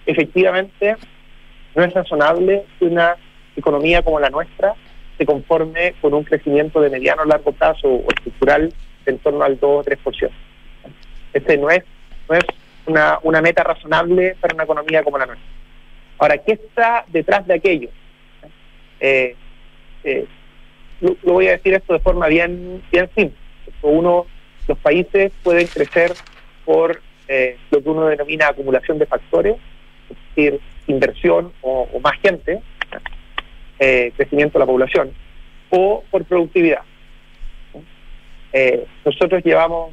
efectivamente 0.05 0.95
no 1.75 1.83
es 1.83 1.95
razonable 1.95 2.67
que 2.79 2.85
una 2.85 3.17
economía 3.57 4.03
como 4.03 4.21
la 4.21 4.29
nuestra 4.29 4.75
se 5.17 5.25
conforme 5.25 5.95
con 6.03 6.13
un 6.13 6.25
crecimiento 6.25 6.79
de 6.83 6.91
mediano 6.91 7.23
a 7.23 7.27
largo 7.27 7.53
plazo 7.53 7.89
o 7.89 8.07
estructural 8.15 8.71
en 9.07 9.19
torno 9.19 9.45
al 9.45 9.59
2 9.59 9.63
o 9.63 9.91
3%. 9.91 10.31
Este 11.33 11.57
no 11.57 11.71
es, 11.71 11.85
no 12.29 12.37
es 12.37 12.45
una, 12.85 13.19
una 13.23 13.41
meta 13.41 13.63
razonable 13.63 14.37
para 14.39 14.55
una 14.55 14.65
economía 14.65 15.03
como 15.03 15.17
la 15.17 15.25
nuestra. 15.25 15.49
Ahora, 16.19 16.37
¿qué 16.37 16.53
está 16.53 17.07
detrás 17.09 17.47
de 17.47 17.55
aquello? 17.55 17.89
Eh, 19.01 19.35
eh, 20.05 20.27
lo, 21.01 21.17
voy 21.25 21.49
a 21.49 21.53
decir 21.53 21.75
esto 21.75 21.93
de 21.93 22.01
forma 22.01 22.27
bien, 22.29 22.83
bien 22.91 23.09
simple. 23.15 23.39
Uno, 23.83 24.27
los 24.67 24.79
países 24.79 25.33
pueden 25.43 25.67
crecer 25.67 26.13
por 26.65 27.01
eh, 27.29 27.57
lo 27.71 27.83
que 27.83 27.89
uno 27.89 28.07
denomina 28.07 28.49
acumulación 28.49 28.99
de 28.99 29.07
factores, 29.07 29.57
es 30.11 30.17
decir, 30.35 30.61
inversión 30.87 31.53
o, 31.63 31.89
más 32.03 32.19
gente, 32.21 32.61
eh, 33.79 34.13
crecimiento 34.17 34.59
de 34.59 34.65
la 34.65 34.71
población, 34.71 35.13
o 35.71 36.05
por 36.11 36.25
productividad. 36.25 36.83
Eh, 38.53 38.87
nosotros 39.05 39.43
llevamos 39.45 39.93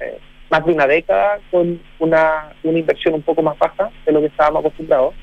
eh, 0.00 0.18
más 0.50 0.64
de 0.64 0.72
una 0.72 0.86
década 0.86 1.40
con 1.50 1.80
una, 1.98 2.52
una 2.62 2.78
inversión 2.78 3.14
un 3.14 3.22
poco 3.22 3.42
más 3.42 3.58
baja 3.58 3.90
de 4.04 4.12
lo 4.12 4.20
que 4.20 4.26
estábamos 4.26 4.60
acostumbrados. 4.60 5.14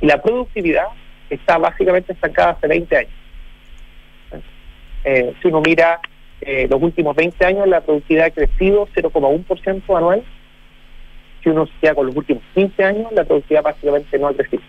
Y 0.00 0.06
la 0.06 0.20
productividad 0.20 0.86
está 1.30 1.58
básicamente 1.58 2.12
estancada 2.12 2.50
hace 2.50 2.66
20 2.66 2.96
años. 2.96 3.21
Eh, 5.04 5.34
si 5.40 5.48
uno 5.48 5.60
mira 5.60 6.00
eh, 6.40 6.66
los 6.68 6.82
últimos 6.82 7.14
20 7.16 7.44
años, 7.44 7.68
la 7.68 7.80
productividad 7.80 8.26
ha 8.26 8.30
crecido 8.30 8.88
0,1% 8.94 9.96
anual. 9.96 10.22
Si 11.42 11.48
uno 11.48 11.66
se 11.66 11.72
queda 11.80 11.94
con 11.94 12.06
los 12.06 12.16
últimos 12.16 12.42
15 12.54 12.84
años, 12.84 13.12
la 13.12 13.24
productividad 13.24 13.62
básicamente 13.62 14.18
no 14.18 14.28
ha 14.28 14.34
crecido. 14.34 14.62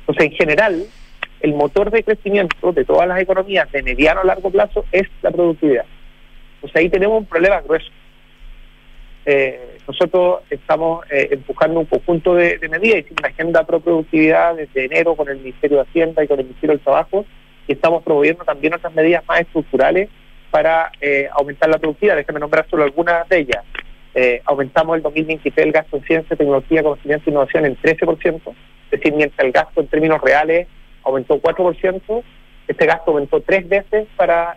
Entonces, 0.00 0.24
en 0.24 0.32
general, 0.32 0.86
el 1.40 1.54
motor 1.54 1.90
de 1.90 2.02
crecimiento 2.02 2.72
de 2.72 2.84
todas 2.84 3.08
las 3.08 3.20
economías 3.20 3.70
de 3.72 3.82
mediano 3.82 4.20
a 4.20 4.24
largo 4.24 4.50
plazo 4.50 4.84
es 4.92 5.08
la 5.22 5.30
productividad. 5.30 5.84
Entonces 6.56 6.76
ahí 6.76 6.88
tenemos 6.90 7.18
un 7.18 7.26
problema 7.26 7.60
grueso. 7.62 7.90
Eh, 9.24 9.78
nosotros 9.86 10.40
estamos 10.50 11.04
eh, 11.10 11.28
empujando 11.32 11.80
un 11.80 11.86
conjunto 11.86 12.34
de, 12.34 12.58
medidas, 12.70 13.00
hicimos 13.00 13.20
una 13.20 13.28
agenda 13.28 13.66
pro 13.66 13.80
productividad 13.80 14.56
desde 14.56 14.84
enero 14.84 15.14
con 15.14 15.28
el 15.28 15.38
Ministerio 15.38 15.78
de 15.78 15.82
Hacienda 15.84 16.24
y 16.24 16.28
con 16.28 16.38
el 16.38 16.46
Ministerio 16.46 16.76
del 16.76 16.84
Trabajo, 16.84 17.24
y 17.70 17.74
estamos 17.74 18.02
promoviendo 18.02 18.42
también 18.42 18.74
otras 18.74 18.92
medidas 18.92 19.22
más 19.28 19.42
estructurales 19.42 20.08
para 20.50 20.90
eh, 21.00 21.28
aumentar 21.32 21.70
la 21.70 21.78
productividad. 21.78 22.16
Déjame 22.16 22.40
nombrar 22.40 22.66
solo 22.68 22.82
algunas 22.82 23.28
de 23.28 23.38
ellas. 23.38 23.64
aumentamos 24.44 24.96
el 24.96 25.02
2023 25.02 25.66
el 25.66 25.72
gasto 25.72 25.96
en 25.98 26.02
ciencia, 26.02 26.36
tecnología, 26.36 26.82
conocimiento 26.82 27.30
e 27.30 27.30
innovación 27.30 27.64
en 27.64 27.76
13%, 27.76 28.40
es 28.44 28.90
decir, 28.90 29.14
mientras 29.14 29.46
el 29.46 29.52
gasto 29.52 29.80
en 29.80 29.86
términos 29.86 30.20
reales 30.20 30.66
aumentó 31.04 31.40
4%, 31.40 32.22
este 32.66 32.86
gasto 32.86 33.12
aumentó 33.12 33.40
tres 33.40 33.68
veces 33.68 34.08
para, 34.16 34.56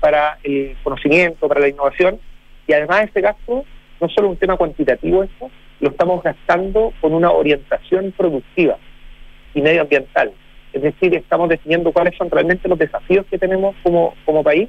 para 0.00 0.38
el 0.44 0.74
conocimiento, 0.82 1.46
para 1.46 1.60
la 1.60 1.68
innovación, 1.68 2.18
y 2.66 2.72
además 2.72 3.04
este 3.04 3.20
gasto 3.20 3.66
no 4.00 4.08
solo 4.08 4.30
un 4.30 4.38
tema 4.38 4.56
cuantitativo 4.56 5.24
esto, 5.24 5.50
lo 5.80 5.90
estamos 5.90 6.22
gastando 6.22 6.94
con 7.02 7.12
una 7.12 7.30
orientación 7.30 8.12
productiva 8.16 8.78
y 9.52 9.60
medioambiental. 9.60 10.32
Es 10.74 10.82
decir, 10.82 11.14
estamos 11.14 11.48
definiendo 11.48 11.92
cuáles 11.92 12.16
son 12.16 12.28
realmente 12.28 12.68
los 12.68 12.78
desafíos 12.78 13.24
que 13.30 13.38
tenemos 13.38 13.76
como, 13.84 14.14
como 14.24 14.42
país 14.42 14.68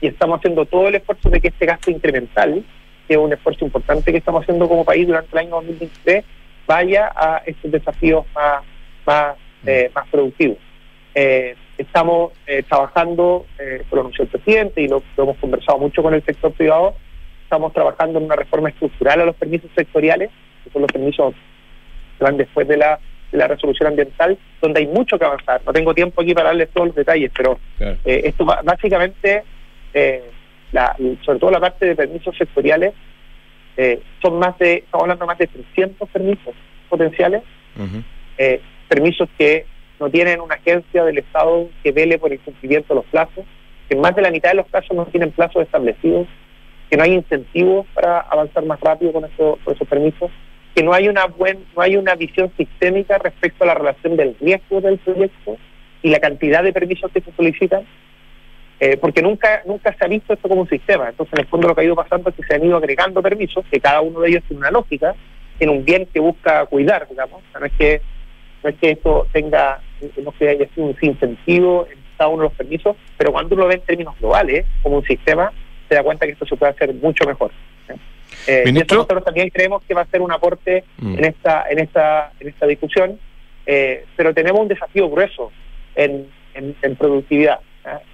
y 0.00 0.06
estamos 0.06 0.38
haciendo 0.38 0.64
todo 0.66 0.86
el 0.86 0.94
esfuerzo 0.94 1.30
de 1.30 1.40
que 1.40 1.48
este 1.48 1.66
gasto 1.66 1.90
incremental, 1.90 2.64
que 3.08 3.14
es 3.14 3.18
un 3.18 3.32
esfuerzo 3.32 3.64
importante 3.64 4.12
que 4.12 4.18
estamos 4.18 4.42
haciendo 4.42 4.68
como 4.68 4.84
país 4.84 5.04
durante 5.04 5.30
el 5.32 5.38
año 5.38 5.50
2023, 5.56 6.24
vaya 6.64 7.10
a 7.12 7.42
estos 7.44 7.72
desafíos 7.72 8.24
más, 8.32 8.62
más, 9.04 9.36
eh, 9.66 9.90
más 9.92 10.06
productivos. 10.08 10.58
Eh, 11.12 11.56
estamos 11.76 12.32
eh, 12.46 12.62
trabajando, 12.62 13.44
eh, 13.58 13.82
lo 13.90 14.02
anunció 14.02 14.22
el 14.22 14.30
presidente 14.30 14.80
y 14.80 14.86
lo 14.86 15.02
hemos 15.16 15.36
conversado 15.38 15.78
mucho 15.78 16.04
con 16.04 16.14
el 16.14 16.24
sector 16.24 16.52
privado, 16.52 16.94
estamos 17.42 17.72
trabajando 17.72 18.20
en 18.20 18.26
una 18.26 18.36
reforma 18.36 18.68
estructural 18.68 19.20
a 19.20 19.24
los 19.24 19.34
permisos 19.34 19.70
sectoriales, 19.74 20.30
que 20.62 20.70
son 20.70 20.82
los 20.82 20.92
permisos 20.92 21.34
que 22.16 22.24
van 22.24 22.36
después 22.36 22.68
de 22.68 22.76
la, 22.76 23.00
resolución 23.32 23.88
ambiental, 23.88 24.38
donde 24.60 24.80
hay 24.80 24.86
mucho 24.86 25.18
que 25.18 25.24
avanzar. 25.24 25.60
No 25.64 25.72
tengo 25.72 25.94
tiempo 25.94 26.22
aquí 26.22 26.34
para 26.34 26.48
darles 26.48 26.68
todos 26.70 26.88
los 26.88 26.96
detalles, 26.96 27.30
pero 27.34 27.58
eh, 27.78 28.22
esto 28.24 28.44
básicamente, 28.44 29.42
eh, 29.94 30.22
sobre 31.24 31.38
todo 31.38 31.50
la 31.50 31.60
parte 31.60 31.86
de 31.86 31.96
permisos 31.96 32.36
sectoriales, 32.36 32.92
eh, 33.76 34.00
son 34.20 34.38
más 34.38 34.58
de, 34.58 34.74
estamos 34.74 35.04
hablando 35.04 35.26
más 35.26 35.38
de 35.38 35.46
300 35.46 36.08
permisos 36.10 36.54
potenciales, 36.88 37.42
permisos 38.88 39.28
que 39.38 39.64
no 39.98 40.10
tienen 40.10 40.40
una 40.40 40.56
agencia 40.56 41.04
del 41.04 41.18
Estado 41.18 41.68
que 41.82 41.92
vele 41.92 42.18
por 42.18 42.32
el 42.32 42.40
cumplimiento 42.40 42.88
de 42.92 43.00
los 43.00 43.06
plazos, 43.06 43.44
que 43.88 43.94
en 43.94 44.00
más 44.00 44.14
de 44.14 44.22
la 44.22 44.30
mitad 44.30 44.50
de 44.50 44.56
los 44.56 44.66
casos 44.66 44.94
no 44.94 45.06
tienen 45.06 45.30
plazos 45.30 45.62
establecidos, 45.62 46.26
que 46.90 46.96
no 46.98 47.04
hay 47.04 47.14
incentivos 47.14 47.86
para 47.94 48.20
avanzar 48.20 48.64
más 48.66 48.78
rápido 48.80 49.12
con, 49.12 49.24
esos 49.24 49.88
permisos, 49.88 50.30
que 50.74 50.82
no 50.82 50.92
hay 50.92 51.08
una 51.08 51.26
buen, 51.26 51.64
no 51.76 51.82
hay 51.82 51.96
una 51.96 52.14
visión 52.14 52.50
sistémica 52.56 53.18
respecto 53.18 53.64
a 53.64 53.68
la 53.68 53.74
relación 53.74 54.16
del 54.16 54.36
riesgo 54.40 54.80
del 54.80 54.98
proyecto 54.98 55.56
y 56.02 56.10
la 56.10 56.18
cantidad 56.18 56.62
de 56.62 56.72
permisos 56.72 57.10
que 57.12 57.20
se 57.20 57.32
solicitan, 57.32 57.84
eh, 58.80 58.96
porque 58.96 59.22
nunca 59.22 59.62
nunca 59.66 59.94
se 59.96 60.04
ha 60.04 60.08
visto 60.08 60.32
esto 60.32 60.48
como 60.48 60.62
un 60.62 60.68
sistema. 60.68 61.08
Entonces, 61.10 61.32
en 61.34 61.40
el 61.40 61.46
fondo 61.46 61.68
lo 61.68 61.74
que 61.74 61.82
ha 61.82 61.84
ido 61.84 61.94
pasando 61.94 62.30
es 62.30 62.36
que 62.36 62.42
se 62.42 62.54
han 62.54 62.64
ido 62.64 62.76
agregando 62.76 63.22
permisos, 63.22 63.64
que 63.70 63.80
cada 63.80 64.00
uno 64.00 64.20
de 64.20 64.30
ellos 64.30 64.42
tiene 64.48 64.60
una 64.60 64.70
lógica, 64.70 65.14
tiene 65.58 65.72
un 65.72 65.84
bien 65.84 66.06
que 66.12 66.20
busca 66.20 66.66
cuidar, 66.66 67.06
digamos. 67.08 67.42
no 67.58 67.66
es 67.66 67.72
que 67.72 68.00
no 68.62 68.70
es 68.70 68.76
que 68.76 68.90
esto 68.92 69.26
tenga, 69.32 69.80
no 70.22 70.32
que 70.32 70.48
haya 70.48 70.68
sido 70.74 70.86
un 70.86 70.96
incentivo 71.00 71.86
en 71.90 71.98
cada 72.16 72.30
uno 72.30 72.44
de 72.44 72.48
los 72.48 72.56
permisos, 72.56 72.96
pero 73.16 73.32
cuando 73.32 73.54
uno 73.54 73.64
lo 73.64 73.68
ve 73.68 73.74
en 73.74 73.80
términos 73.82 74.14
globales, 74.18 74.66
como 74.82 74.98
un 74.98 75.04
sistema, 75.04 75.52
se 75.88 75.96
da 75.96 76.02
cuenta 76.02 76.26
que 76.26 76.32
esto 76.32 76.46
se 76.46 76.56
puede 76.56 76.72
hacer 76.72 76.94
mucho 76.94 77.24
mejor. 77.26 77.50
Eh, 78.46 78.72
nosotros 78.72 79.24
también 79.24 79.50
creemos 79.50 79.82
que 79.84 79.94
va 79.94 80.02
a 80.02 80.06
ser 80.06 80.20
un 80.20 80.32
aporte 80.32 80.84
mm. 80.98 81.18
en 81.18 81.24
esta 81.24 81.64
en 81.70 81.78
esta 81.78 82.32
en 82.40 82.48
esta 82.48 82.66
discusión, 82.66 83.18
eh, 83.66 84.04
pero 84.16 84.34
tenemos 84.34 84.60
un 84.60 84.68
desafío 84.68 85.08
grueso 85.08 85.52
en, 85.94 86.26
en, 86.54 86.96
productividad. 86.96 87.60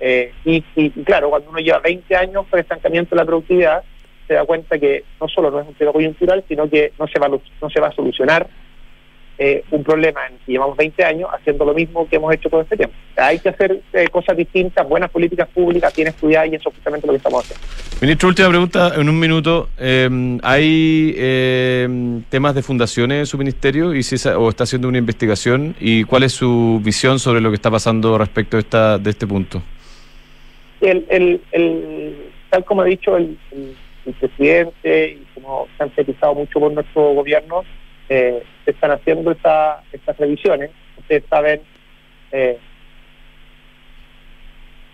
Eh, 0.01 0.33
y, 0.45 0.61
claro, 1.05 1.31
cuando 1.31 1.51
uno 1.51 1.59
lleva 1.59 1.79
20 1.79 2.17
años 2.17 2.47
con 2.49 2.59
estancamiento 2.59 3.15
de 3.15 3.21
la 3.21 3.27
productividad, 3.27 3.83
se 4.27 4.35
da 4.35 4.45
cuenta 4.45 4.79
que 4.79 5.05
no 5.21 5.29
solo 5.29 5.51
no 5.51 5.61
es 5.61 5.69
un 5.69 5.75
tema 5.75 5.93
coyuntural, 5.93 6.45
sino 6.49 6.69
que 6.69 6.93
no 6.99 7.07
se 7.07 7.19
va, 7.19 7.29
no 7.29 7.71
se 7.71 7.81
va 7.81 7.89
a 7.89 7.93
solucionar 7.93 8.49
eh, 9.41 9.63
un 9.71 9.85
problema 9.85 10.27
en 10.27 10.37
que 10.45 10.53
llevamos 10.53 10.77
20 10.77 11.05
años 11.05 11.31
haciendo 11.33 11.65
lo 11.65 11.73
mismo 11.73 12.09
que 12.09 12.17
hemos 12.17 12.35
hecho 12.35 12.51
todo 12.51 12.63
este 12.63 12.77
tiempo. 12.77 12.95
hay 13.17 13.39
que 13.39 13.51
hacer 13.51 13.81
eh, 13.93 14.09
cosas 14.09 14.37
distintas, 14.37 14.89
buenas 14.89 15.11
políticas 15.11 15.49
públicas, 15.49 15.95
bien 15.95 16.09
estudiadas 16.09 16.51
y 16.51 16.57
eso 16.57 16.69
es 16.69 16.75
justamente 16.75 17.07
lo 17.07 17.13
que 17.13 17.19
estamos 17.19 17.45
haciendo. 17.45 17.65
Ministro, 18.01 18.29
última 18.31 18.49
pregunta 18.49 18.93
en 18.97 19.09
un 19.09 19.19
minuto. 19.19 19.69
Eh, 19.79 20.39
¿Hay 20.43 21.13
temas 22.29 22.55
de 22.55 22.63
fundaciones 22.63 23.19
en 23.21 23.27
su 23.27 23.39
ministerio 23.39 23.95
y 23.95 24.03
si 24.03 24.17
o 24.29 24.49
está 24.49 24.65
haciendo 24.65 24.89
una 24.89 24.99
investigación? 24.99 25.77
¿Y 25.79 26.03
cuál 26.05 26.25
es 26.25 26.33
su 26.33 26.81
visión 26.83 27.21
sobre 27.21 27.41
lo 27.41 27.51
que 27.51 27.57
está 27.57 27.71
pasando 27.71 28.19
respecto 28.19 28.57
de, 28.57 28.63
esta, 28.63 28.99
de 28.99 29.11
este 29.11 29.27
punto? 29.27 29.63
El, 30.81 31.05
el, 31.09 31.41
el, 31.53 32.15
tal 32.51 32.65
como 32.65 32.83
ha 32.83 32.87
dicho 32.87 33.17
el, 33.17 33.37
presidente 34.21 35.19
y 35.21 35.27
como 35.35 35.69
se 35.77 35.83
ha 35.83 35.87
enfatizado 35.87 36.35
mucho 36.35 36.59
por 36.59 36.73
nuestro 36.73 37.13
gobierno, 37.13 37.63
eh, 38.09 38.43
se 38.65 38.71
están 38.71 38.91
haciendo 38.93 39.31
esta, 39.33 39.83
estas 39.93 40.17
revisiones. 40.17 40.71
Ustedes 40.99 41.25
saben 41.29 41.61
eh, 42.33 42.59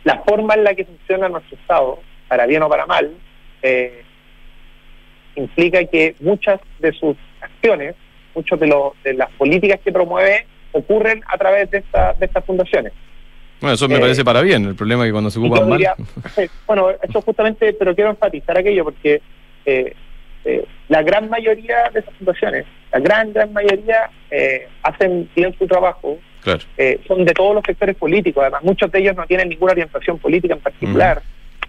la 0.04 0.22
forma 0.22 0.54
en 0.54 0.64
la 0.64 0.74
que 0.74 0.84
funciona 0.84 1.28
nuestro 1.28 1.56
Estado, 1.56 2.00
para 2.28 2.46
bien 2.46 2.62
o 2.62 2.68
para 2.68 2.86
mal, 2.86 3.12
eh, 3.62 4.02
implica 5.36 5.84
que 5.84 6.14
muchas 6.20 6.60
de 6.78 6.92
sus 6.92 7.16
acciones, 7.40 7.94
muchas 8.34 8.60
de, 8.60 8.72
de 9.04 9.14
las 9.14 9.30
políticas 9.32 9.80
que 9.82 9.92
promueve, 9.92 10.46
ocurren 10.72 11.22
a 11.26 11.38
través 11.38 11.70
de, 11.70 11.78
esta, 11.78 12.14
de 12.14 12.26
estas 12.26 12.44
fundaciones. 12.44 12.92
Bueno, 13.60 13.74
eso 13.74 13.88
me 13.88 13.98
parece 13.98 14.24
para 14.24 14.42
bien. 14.42 14.64
El 14.66 14.74
problema 14.74 15.04
es 15.04 15.08
que 15.08 15.12
cuando 15.12 15.30
se 15.30 15.38
ocupan 15.38 15.68
mal. 15.68 15.80
bueno, 16.66 16.88
eso 16.90 17.22
justamente, 17.22 17.72
pero 17.72 17.94
quiero 17.94 18.10
enfatizar 18.10 18.58
aquello 18.58 18.84
porque 18.84 19.22
eh, 19.64 19.94
eh, 20.44 20.66
la 20.88 21.02
gran 21.02 21.30
mayoría 21.30 21.88
de 21.92 22.00
esas 22.00 22.14
fundaciones, 22.16 22.66
la 22.95 23.01
gran, 23.01 23.32
gran 23.32 23.53
mayoría 23.53 24.09
eh, 24.30 24.68
hacen 24.84 25.28
bien 25.34 25.53
su 25.59 25.66
trabajo, 25.66 26.16
eh, 26.76 27.01
son 27.09 27.24
de 27.24 27.32
todos 27.32 27.53
los 27.57 27.64
sectores 27.66 27.97
políticos, 27.97 28.42
además 28.42 28.62
muchos 28.62 28.92
de 28.92 29.01
ellos 29.01 29.16
no 29.16 29.26
tienen 29.26 29.49
ninguna 29.49 29.72
orientación 29.72 30.18
política 30.18 30.55
en 30.55 30.61
particular. 30.61 31.20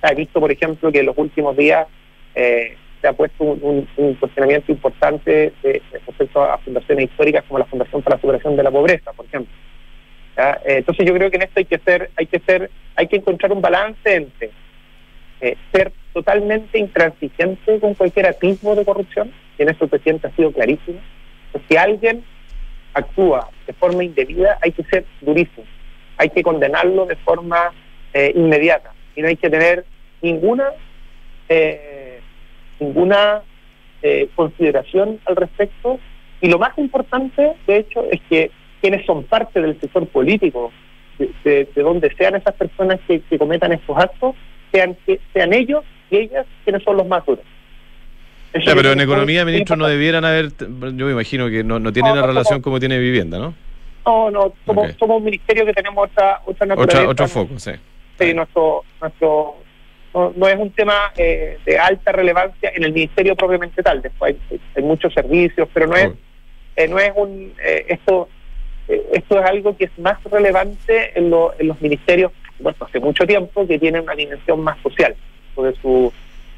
He 0.03 0.13
visto, 0.13 0.39
por 0.39 0.51
ejemplo, 0.51 0.91
que 0.91 0.99
en 0.99 1.07
los 1.07 1.17
últimos 1.17 1.57
días 1.57 1.88
se 2.36 3.07
ha 3.07 3.13
puesto 3.13 3.43
un, 3.43 3.88
cuestionamiento 4.19 4.71
importante 4.71 5.51
de, 5.63 5.82
respecto 5.91 6.43
a 6.43 6.59
fundaciones 6.59 7.05
históricas 7.05 7.43
como 7.47 7.57
la 7.57 7.65
Fundación 7.65 8.03
para 8.03 8.17
la 8.17 8.21
Superación 8.21 8.55
de 8.55 8.63
la 8.63 8.69
Pobreza, 8.69 9.11
por 9.13 9.26
ejemplo. 9.26 9.53
entonces 10.65 11.07
yo 11.07 11.13
creo 11.15 11.32
que 11.32 11.38
en 11.38 11.43
esto 11.43 11.59
hay 11.59 11.65
que 11.65 11.80
ser, 11.80 12.11
hay 12.17 12.28
que 12.28 12.39
ser, 12.39 12.69
hay 12.95 13.07
que 13.07 13.15
encontrar 13.15 13.51
un 13.51 13.61
balance 13.61 14.15
entre 14.15 14.51
ser 15.71 15.91
totalmente 16.13 16.78
intransigente 16.78 17.80
con 17.80 17.95
cualquier 17.95 18.28
atisbo 18.28 18.76
de 18.76 18.86
corrupción, 18.86 19.32
y 19.57 19.63
en 19.63 19.69
eso 19.69 19.86
el 19.86 19.89
presidente 19.89 20.28
ha 20.28 20.36
sido 20.36 20.51
clarísimo. 20.51 20.99
Si 21.67 21.77
alguien 21.77 22.23
actúa 22.93 23.49
de 23.67 23.73
forma 23.73 24.03
indebida, 24.03 24.57
hay 24.61 24.71
que 24.71 24.83
ser 24.83 25.05
durísimo, 25.21 25.65
hay 26.17 26.29
que 26.29 26.43
condenarlo 26.43 27.05
de 27.05 27.15
forma 27.17 27.71
eh, 28.13 28.31
inmediata 28.35 28.93
y 29.15 29.21
no 29.21 29.27
hay 29.27 29.35
que 29.35 29.49
tener 29.49 29.85
ninguna 30.21 30.71
eh, 31.49 32.19
ninguna 32.79 33.41
eh, 34.01 34.29
consideración 34.35 35.19
al 35.25 35.35
respecto. 35.35 35.99
Y 36.41 36.49
lo 36.49 36.59
más 36.59 36.77
importante, 36.77 37.53
de 37.67 37.77
hecho, 37.77 38.05
es 38.11 38.21
que 38.29 38.51
quienes 38.81 39.05
son 39.05 39.23
parte 39.23 39.61
del 39.61 39.79
sector 39.79 40.07
político, 40.07 40.71
de, 41.17 41.67
donde 41.75 42.13
sean 42.15 42.35
esas 42.35 42.53
personas 42.55 42.99
que, 43.07 43.21
que 43.21 43.37
cometan 43.37 43.71
estos 43.71 43.97
actos, 43.97 44.35
sean 44.71 45.53
ellos 45.53 45.83
y 46.11 46.17
ellas 46.17 46.45
quienes 46.65 46.83
son 46.83 46.97
los 46.97 47.07
más 47.07 47.25
duros. 47.25 47.45
Pero 48.63 48.91
en 48.91 49.01
economía, 49.01 49.45
ministro, 49.45 49.75
no 49.75 49.87
debieran 49.87 50.25
haber, 50.25 50.51
yo 50.57 51.05
me 51.05 51.11
imagino 51.11 51.49
que 51.49 51.63
no, 51.63 51.79
no 51.79 51.91
tiene 51.91 52.15
la 52.15 52.25
relación 52.25 52.61
como 52.61 52.79
tiene 52.79 52.97
vivienda, 52.97 53.37
¿no? 53.37 53.53
No, 54.05 54.29
no, 54.29 54.53
somos, 54.65 54.93
un 54.99 55.23
ministerio 55.23 55.65
que 55.65 55.73
tenemos 55.73 56.09
otra, 56.09 56.41
otra 56.45 56.67
naturaleza. 56.67 57.09
otro 57.09 57.27
foco, 57.27 57.59
sí. 57.59 57.71
Sí, 58.19 58.33
nuestro, 58.33 58.83
nuestro, 59.01 59.55
no, 60.13 60.47
es 60.47 60.55
un 60.57 60.69
tema 60.71 61.11
eh, 61.17 61.57
de 61.65 61.77
alta 61.77 62.11
relevancia 62.11 62.71
en 62.73 62.83
el 62.83 62.93
ministerio 62.93 63.35
propiamente 63.35 63.81
tal. 63.81 64.01
Después 64.01 64.35
hay, 64.75 64.83
muchos 64.83 65.13
servicios, 65.13 65.67
pero 65.73 65.87
no 65.87 65.95
es, 65.95 66.11
eh, 66.75 66.87
no 66.87 66.99
es 66.99 67.11
un 67.15 67.53
esto 67.59 68.29
esto 68.87 69.39
es 69.39 69.45
algo 69.49 69.75
que 69.75 69.85
es 69.85 69.97
más 69.97 70.23
relevante 70.25 71.17
en, 71.17 71.25
en 71.25 71.67
los 71.67 71.81
ministerios, 71.81 72.31
bueno, 72.59 72.77
hace 72.79 72.99
mucho 72.99 73.25
tiempo 73.25 73.65
que 73.65 73.79
tienen 73.79 74.03
una 74.03 74.13
dimensión 74.13 74.61
más 74.61 74.77
social 74.83 75.15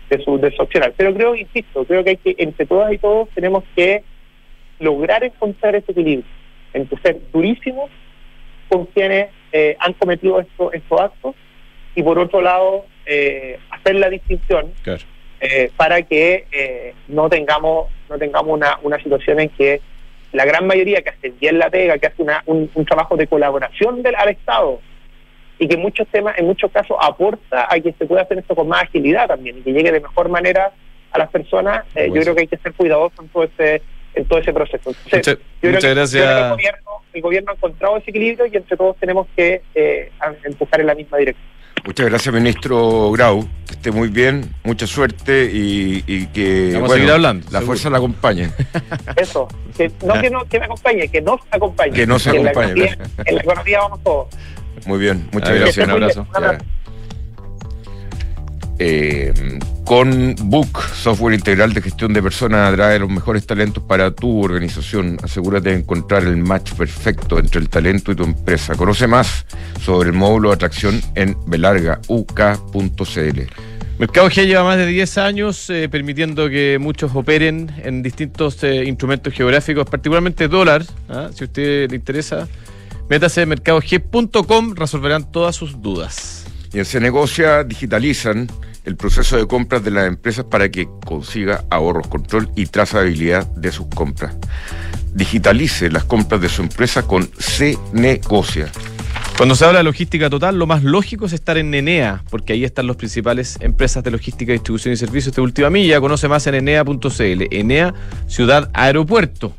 de 0.10 0.24
su 0.24 0.38
de 0.38 0.52
su, 0.56 0.64
de 0.64 0.94
Pero 0.96 1.14
creo, 1.14 1.36
insisto, 1.36 1.86
creo 1.86 2.04
que 2.04 2.12
hay 2.12 2.18
que 2.18 2.36
entre 2.38 2.66
todas 2.66 2.92
y 2.94 2.98
todos 2.98 3.30
tenemos 3.36 3.64
que 3.76 4.04
lograr 4.80 5.24
encontrar 5.24 5.76
ese 5.76 5.92
equilibrio 5.92 6.30
entre 6.74 7.02
ser 7.02 7.20
durísimos 7.32 7.90
con 8.70 8.86
quienes 8.88 9.30
han 9.80 9.94
cometido 9.94 10.40
estos 10.40 10.74
estos 10.74 11.02
actos 11.02 11.36
y 11.98 12.04
por 12.04 12.20
otro 12.20 12.42
lado 12.42 12.86
eh, 13.08 13.58
hacer 13.72 13.96
la 13.96 14.08
distinción 14.10 14.72
eh, 15.40 15.72
para 15.76 16.04
que 16.04 16.46
eh, 16.52 16.94
no 17.08 17.28
tengamos 17.28 17.90
no 18.08 18.20
tengamos 18.20 18.54
una, 18.54 18.78
una 18.84 19.02
situación 19.02 19.40
en 19.40 19.50
que 19.50 19.82
la 20.32 20.46
gran 20.46 20.68
mayoría 20.68 21.02
que 21.02 21.10
hace 21.10 21.30
bien 21.40 21.58
la 21.58 21.70
pega, 21.70 21.98
que 21.98 22.08
hace 22.08 22.22
una, 22.22 22.44
un, 22.46 22.70
trabajo 22.86 23.16
de 23.16 23.26
colaboración 23.28 24.04
del, 24.04 24.14
al 24.16 24.30
Estado 24.30 24.80
y 25.60 25.68
que 25.68 25.76
en 25.76 25.82
muchos 25.82 26.08
temas, 26.08 26.38
en 26.38 26.46
muchos 26.46 26.72
casos 26.72 26.98
aporta 27.02 27.68
a 27.70 27.80
que 27.80 27.94
se 27.94 28.06
pueda 28.06 28.22
hacer 28.22 28.40
esto 28.40 28.56
con 28.56 28.68
más 28.68 28.84
agilidad 28.84 29.28
también 29.28 29.58
y 29.58 29.62
que 29.62 29.74
llegue 29.74 29.92
de 29.92 30.00
mejor 30.00 30.30
manera 30.30 30.72
a 31.12 31.20
las 31.20 31.30
personas, 31.30 31.86
yo 31.96 32.22
creo 32.22 32.36
que 32.36 32.42
hay 32.42 32.48
que 32.48 32.58
ser 32.58 32.74
cuidadosos 32.74 33.20
en 33.20 33.30
todo 33.30 33.44
ese, 33.44 33.82
en 34.14 34.26
todo 34.26 34.40
ese 34.40 34.54
proceso. 34.54 34.92
muchas, 35.12 35.38
gracias. 35.62 36.16
el, 36.16 36.50
gobierno, 36.52 36.92
el 37.14 37.22
gobierno 37.22 37.52
ha 37.52 37.56
encontrado 37.56 37.98
ese 37.98 38.12
equilibrio 38.12 38.46
y 38.46 38.58
entre 38.58 38.78
todos 38.78 38.98
tenemos 38.98 39.28
que 39.36 39.62
empujar 40.44 40.82
en 40.82 40.88
la 40.88 40.96
misma 40.96 41.18
dirección. 41.18 41.58
Muchas 41.88 42.08
gracias, 42.08 42.36
ministro 42.36 43.12
Grau. 43.12 43.48
Que 43.66 43.74
esté 43.74 43.92
muy 43.92 44.10
bien, 44.10 44.54
mucha 44.66 44.86
suerte 44.86 45.50
y, 45.52 46.28
que 46.28 46.72
Vamos 46.74 46.92
a 46.92 46.96
seguir 46.96 47.12
hablando, 47.12 47.48
la 47.50 47.62
fuerza 47.62 47.90
la 47.90 47.98
acompañe. 47.98 48.50
Eso, 49.16 49.48
que 49.78 49.90
no, 50.06 50.20
que 50.20 50.30
no 50.30 50.46
que 50.46 50.60
me 50.60 50.66
acompañe, 50.66 51.08
que 51.08 51.22
nos 51.22 51.40
acompañe. 51.50 51.94
Que 51.94 52.06
nos 52.06 52.28
acompañe. 52.28 52.98
En 53.26 53.36
la, 53.36 53.42
economía, 53.42 53.80
vamos 53.80 54.04
todos. 54.04 54.28
Muy 54.86 55.00
bien, 55.00 55.28
muchas 55.32 55.60
gracias. 55.60 55.86
Un 55.86 55.92
abrazo. 55.92 56.28
Eh, 58.80 59.34
con 59.86 60.36
Book, 60.44 60.82
software 60.94 61.34
integral 61.34 61.74
de 61.74 61.82
gestión 61.82 62.14
de 62.14 62.22
personas, 62.22 62.74
atrae 62.74 63.00
los 63.00 63.10
mejores 63.10 63.48
talentos 63.48 63.82
para 63.82 64.12
tu 64.12 64.44
organización. 64.44 65.18
Asegúrate 65.24 65.70
de 65.70 65.78
encontrar 65.78 66.24
el 66.24 66.38
match 66.38 66.74
perfecto 66.74 67.40
entre 67.40 67.62
el 67.62 67.70
talento 67.70 68.12
y 68.12 68.16
tu 68.16 68.24
empresa. 68.24 68.76
Conoce 68.76 69.08
más 69.08 69.46
sobre 69.82 70.10
el 70.10 70.16
módulo 70.16 70.50
de 70.50 70.56
atracción 70.56 71.02
en 71.16 71.38
belargauk.cl. 71.48 73.42
Mercado 74.00 74.30
G 74.30 74.46
lleva 74.46 74.64
más 74.64 74.78
de 74.78 74.86
10 74.86 75.18
años 75.18 75.70
eh, 75.72 75.90
permitiendo 75.90 76.50
que 76.50 76.78
muchos 76.80 77.16
operen 77.16 77.72
en 77.84 78.04
distintos 78.04 78.64
eh, 78.64 78.84
instrumentos 78.86 79.34
geográficos, 79.34 79.90
particularmente 79.90 80.48
dólar. 80.48 80.84
¿ah? 81.10 81.30
Si 81.34 81.46
a 81.46 81.48
usted 81.48 81.90
le 81.90 81.96
interesa, 81.96 82.48
métase 83.10 83.42
en 83.42 83.50
mercadog.com, 83.50 84.76
resolverán 84.76 85.32
todas 85.32 85.56
sus 85.56 85.82
dudas. 85.82 86.46
Y 86.74 86.80
en 86.80 86.86
Se 86.86 87.00
Negocia 87.00 87.64
digitalizan 87.64 88.48
el 88.84 88.96
proceso 88.96 89.38
de 89.38 89.48
compras 89.48 89.84
de 89.84 89.92
las 89.92 90.08
empresas 90.08 90.46
para 90.46 90.70
que 90.70 90.88
consiga 91.06 91.66
ahorros, 91.70 92.08
control 92.08 92.50
y 92.56 92.68
trazabilidad 92.68 93.46
de 93.48 93.72
sus 93.72 93.88
compras. 93.88 94.36
Digitalice 95.14 95.90
las 95.90 96.06
compras 96.06 96.40
de 96.42 96.50
su 96.50 96.62
empresa 96.62 97.04
con 97.04 97.30
C 97.38 97.78
Negocia. 97.92 98.72
Cuando 99.38 99.56
se 99.56 99.66
habla 99.66 99.80
de 99.80 99.84
logística 99.84 100.30
total, 100.30 100.58
lo 100.58 100.66
más 100.66 100.84
lógico 100.84 101.28
es 101.28 101.34
estar 101.34 101.58
en 101.58 101.74
Enea, 101.74 102.24
porque 102.32 102.54
ahí 102.54 102.64
están 102.64 102.88
las 102.88 102.96
principales 102.96 103.58
empresas 103.62 104.04
de 104.04 104.10
logística, 104.10 104.52
distribución 104.52 104.94
y 104.94 104.98
servicios 104.98 105.36
de 105.36 105.42
última 105.42 105.70
milla. 105.70 106.02
Conoce 106.02 106.28
más 106.28 106.48
en 106.48 106.56
enea.cl. 106.56 107.44
Enea, 107.52 107.94
ciudad 108.28 108.72
aeropuerto. 108.74 109.54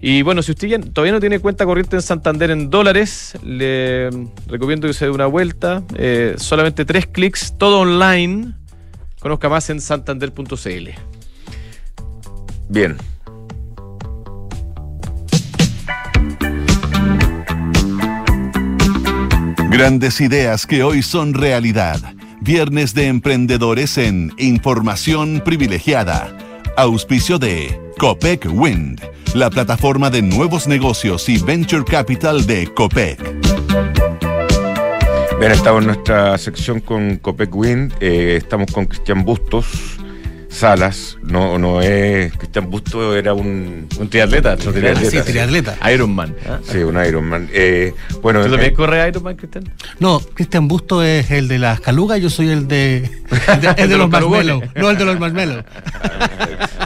Y 0.00 0.22
bueno, 0.22 0.42
si 0.42 0.52
usted 0.52 0.80
todavía 0.92 1.12
no 1.12 1.20
tiene 1.20 1.38
cuenta 1.38 1.64
corriente 1.64 1.96
en 1.96 2.02
Santander 2.02 2.50
en 2.50 2.68
dólares, 2.68 3.36
le 3.42 4.10
recomiendo 4.46 4.86
que 4.86 4.94
se 4.94 5.06
dé 5.06 5.10
una 5.10 5.26
vuelta. 5.26 5.82
Eh, 5.96 6.34
solamente 6.36 6.84
tres 6.84 7.06
clics, 7.06 7.54
todo 7.56 7.80
online. 7.80 8.52
Conozca 9.20 9.48
más 9.48 9.70
en 9.70 9.80
santander.cl. 9.80 10.90
Bien. 12.68 12.96
Grandes 19.70 20.20
ideas 20.20 20.66
que 20.66 20.82
hoy 20.82 21.02
son 21.02 21.34
realidad. 21.34 22.00
Viernes 22.40 22.94
de 22.94 23.08
emprendedores 23.08 23.98
en 23.98 24.32
Información 24.38 25.42
Privilegiada. 25.44 26.36
Auspicio 26.76 27.38
de 27.38 27.80
Copec 27.98 28.46
Wind 28.52 29.00
la 29.34 29.50
plataforma 29.50 30.10
de 30.10 30.22
nuevos 30.22 30.66
negocios 30.66 31.28
y 31.28 31.38
venture 31.38 31.84
capital 31.84 32.46
de 32.46 32.66
COPEC. 32.72 33.18
Bien, 35.38 35.52
estamos 35.52 35.82
en 35.82 35.88
nuestra 35.88 36.38
sección 36.38 36.80
con 36.80 37.16
COPEC 37.16 37.54
Wind. 37.54 37.92
Eh, 38.00 38.36
estamos 38.38 38.72
con 38.72 38.86
Cristian 38.86 39.24
Bustos. 39.24 39.66
Salas, 40.48 41.18
no, 41.22 41.58
no 41.58 41.82
es. 41.82 42.32
Cristian 42.32 42.70
Bustos 42.70 43.14
era 43.14 43.34
un. 43.34 43.86
Un 43.98 44.08
triatleta, 44.08 44.52
un 44.54 44.72
triatleta. 44.72 45.10
Sí, 45.10 45.20
triatleta. 45.20 45.92
Ironman. 45.92 46.34
¿ah? 46.48 46.60
Sí, 46.62 46.78
un 46.78 46.96
Ironman. 47.04 47.50
Eh, 47.52 47.92
bueno, 48.22 48.42
¿Tú 48.42 48.50
también 48.52 48.72
eh, 48.72 48.74
corre 48.74 49.08
Ironman, 49.08 49.36
Cristian? 49.36 49.70
No, 50.00 50.18
Cristian 50.20 50.66
Bustos 50.66 51.04
es 51.04 51.30
el 51.30 51.48
de 51.48 51.58
las 51.58 51.80
calugas, 51.80 52.20
yo 52.22 52.30
soy 52.30 52.48
el 52.48 52.66
de. 52.68 53.10
El 53.48 53.60
de, 53.60 53.96
los, 53.98 54.10
los 54.10 54.74
No, 54.74 54.90
el 54.90 54.96
de 54.96 55.04
los 55.04 55.20
marshmallows. 55.20 55.64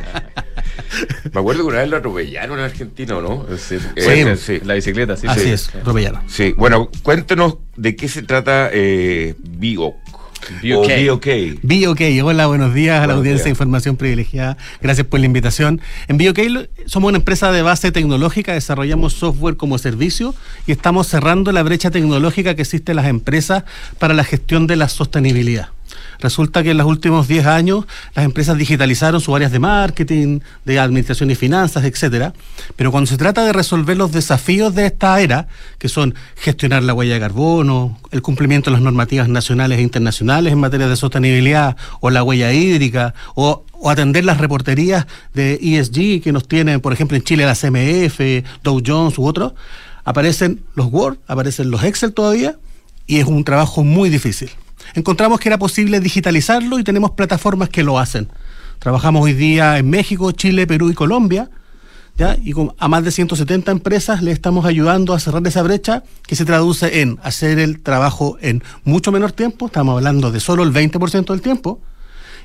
Me 1.32 1.40
acuerdo 1.40 1.62
que 1.62 1.68
una 1.68 1.78
vez 1.78 1.88
lo 1.88 1.96
atropellaron 1.96 2.58
en 2.58 2.64
argentino, 2.64 3.20
¿no? 3.20 3.46
Sí, 3.56 3.76
eh, 3.96 4.36
sí, 4.36 4.60
la 4.64 4.74
bicicleta, 4.74 5.16
sí. 5.16 5.26
Así 5.28 5.50
es, 5.50 5.68
atropellaron. 5.74 6.22
Sí, 6.28 6.54
bueno, 6.56 6.90
cuéntenos 7.02 7.58
de 7.76 7.96
qué 7.96 8.08
se 8.08 8.22
trata 8.22 8.70
eh, 8.72 9.34
BIOC. 9.38 9.94
BOK. 10.62 11.60
BOK. 11.62 12.00
Hola, 12.24 12.46
buenos 12.46 12.74
días 12.74 13.02
a 13.02 13.06
la 13.06 13.14
audiencia 13.14 13.44
de 13.44 13.50
Información 13.50 13.96
Privilegiada. 13.96 14.56
Gracias 14.80 15.06
por 15.06 15.20
la 15.20 15.26
invitación. 15.26 15.80
En 16.08 16.18
BOK 16.18 16.38
somos 16.86 17.10
una 17.10 17.18
empresa 17.18 17.52
de 17.52 17.62
base 17.62 17.92
tecnológica, 17.92 18.54
desarrollamos 18.54 19.12
software 19.12 19.56
como 19.56 19.78
servicio 19.78 20.34
y 20.66 20.72
estamos 20.72 21.06
cerrando 21.06 21.52
la 21.52 21.62
brecha 21.62 21.90
tecnológica 21.90 22.54
que 22.54 22.62
existe 22.62 22.92
en 22.92 22.96
las 22.96 23.06
empresas 23.06 23.64
para 23.98 24.14
la 24.14 24.24
gestión 24.24 24.66
de 24.66 24.76
la 24.76 24.88
sostenibilidad. 24.88 25.68
Resulta 26.20 26.62
que 26.62 26.72
en 26.72 26.78
los 26.78 26.86
últimos 26.86 27.28
10 27.28 27.46
años 27.46 27.86
las 28.14 28.24
empresas 28.24 28.58
digitalizaron 28.58 29.20
sus 29.20 29.34
áreas 29.34 29.52
de 29.52 29.58
marketing, 29.58 30.40
de 30.64 30.78
administración 30.78 31.30
y 31.30 31.34
finanzas, 31.34 31.84
etcétera. 31.84 32.34
Pero 32.76 32.90
cuando 32.90 33.08
se 33.08 33.16
trata 33.16 33.44
de 33.44 33.52
resolver 33.52 33.96
los 33.96 34.12
desafíos 34.12 34.74
de 34.74 34.86
esta 34.86 35.20
era, 35.20 35.48
que 35.78 35.88
son 35.88 36.14
gestionar 36.36 36.82
la 36.82 36.94
huella 36.94 37.14
de 37.14 37.20
carbono, 37.20 37.98
el 38.10 38.22
cumplimiento 38.22 38.70
de 38.70 38.74
las 38.74 38.82
normativas 38.82 39.28
nacionales 39.28 39.78
e 39.78 39.82
internacionales 39.82 40.52
en 40.52 40.58
materia 40.58 40.88
de 40.88 40.96
sostenibilidad, 40.96 41.76
o 42.00 42.10
la 42.10 42.22
huella 42.22 42.52
hídrica, 42.52 43.14
o, 43.34 43.64
atender 43.86 44.26
las 44.26 44.36
reporterías 44.36 45.06
de 45.32 45.54
ESG 45.54 46.22
que 46.22 46.32
nos 46.32 46.46
tienen, 46.46 46.80
por 46.80 46.92
ejemplo, 46.92 47.16
en 47.16 47.22
Chile 47.22 47.46
la 47.46 47.54
CMF, 47.54 48.20
Dow 48.62 48.82
Jones 48.86 49.16
u 49.16 49.24
otros, 49.24 49.54
aparecen 50.04 50.62
los 50.74 50.92
Word, 50.92 51.16
aparecen 51.26 51.70
los 51.70 51.82
Excel 51.82 52.12
todavía, 52.12 52.56
y 53.06 53.20
es 53.20 53.26
un 53.26 53.42
trabajo 53.42 53.82
muy 53.82 54.10
difícil 54.10 54.50
encontramos 54.94 55.40
que 55.40 55.48
era 55.48 55.58
posible 55.58 56.00
digitalizarlo 56.00 56.78
y 56.78 56.84
tenemos 56.84 57.12
plataformas 57.12 57.68
que 57.68 57.82
lo 57.82 57.98
hacen. 57.98 58.28
Trabajamos 58.78 59.22
hoy 59.22 59.32
día 59.32 59.78
en 59.78 59.90
México, 59.90 60.32
Chile, 60.32 60.66
Perú 60.66 60.90
y 60.90 60.94
Colombia. 60.94 61.50
¿Ya? 62.16 62.36
Y 62.42 62.52
con, 62.52 62.74
a 62.76 62.88
más 62.88 63.02
de 63.04 63.12
170 63.12 63.70
empresas 63.70 64.20
le 64.22 64.32
estamos 64.32 64.66
ayudando 64.66 65.14
a 65.14 65.20
cerrar 65.20 65.46
esa 65.46 65.62
brecha 65.62 66.02
que 66.26 66.36
se 66.36 66.44
traduce 66.44 67.00
en 67.00 67.18
hacer 67.22 67.58
el 67.58 67.80
trabajo 67.80 68.36
en 68.42 68.62
mucho 68.84 69.10
menor 69.10 69.32
tiempo, 69.32 69.66
estamos 69.66 69.96
hablando 69.96 70.30
de 70.30 70.40
solo 70.40 70.62
el 70.62 70.72
20% 70.72 71.26
del 71.26 71.40
tiempo, 71.40 71.80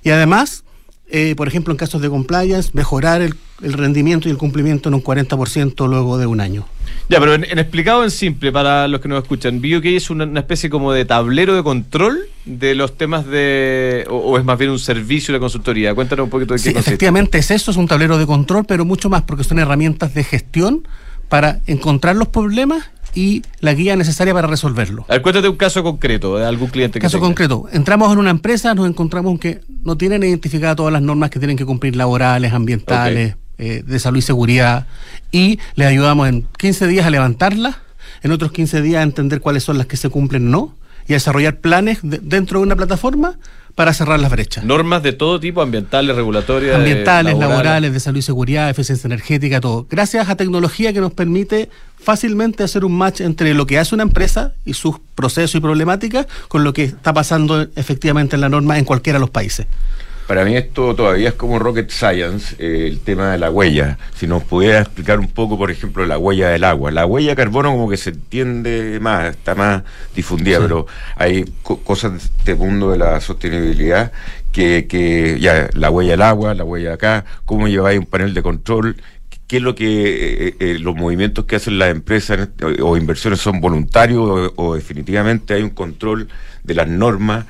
y 0.01 0.11
además 0.11 0.63
eh, 1.07 1.35
por 1.35 1.47
ejemplo, 1.47 1.71
en 1.71 1.77
casos 1.77 2.01
de 2.01 2.09
compliance, 2.09 2.71
mejorar 2.73 3.21
el, 3.21 3.35
rendimiento 3.61 4.27
y 4.27 4.31
el 4.31 4.37
cumplimiento 4.37 4.89
en 4.89 4.95
un 4.95 5.03
40% 5.03 5.87
luego 5.87 6.17
de 6.17 6.25
un 6.25 6.39
año. 6.39 6.65
Ya, 7.07 7.19
pero 7.19 7.35
en, 7.35 7.43
explicado 7.59 8.03
en 8.03 8.11
simple, 8.11 8.51
para 8.51 8.87
los 8.87 8.99
que 8.99 9.07
nos 9.07 9.21
escuchan, 9.21 9.61
BioK 9.61 9.85
es 9.85 10.09
una, 10.09 10.39
especie 10.39 10.69
como 10.69 10.91
de 10.91 11.05
tablero 11.05 11.55
de 11.55 11.63
control 11.63 12.25
de 12.45 12.75
los 12.75 12.97
temas 12.97 13.27
de. 13.27 14.05
O, 14.09 14.37
es 14.37 14.43
más 14.43 14.57
bien 14.57 14.71
un 14.71 14.79
servicio 14.79 15.33
de 15.33 15.39
consultoría. 15.39 15.93
Cuéntanos 15.93 16.23
un 16.25 16.29
poquito 16.29 16.53
de 16.53 16.61
qué 16.61 16.71
sí, 16.71 16.77
Efectivamente, 16.77 17.37
es 17.37 17.51
eso, 17.51 17.71
es 17.71 17.77
un 17.77 17.87
tablero 17.87 18.17
de 18.17 18.25
control, 18.25 18.65
pero 18.65 18.85
mucho 18.85 19.09
más 19.09 19.21
porque 19.23 19.43
son 19.43 19.59
herramientas 19.59 20.13
de 20.13 20.23
gestión 20.23 20.87
para 21.29 21.61
encontrar 21.67 22.15
los 22.15 22.27
problemas 22.27 22.89
y 23.15 23.43
la 23.61 23.73
guía 23.73 23.95
necesaria 23.95 24.33
para 24.33 24.47
resolverlo. 24.47 25.05
A 25.07 25.13
ver, 25.13 25.21
cuéntate 25.21 25.47
un 25.47 25.55
caso 25.55 25.81
concreto 25.83 26.37
de 26.37 26.45
algún 26.45 26.69
cliente 26.69 26.99
que 26.99 27.03
Caso 27.03 27.19
concreto. 27.19 27.67
Entramos 27.71 28.11
en 28.11 28.19
una 28.19 28.29
empresa, 28.29 28.75
nos 28.75 28.87
encontramos 28.87 29.39
que 29.39 29.61
no 29.83 29.97
tienen 29.97 30.21
identificadas 30.23 30.75
todas 30.75 30.91
las 30.91 31.01
normas 31.01 31.29
que 31.29 31.39
tienen 31.39 31.55
que 31.55 31.65
cumplir 31.65 31.95
laborales, 31.95 32.51
ambientales, 32.51 33.37
eh, 33.57 33.83
de 33.85 33.99
salud 33.99 34.17
y 34.17 34.21
seguridad, 34.21 34.87
y 35.31 35.59
les 35.75 35.87
ayudamos 35.87 36.27
en 36.29 36.47
15 36.57 36.87
días 36.87 37.05
a 37.05 37.09
levantarlas, 37.09 37.77
en 38.23 38.31
otros 38.31 38.51
15 38.51 38.81
días 38.81 38.99
a 38.99 39.03
entender 39.03 39.41
cuáles 39.41 39.63
son 39.63 39.77
las 39.77 39.87
que 39.87 39.97
se 39.97 40.09
cumplen 40.09 40.47
o 40.47 40.51
no, 40.51 40.75
y 41.07 41.13
a 41.13 41.15
desarrollar 41.17 41.59
planes 41.59 41.99
dentro 42.01 42.59
de 42.59 42.65
una 42.65 42.75
plataforma 42.75 43.37
para 43.75 43.93
cerrar 43.93 44.19
las 44.21 44.31
brechas. 44.31 44.63
Normas 44.63 45.03
de 45.03 45.11
todo 45.11 45.39
tipo, 45.39 45.61
ambientales, 45.61 46.15
regulatorias. 46.15 46.77
Ambientales, 46.77 47.37
laborales, 47.37 47.91
de 47.91 47.99
salud 47.99 48.19
y 48.19 48.21
seguridad, 48.21 48.69
eficiencia 48.69 49.07
energética, 49.07 49.59
todo. 49.59 49.85
Gracias 49.89 50.29
a 50.29 50.37
tecnología 50.37 50.93
que 50.93 51.01
nos 51.01 51.13
permite 51.13 51.69
fácilmente 51.97 52.63
hacer 52.63 52.85
un 52.85 52.97
match 52.97 53.19
entre 53.19 53.53
lo 53.53 53.65
que 53.65 53.77
hace 53.77 53.93
una 53.93 54.03
empresa 54.03 54.53
y 54.63 54.73
sus 54.73 54.95
procesos 55.13 55.55
y 55.55 55.59
problemáticas 55.59 56.25
con 56.47 56.63
lo 56.63 56.71
que 56.71 56.85
está 56.85 57.13
pasando 57.13 57.67
efectivamente 57.75 58.35
en 58.35 58.41
la 58.41 58.49
norma 58.49 58.79
en 58.79 58.85
cualquiera 58.85 59.19
de 59.19 59.21
los 59.21 59.29
países. 59.29 59.67
Para 60.27 60.43
mí 60.43 60.55
esto 60.57 60.95
todavía 60.95 61.29
es 61.29 61.35
como 61.35 61.59
rocket 61.59 61.91
science, 61.91 62.55
eh, 62.57 62.87
el 62.87 62.99
tema 62.99 63.31
de 63.31 63.37
la 63.37 63.51
huella. 63.51 63.99
Si 64.15 64.25
nos 64.25 64.43
pudiera 64.43 64.79
explicar 64.79 65.19
un 65.19 65.27
poco, 65.27 65.55
por 65.57 65.69
ejemplo, 65.69 66.05
la 66.05 66.17
huella 66.17 66.49
del 66.49 66.63
agua. 66.63 66.89
La 66.89 67.05
huella 67.05 67.29
de 67.31 67.35
carbono 67.35 67.71
como 67.71 67.89
que 67.89 67.97
se 67.97 68.09
entiende 68.09 68.99
más, 68.99 69.29
está 69.29 69.53
más 69.53 69.83
difundida, 70.15 70.59
pero 70.59 70.87
hay 71.15 71.45
cosas 71.61 72.13
de 72.13 72.17
este 72.17 72.55
mundo 72.55 72.89
de 72.91 72.97
la 72.97 73.21
sostenibilidad 73.21 74.11
que, 74.51 74.87
que 74.87 75.39
ya, 75.39 75.69
la 75.73 75.91
huella 75.91 76.11
del 76.11 76.23
agua, 76.23 76.55
la 76.55 76.63
huella 76.63 76.89
de 76.89 76.93
acá, 76.95 77.25
cómo 77.45 77.67
lleváis 77.67 77.99
un 77.99 78.05
panel 78.07 78.33
de 78.33 78.41
control, 78.41 78.95
qué 79.47 79.57
es 79.57 79.61
lo 79.61 79.75
que 79.75 80.47
eh, 80.47 80.55
eh, 80.59 80.77
los 80.79 80.95
movimientos 80.95 81.45
que 81.45 81.57
hacen 81.57 81.77
las 81.77 81.91
empresas 81.91 82.49
o, 82.81 82.97
inversiones 82.97 83.39
son 83.41 83.61
voluntarios 83.61 84.53
o, 84.55 84.75
definitivamente 84.75 85.53
hay 85.53 85.61
un 85.61 85.69
control 85.69 86.29
de 86.63 86.73
las 86.73 86.87
normas. 86.87 87.45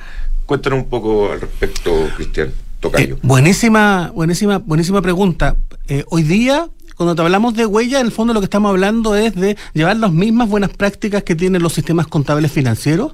Cuéntanos 0.45 0.79
un 0.79 0.89
poco 0.89 1.31
al 1.31 1.39
respecto, 1.41 2.09
Cristian. 2.17 2.51
Eh, 2.93 3.15
buenísima, 3.21 4.11
buenísima, 4.13 4.59
buenísima 4.59 5.01
pregunta. 5.01 5.55
Eh, 5.87 6.03
hoy 6.09 6.23
día, 6.23 6.67
cuando 6.95 7.15
te 7.15 7.21
hablamos 7.21 7.55
de 7.55 7.65
huella, 7.65 7.99
en 7.99 8.05
el 8.05 8.11
fondo 8.11 8.33
lo 8.33 8.39
que 8.39 8.45
estamos 8.45 8.69
hablando 8.69 9.15
es 9.15 9.35
de 9.35 9.57
llevar 9.73 9.97
las 9.97 10.11
mismas 10.11 10.49
buenas 10.49 10.69
prácticas 10.71 11.23
que 11.23 11.35
tienen 11.35 11.61
los 11.61 11.73
sistemas 11.73 12.07
contables 12.07 12.51
financieros, 12.51 13.13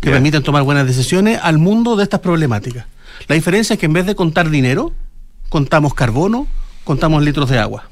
que 0.00 0.10
permiten 0.10 0.42
tomar 0.42 0.62
buenas 0.62 0.86
decisiones, 0.86 1.38
al 1.42 1.58
mundo 1.58 1.96
de 1.96 2.04
estas 2.04 2.20
problemáticas. 2.20 2.86
La 3.26 3.34
diferencia 3.34 3.74
es 3.74 3.80
que 3.80 3.86
en 3.86 3.92
vez 3.92 4.06
de 4.06 4.14
contar 4.14 4.50
dinero, 4.50 4.92
contamos 5.48 5.94
carbono, 5.94 6.46
contamos 6.84 7.22
litros 7.22 7.50
de 7.50 7.58
agua. 7.58 7.88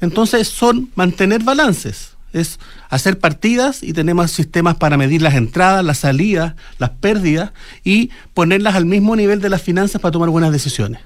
Entonces 0.00 0.48
son 0.48 0.90
mantener 0.94 1.42
balances 1.42 2.17
es 2.32 2.58
hacer 2.90 3.18
partidas 3.18 3.82
y 3.82 3.92
tenemos 3.92 4.30
sistemas 4.30 4.76
para 4.76 4.96
medir 4.96 5.22
las 5.22 5.34
entradas, 5.34 5.84
las 5.84 5.98
salidas, 5.98 6.54
las 6.78 6.90
pérdidas 6.90 7.52
y 7.84 8.10
ponerlas 8.34 8.74
al 8.74 8.86
mismo 8.86 9.16
nivel 9.16 9.40
de 9.40 9.48
las 9.48 9.62
finanzas 9.62 10.00
para 10.00 10.12
tomar 10.12 10.30
buenas 10.30 10.52
decisiones. 10.52 11.00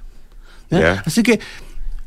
Así 1.05 1.23
que 1.23 1.39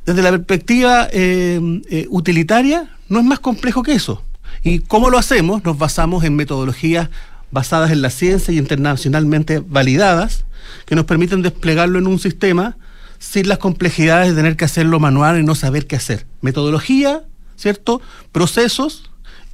desde 0.06 0.22
la 0.22 0.32
perspectiva 0.32 1.08
eh, 1.12 1.60
eh, 1.90 2.08
utilitaria 2.10 2.90
no 3.10 3.20
es 3.20 3.26
más 3.26 3.40
complejo 3.40 3.84
que 3.84 3.94
eso. 3.94 4.24
¿Y 4.64 4.80
cómo 4.80 5.10
lo 5.10 5.18
hacemos? 5.18 5.64
Nos 5.64 5.78
basamos 5.78 6.24
en 6.24 6.36
metodologías 6.36 7.10
basadas 7.52 7.92
en 7.92 8.02
la 8.02 8.10
ciencia 8.10 8.54
y 8.54 8.58
internacionalmente 8.58 9.60
validadas 9.60 10.46
que 10.86 10.96
nos 10.96 11.06
permiten 11.06 11.42
desplegarlo 11.42 12.00
en 12.00 12.08
un 12.08 12.20
sistema 12.20 12.76
sin 13.20 13.48
las 13.48 13.60
complejidades 13.60 14.30
de 14.30 14.36
tener 14.36 14.56
que 14.56 14.66
hacerlo 14.66 15.00
manual 15.00 15.40
y 15.40 15.44
no 15.44 15.56
saber 15.56 15.88
qué 15.88 15.96
hacer. 15.96 16.26
Metodología, 16.42 17.24
¿cierto? 17.56 18.02
Procesos 18.32 19.10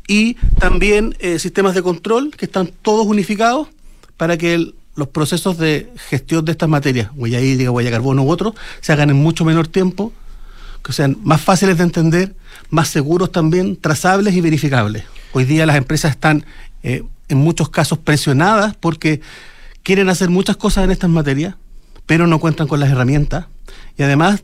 y 0.07 0.35
también 0.59 1.15
eh, 1.19 1.39
sistemas 1.39 1.75
de 1.75 1.83
control 1.83 2.31
que 2.35 2.45
están 2.45 2.71
todos 2.81 3.05
unificados 3.05 3.67
para 4.17 4.37
que 4.37 4.73
los 4.95 5.07
procesos 5.07 5.57
de 5.57 5.91
gestión 6.09 6.43
de 6.45 6.51
estas 6.51 6.69
materias, 6.69 7.11
huella 7.15 7.39
hídrica, 7.39 7.71
huella 7.71 7.91
carbono 7.91 8.23
u 8.23 8.29
otros, 8.29 8.55
se 8.81 8.91
hagan 8.91 9.09
en 9.09 9.15
mucho 9.15 9.45
menor 9.45 9.67
tiempo, 9.67 10.11
que 10.83 10.93
sean 10.93 11.17
más 11.23 11.41
fáciles 11.41 11.77
de 11.77 11.83
entender, 11.83 12.35
más 12.69 12.89
seguros 12.89 13.31
también, 13.31 13.77
trazables 13.77 14.33
y 14.33 14.41
verificables. 14.41 15.03
Hoy 15.33 15.45
día 15.45 15.65
las 15.65 15.77
empresas 15.77 16.11
están 16.11 16.45
eh, 16.83 17.03
en 17.29 17.37
muchos 17.37 17.69
casos 17.69 17.99
presionadas 17.99 18.75
porque 18.75 19.21
quieren 19.83 20.09
hacer 20.09 20.29
muchas 20.29 20.57
cosas 20.57 20.83
en 20.83 20.91
estas 20.91 21.09
materias, 21.09 21.55
pero 22.05 22.27
no 22.27 22.39
cuentan 22.39 22.67
con 22.67 22.79
las 22.79 22.89
herramientas 22.89 23.45
y 23.97 24.03
además 24.03 24.41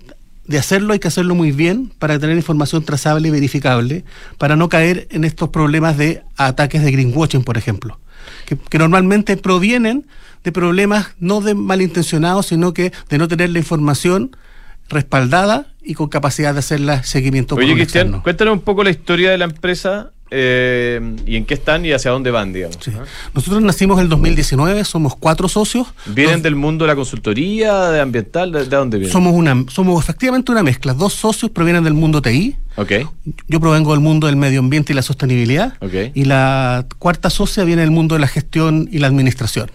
de 0.48 0.58
hacerlo 0.58 0.94
hay 0.94 1.00
que 1.00 1.08
hacerlo 1.08 1.36
muy 1.36 1.52
bien 1.52 1.92
para 2.00 2.18
tener 2.20 2.36
información 2.36 2.84
trazable 2.84 3.28
y 3.28 3.32
verificable, 3.32 4.06
para 4.38 4.56
no 4.56 4.70
caer 4.70 5.08
en 5.12 5.24
estos 5.24 5.50
problemas 5.50 5.98
de 5.98 6.24
ataques 6.38 6.84
de 6.84 6.92
greenwashing, 6.92 7.44
por 7.44 7.58
ejemplo, 7.58 8.00
que, 8.46 8.78
normalmente 8.78 9.38
provienen 9.38 10.08
de 10.44 10.52
problemas 10.52 11.10
no 11.20 11.42
de 11.42 11.54
malintencionados, 11.54 12.48
sino 12.48 12.74
que 12.74 12.94
de 13.10 13.18
no 13.18 13.28
tener 13.28 13.50
la 13.50 13.60
información 13.60 14.36
respaldada 14.90 15.68
y 15.84 15.96
con 15.96 16.08
capacidad 16.08 16.54
de 16.54 16.60
hacerla 16.60 17.04
seguimiento. 17.04 17.56
Oye, 17.56 17.74
Cristian, 17.74 18.22
cuéntanos 18.22 18.54
un 18.54 18.62
poco 18.62 18.84
la 18.84 18.90
historia 18.90 19.32
de 19.32 19.38
la 19.38 19.46
empresa 19.46 20.12
eh, 20.30 21.16
¿Y 21.26 21.36
en 21.36 21.46
qué 21.46 21.54
están 21.54 21.86
y 21.86 21.92
hacia 21.92 22.12
dónde 22.12 22.32
van, 22.32 22.54
digamos? 22.54 22.78
Nosotros 23.34 23.62
nacimos 23.62 23.98
en 23.98 24.04
el 24.04 24.10
2019, 24.10 24.84
somos 24.84 25.16
cuatro 25.16 25.48
socios. 25.48 25.88
¿Vienen 26.06 26.42
del 26.42 26.56
mundo 26.56 26.86
de 26.86 26.90
la 26.90 26.96
consultoría, 26.96 27.90
de 27.90 28.02
ambiental? 28.02 28.52
¿De, 28.52 28.66
dónde 28.66 28.98
vienen? 28.98 29.14
Somos, 29.14 29.34
una, 29.34 29.66
somos 29.70 30.04
efectivamente 30.04 30.52
una 30.52 30.64
mezcla. 30.64 30.94
Dos 30.94 31.14
socios 31.14 31.52
provienen 31.52 31.84
del 31.84 31.94
mundo 31.94 32.22
TI. 32.22 32.56
Okay. 32.78 33.08
Yo 33.48 33.60
provengo 33.60 33.92
del 33.92 34.02
mundo 34.02 34.28
del 34.28 34.36
medio 34.36 34.60
ambiente 34.60 34.94
y 34.94 34.96
la 34.96 35.02
sostenibilidad. 35.02 35.74
Y 36.14 36.26
la 36.26 36.86
cuarta 37.00 37.32
socia 37.32 37.64
viene 37.64 37.82
del 37.82 37.90
mundo 37.90 38.14
de 38.14 38.22
la 38.22 38.28
gestión 38.28 38.88
y 38.92 39.00
la 39.00 39.08
administración. 39.08 39.72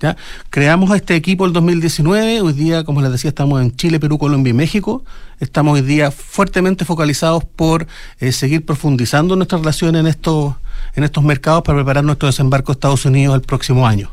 ¿ya? 0.00 0.16
Creamos 0.50 0.94
este 0.96 1.14
equipo 1.14 1.46
el 1.46 1.52
2019. 1.52 2.40
Hoy 2.40 2.52
día, 2.52 2.82
como 2.82 3.02
les 3.02 3.12
decía, 3.12 3.28
estamos 3.28 3.62
en 3.62 3.76
Chile, 3.76 4.00
Perú, 4.00 4.18
Colombia 4.18 4.50
y 4.50 4.54
México. 4.54 5.04
Estamos 5.38 5.74
hoy 5.74 5.82
día 5.82 6.10
fuertemente 6.10 6.84
focalizados 6.84 7.44
por 7.44 7.86
eh, 8.18 8.32
seguir 8.32 8.66
profundizando 8.66 9.36
nuestra 9.36 9.58
relación 9.58 9.94
en 9.94 10.08
estos, 10.08 10.54
en 10.96 11.04
estos 11.04 11.22
mercados 11.22 11.62
para 11.62 11.78
preparar 11.78 12.02
nuestro 12.02 12.26
desembarco 12.26 12.72
a 12.72 12.74
Estados 12.74 13.04
Unidos 13.04 13.36
el 13.36 13.42
próximo 13.42 13.86
año. 13.86 14.10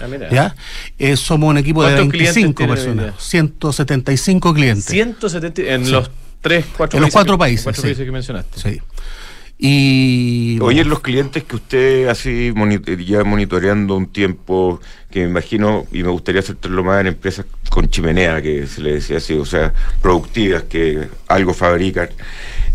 Ah, 0.00 0.06
¿Ya? 0.30 0.54
Eh, 0.96 1.16
somos 1.16 1.50
un 1.50 1.58
equipo 1.58 1.84
de 1.84 1.94
25 1.96 2.66
personas, 2.68 3.14
175 3.18 4.54
clientes. 4.54 4.86
170 4.86 5.62
en 5.62 5.90
los 5.90 6.10
tres, 6.40 6.66
cuatro 6.76 6.98
en 6.98 7.04
los 7.04 7.12
cuatro 7.12 7.38
países, 7.38 7.64
cuatro 7.64 7.82
países 7.82 8.04
que 8.04 8.12
mencionaste. 8.12 8.60
Sí. 8.60 8.80
Y 9.62 10.58
Oye, 10.62 10.86
los 10.86 11.00
clientes 11.00 11.44
que 11.44 11.56
usted 11.56 12.08
así 12.08 12.50
ya 13.06 13.24
monitoreando 13.24 13.94
un 13.94 14.06
tiempo, 14.06 14.80
que 15.10 15.20
me 15.20 15.28
imagino, 15.28 15.86
y 15.92 16.02
me 16.02 16.08
gustaría 16.08 16.40
acertarlo 16.40 16.82
más 16.82 17.02
en 17.02 17.08
empresas 17.08 17.44
con 17.68 17.90
chimenea, 17.90 18.40
que 18.40 18.66
se 18.66 18.80
le 18.80 18.94
decía 18.94 19.18
así, 19.18 19.34
o 19.34 19.44
sea, 19.44 19.74
productivas, 20.00 20.62
que 20.62 21.08
algo 21.28 21.52
fabrican. 21.52 22.08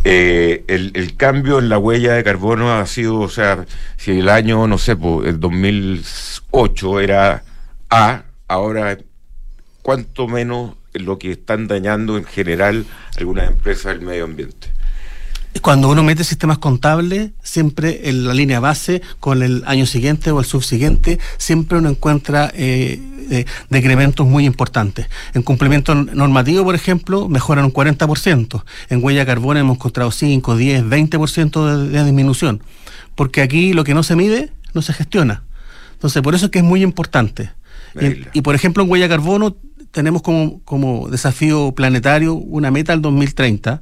Eh, 0.03 0.63
el, 0.67 1.15
cambio 1.17 1.57
en 1.57 1.69
la 1.69 1.79
huella 1.79 2.13
de 2.13 2.23
carbono 2.23 2.71
ha 2.71 2.85
sido, 2.85 3.19
o 3.19 3.29
sea, 3.29 3.65
si 3.97 4.19
el 4.19 4.29
año, 4.29 4.67
no 4.67 4.77
sé, 4.77 4.95
pues, 4.95 5.27
el 5.27 5.39
2008 5.39 6.99
era 6.99 7.43
A, 7.89 8.25
ahora, 8.47 8.99
¿cuánto 9.81 10.27
menos 10.27 10.75
lo 10.99 11.17
que 11.17 11.31
están 11.31 11.67
dañando 11.67 12.17
en 12.17 12.25
general 12.25 12.85
algunas 13.17 13.49
empresas 13.49 13.97
del 13.97 14.05
medio 14.05 14.23
ambiente? 14.25 14.75
Cuando 15.61 15.89
uno 15.89 16.03
mete 16.03 16.23
sistemas 16.23 16.57
contables, 16.57 17.31
siempre 17.41 18.09
en 18.09 18.27
la 18.27 18.33
línea 18.33 18.59
base, 18.59 19.01
con 19.19 19.41
el 19.41 19.63
año 19.65 19.85
siguiente 19.85 20.29
o 20.31 20.39
el 20.39 20.45
subsiguiente, 20.45 21.17
siempre 21.37 21.77
uno 21.77 21.89
encuentra 21.89 22.51
eh, 22.53 22.99
eh, 23.31 23.45
decrementos 23.69 24.27
muy 24.27 24.45
importantes. 24.45 25.07
En 25.33 25.43
cumplimiento 25.43 25.95
normativo, 25.95 26.63
por 26.63 26.75
ejemplo, 26.75 27.29
mejoran 27.29 27.65
un 27.65 27.73
40%. 27.73 28.63
En 28.89 29.03
huella 29.03 29.21
de 29.21 29.25
carbono 29.25 29.59
hemos 29.59 29.77
encontrado 29.77 30.11
5, 30.11 30.57
10, 30.57 30.83
20% 30.83 31.65
de, 31.65 31.89
de 31.89 32.03
disminución. 32.03 32.61
Porque 33.15 33.41
aquí 33.41 33.73
lo 33.73 33.83
que 33.83 33.93
no 33.93 34.03
se 34.03 34.15
mide, 34.15 34.51
no 34.73 34.81
se 34.81 34.93
gestiona. 34.93 35.43
Entonces, 35.93 36.21
por 36.21 36.35
eso 36.35 36.45
es 36.45 36.51
que 36.51 36.59
es 36.59 36.65
muy 36.65 36.83
importante. 36.83 37.51
Y, 37.99 38.37
y, 38.37 38.41
por 38.41 38.55
ejemplo, 38.55 38.83
en 38.83 38.91
huella 38.91 39.05
de 39.05 39.09
carbono 39.09 39.55
tenemos 39.95 40.21
como, 40.21 40.61
como 40.65 41.07
desafío 41.07 41.71
planetario 41.71 42.33
una 42.33 42.69
meta 42.69 42.91
al 42.91 43.01
2030 43.01 43.81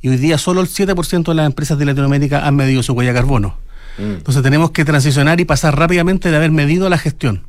y 0.00 0.08
hoy 0.08 0.16
día 0.16 0.36
solo 0.36 0.60
el 0.60 0.66
7% 0.66 1.22
de 1.22 1.34
las 1.34 1.46
empresas 1.46 1.78
de 1.78 1.84
Latinoamérica 1.84 2.44
han 2.44 2.56
medido 2.56 2.82
su 2.82 2.94
huella 2.94 3.12
de 3.12 3.20
carbono. 3.20 3.56
Mm. 3.96 4.14
Entonces 4.14 4.42
tenemos 4.42 4.72
que 4.72 4.84
transicionar 4.84 5.40
y 5.40 5.44
pasar 5.44 5.78
rápidamente 5.78 6.32
de 6.32 6.36
haber 6.36 6.50
medido 6.50 6.88
a 6.88 6.90
la 6.90 6.98
gestión. 6.98 7.44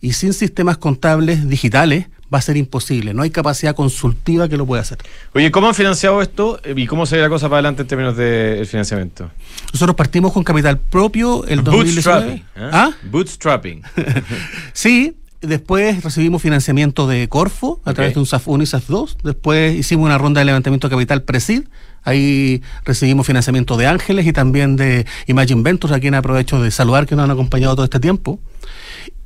Y 0.00 0.14
sin 0.14 0.32
sistemas 0.32 0.76
contables 0.76 1.48
digitales 1.48 2.06
va 2.34 2.38
a 2.38 2.42
ser 2.42 2.56
imposible. 2.56 3.14
No 3.14 3.22
hay 3.22 3.30
capacidad 3.30 3.76
consultiva 3.76 4.48
que 4.48 4.56
lo 4.56 4.66
pueda 4.66 4.82
hacer. 4.82 4.98
Oye, 5.32 5.52
¿cómo 5.52 5.68
han 5.68 5.76
financiado 5.76 6.20
esto 6.20 6.60
y 6.74 6.88
cómo 6.88 7.06
se 7.06 7.14
ve 7.14 7.22
la 7.22 7.28
cosa 7.28 7.46
para 7.46 7.58
adelante 7.58 7.82
en 7.82 7.88
términos 7.88 8.16
de 8.16 8.66
financiamiento? 8.68 9.30
Nosotros 9.72 9.94
partimos 9.94 10.32
con 10.32 10.42
capital 10.42 10.80
propio 10.80 11.46
el 11.46 11.62
2019. 11.62 12.32
¿eh? 12.32 12.42
¿Ah? 12.56 12.90
Bootstrapping. 13.04 13.82
sí, 14.72 15.14
Después 15.42 16.04
recibimos 16.04 16.40
financiamiento 16.40 17.08
de 17.08 17.28
Corfo 17.28 17.80
a 17.84 17.92
través 17.94 18.14
de 18.14 18.20
un 18.20 18.26
SAF 18.26 18.46
1 18.46 18.62
y 18.62 18.66
SAF 18.66 18.88
2. 18.88 19.18
Después 19.24 19.74
hicimos 19.74 20.06
una 20.06 20.16
ronda 20.16 20.38
de 20.38 20.44
levantamiento 20.44 20.88
de 20.88 20.92
capital 20.92 21.22
Presid. 21.22 21.64
Ahí 22.04 22.62
recibimos 22.84 23.26
financiamiento 23.26 23.76
de 23.76 23.86
Ángeles 23.86 24.24
y 24.24 24.32
también 24.32 24.76
de 24.76 25.04
Imagine 25.26 25.62
Ventures, 25.62 25.96
a 25.96 25.98
quien 25.98 26.14
aprovecho 26.14 26.62
de 26.62 26.70
saludar 26.70 27.06
que 27.06 27.16
nos 27.16 27.24
han 27.24 27.32
acompañado 27.32 27.74
todo 27.74 27.84
este 27.84 27.98
tiempo. 27.98 28.38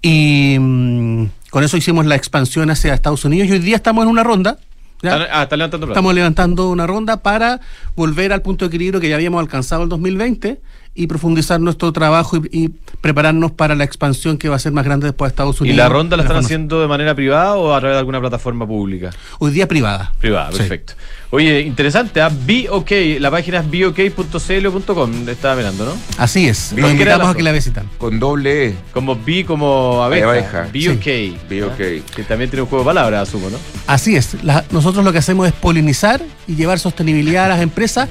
Y 0.00 0.56
mm, 0.58 1.26
con 1.50 1.64
eso 1.64 1.76
hicimos 1.76 2.06
la 2.06 2.16
expansión 2.16 2.70
hacia 2.70 2.94
Estados 2.94 3.26
Unidos 3.26 3.48
y 3.48 3.52
hoy 3.52 3.58
día 3.58 3.76
estamos 3.76 4.02
en 4.04 4.08
una 4.08 4.22
ronda. 4.22 4.58
Ah, 5.04 5.46
levantando 5.50 5.86
Estamos 5.88 6.14
levantando 6.14 6.70
una 6.70 6.86
ronda 6.86 7.18
para 7.18 7.60
volver 7.94 8.32
al 8.32 8.40
punto 8.40 8.64
de 8.64 8.68
equilibrio 8.68 9.00
que 9.00 9.10
ya 9.10 9.16
habíamos 9.16 9.40
alcanzado 9.40 9.82
el 9.82 9.90
2020 9.90 10.62
y 10.96 11.06
profundizar 11.06 11.60
nuestro 11.60 11.92
trabajo 11.92 12.38
y, 12.50 12.70
prepararnos 13.00 13.52
para 13.52 13.74
la 13.74 13.84
expansión 13.84 14.38
que 14.38 14.48
va 14.48 14.56
a 14.56 14.58
ser 14.58 14.72
más 14.72 14.84
grande 14.84 15.06
después 15.06 15.28
de 15.28 15.32
Estados 15.34 15.60
Unidos. 15.60 15.74
¿Y 15.74 15.78
la 15.78 15.88
ronda 15.88 16.16
la 16.16 16.24
están 16.24 16.38
haciendo 16.38 16.80
de 16.80 16.88
manera 16.88 17.14
privada 17.14 17.54
o 17.54 17.72
a 17.72 17.78
través 17.78 17.94
de 17.94 17.98
alguna 18.00 18.20
plataforma 18.20 18.66
pública? 18.66 19.10
Hoy 19.38 19.52
día 19.52 19.68
privada. 19.68 20.12
Privada, 20.18 20.50
perfecto. 20.50 20.94
Oye, 21.30 21.60
interesante, 21.60 22.20
¿ah? 22.20 22.30
BOK, 22.30 22.90
la 23.20 23.30
página 23.30 23.58
es 23.58 23.66
bok.cl.com, 23.66 25.28
estaba 25.28 25.56
mirando, 25.56 25.84
¿no? 25.84 25.92
Así 26.18 26.48
es, 26.48 26.72
los 26.72 26.90
invitamos 26.90 27.28
a 27.28 27.34
que 27.34 27.42
la 27.42 27.52
visitan. 27.52 27.88
Con 27.98 28.18
doble 28.18 28.68
E. 28.68 28.74
Como 28.92 29.16
B 29.16 29.44
como 29.44 30.02
abeja. 30.02 30.30
abeja. 30.30 30.62
BOK. 30.62 31.02
Sí. 31.02 31.36
BOK. 31.50 31.76
Que 31.76 32.22
también 32.26 32.48
tiene 32.48 32.62
un 32.62 32.68
juego 32.68 32.84
de 32.84 32.86
palabras, 32.86 33.28
asumo, 33.28 33.50
¿no? 33.50 33.58
Así 33.86 34.16
es, 34.16 34.36
nosotros 34.70 35.04
lo 35.04 35.12
que 35.12 35.18
hacemos 35.18 35.46
es 35.46 35.52
polinizar 35.52 36.22
y 36.46 36.54
llevar 36.54 36.78
sostenibilidad 36.78 37.46
a 37.46 37.48
las 37.48 37.60
empresas 37.60 38.08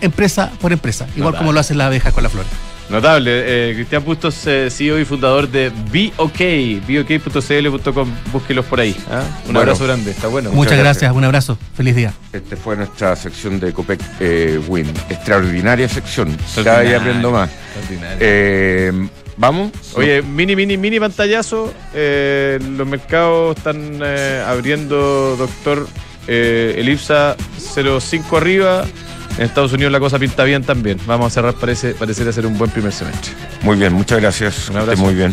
empresa 0.00 0.50
por 0.60 0.72
empresa, 0.72 1.06
igual 1.16 1.36
como 1.36 1.52
lo 1.52 1.60
hacen 1.60 1.78
las 1.78 1.86
abejas 1.86 2.12
con 2.12 2.22
la 2.22 2.28
flor. 2.28 2.44
Notable. 2.88 3.30
Eh, 3.70 3.74
Cristian 3.74 4.02
Bustos, 4.02 4.46
eh, 4.46 4.68
CEO 4.70 4.98
y 4.98 5.04
fundador 5.04 5.48
de 5.48 5.68
BOK, 5.70 6.80
BOK.cl.com. 6.86 8.10
Búsquelos 8.32 8.64
por 8.64 8.80
ahí. 8.80 8.96
¿ah? 9.10 9.22
Un 9.46 9.56
abrazo 9.56 9.84
grande, 9.84 10.10
está 10.10 10.28
bueno. 10.28 10.50
Muchas, 10.52 10.78
gracias. 10.78 11.12
un 11.12 11.24
abrazo. 11.24 11.58
Feliz 11.76 11.94
día. 11.94 12.14
Esta 12.32 12.56
fue 12.56 12.76
nuestra 12.76 13.14
sección 13.14 13.60
de 13.60 13.72
Copec 13.72 14.00
eh, 14.20 14.58
Win. 14.68 14.86
Extraordinaria 15.10 15.88
sección. 15.88 16.36
Cada 16.64 16.80
día 16.80 16.96
aprendo 16.98 17.30
más. 17.30 17.50
Vamos. 19.36 19.70
Oye, 19.94 20.22
mini, 20.22 20.56
mini, 20.56 20.76
mini 20.76 20.98
pantallazo. 20.98 21.72
los 21.94 22.86
mercados 22.86 23.56
están 23.56 24.02
abriendo, 24.46 25.36
doctor. 25.36 25.86
Elipsa 26.26 27.36
05 28.00 28.36
arriba. 28.36 28.84
En 29.38 29.44
Estados 29.44 29.72
Unidos 29.72 29.92
la 29.92 30.00
cosa 30.00 30.18
pinta 30.18 30.42
bien 30.42 30.64
también. 30.64 30.98
Vamos 31.06 31.28
a 31.28 31.30
cerrar, 31.30 31.54
parece, 31.54 31.94
parecer 31.94 32.32
ser 32.32 32.44
un 32.44 32.58
buen 32.58 32.70
primer 32.70 32.92
semestre. 32.92 33.32
Muy 33.62 33.76
bien, 33.76 33.92
muchas 33.92 34.20
gracias. 34.20 34.68
Un 34.68 34.78
abrazo. 34.78 35.00
muy 35.00 35.14
bien. 35.14 35.32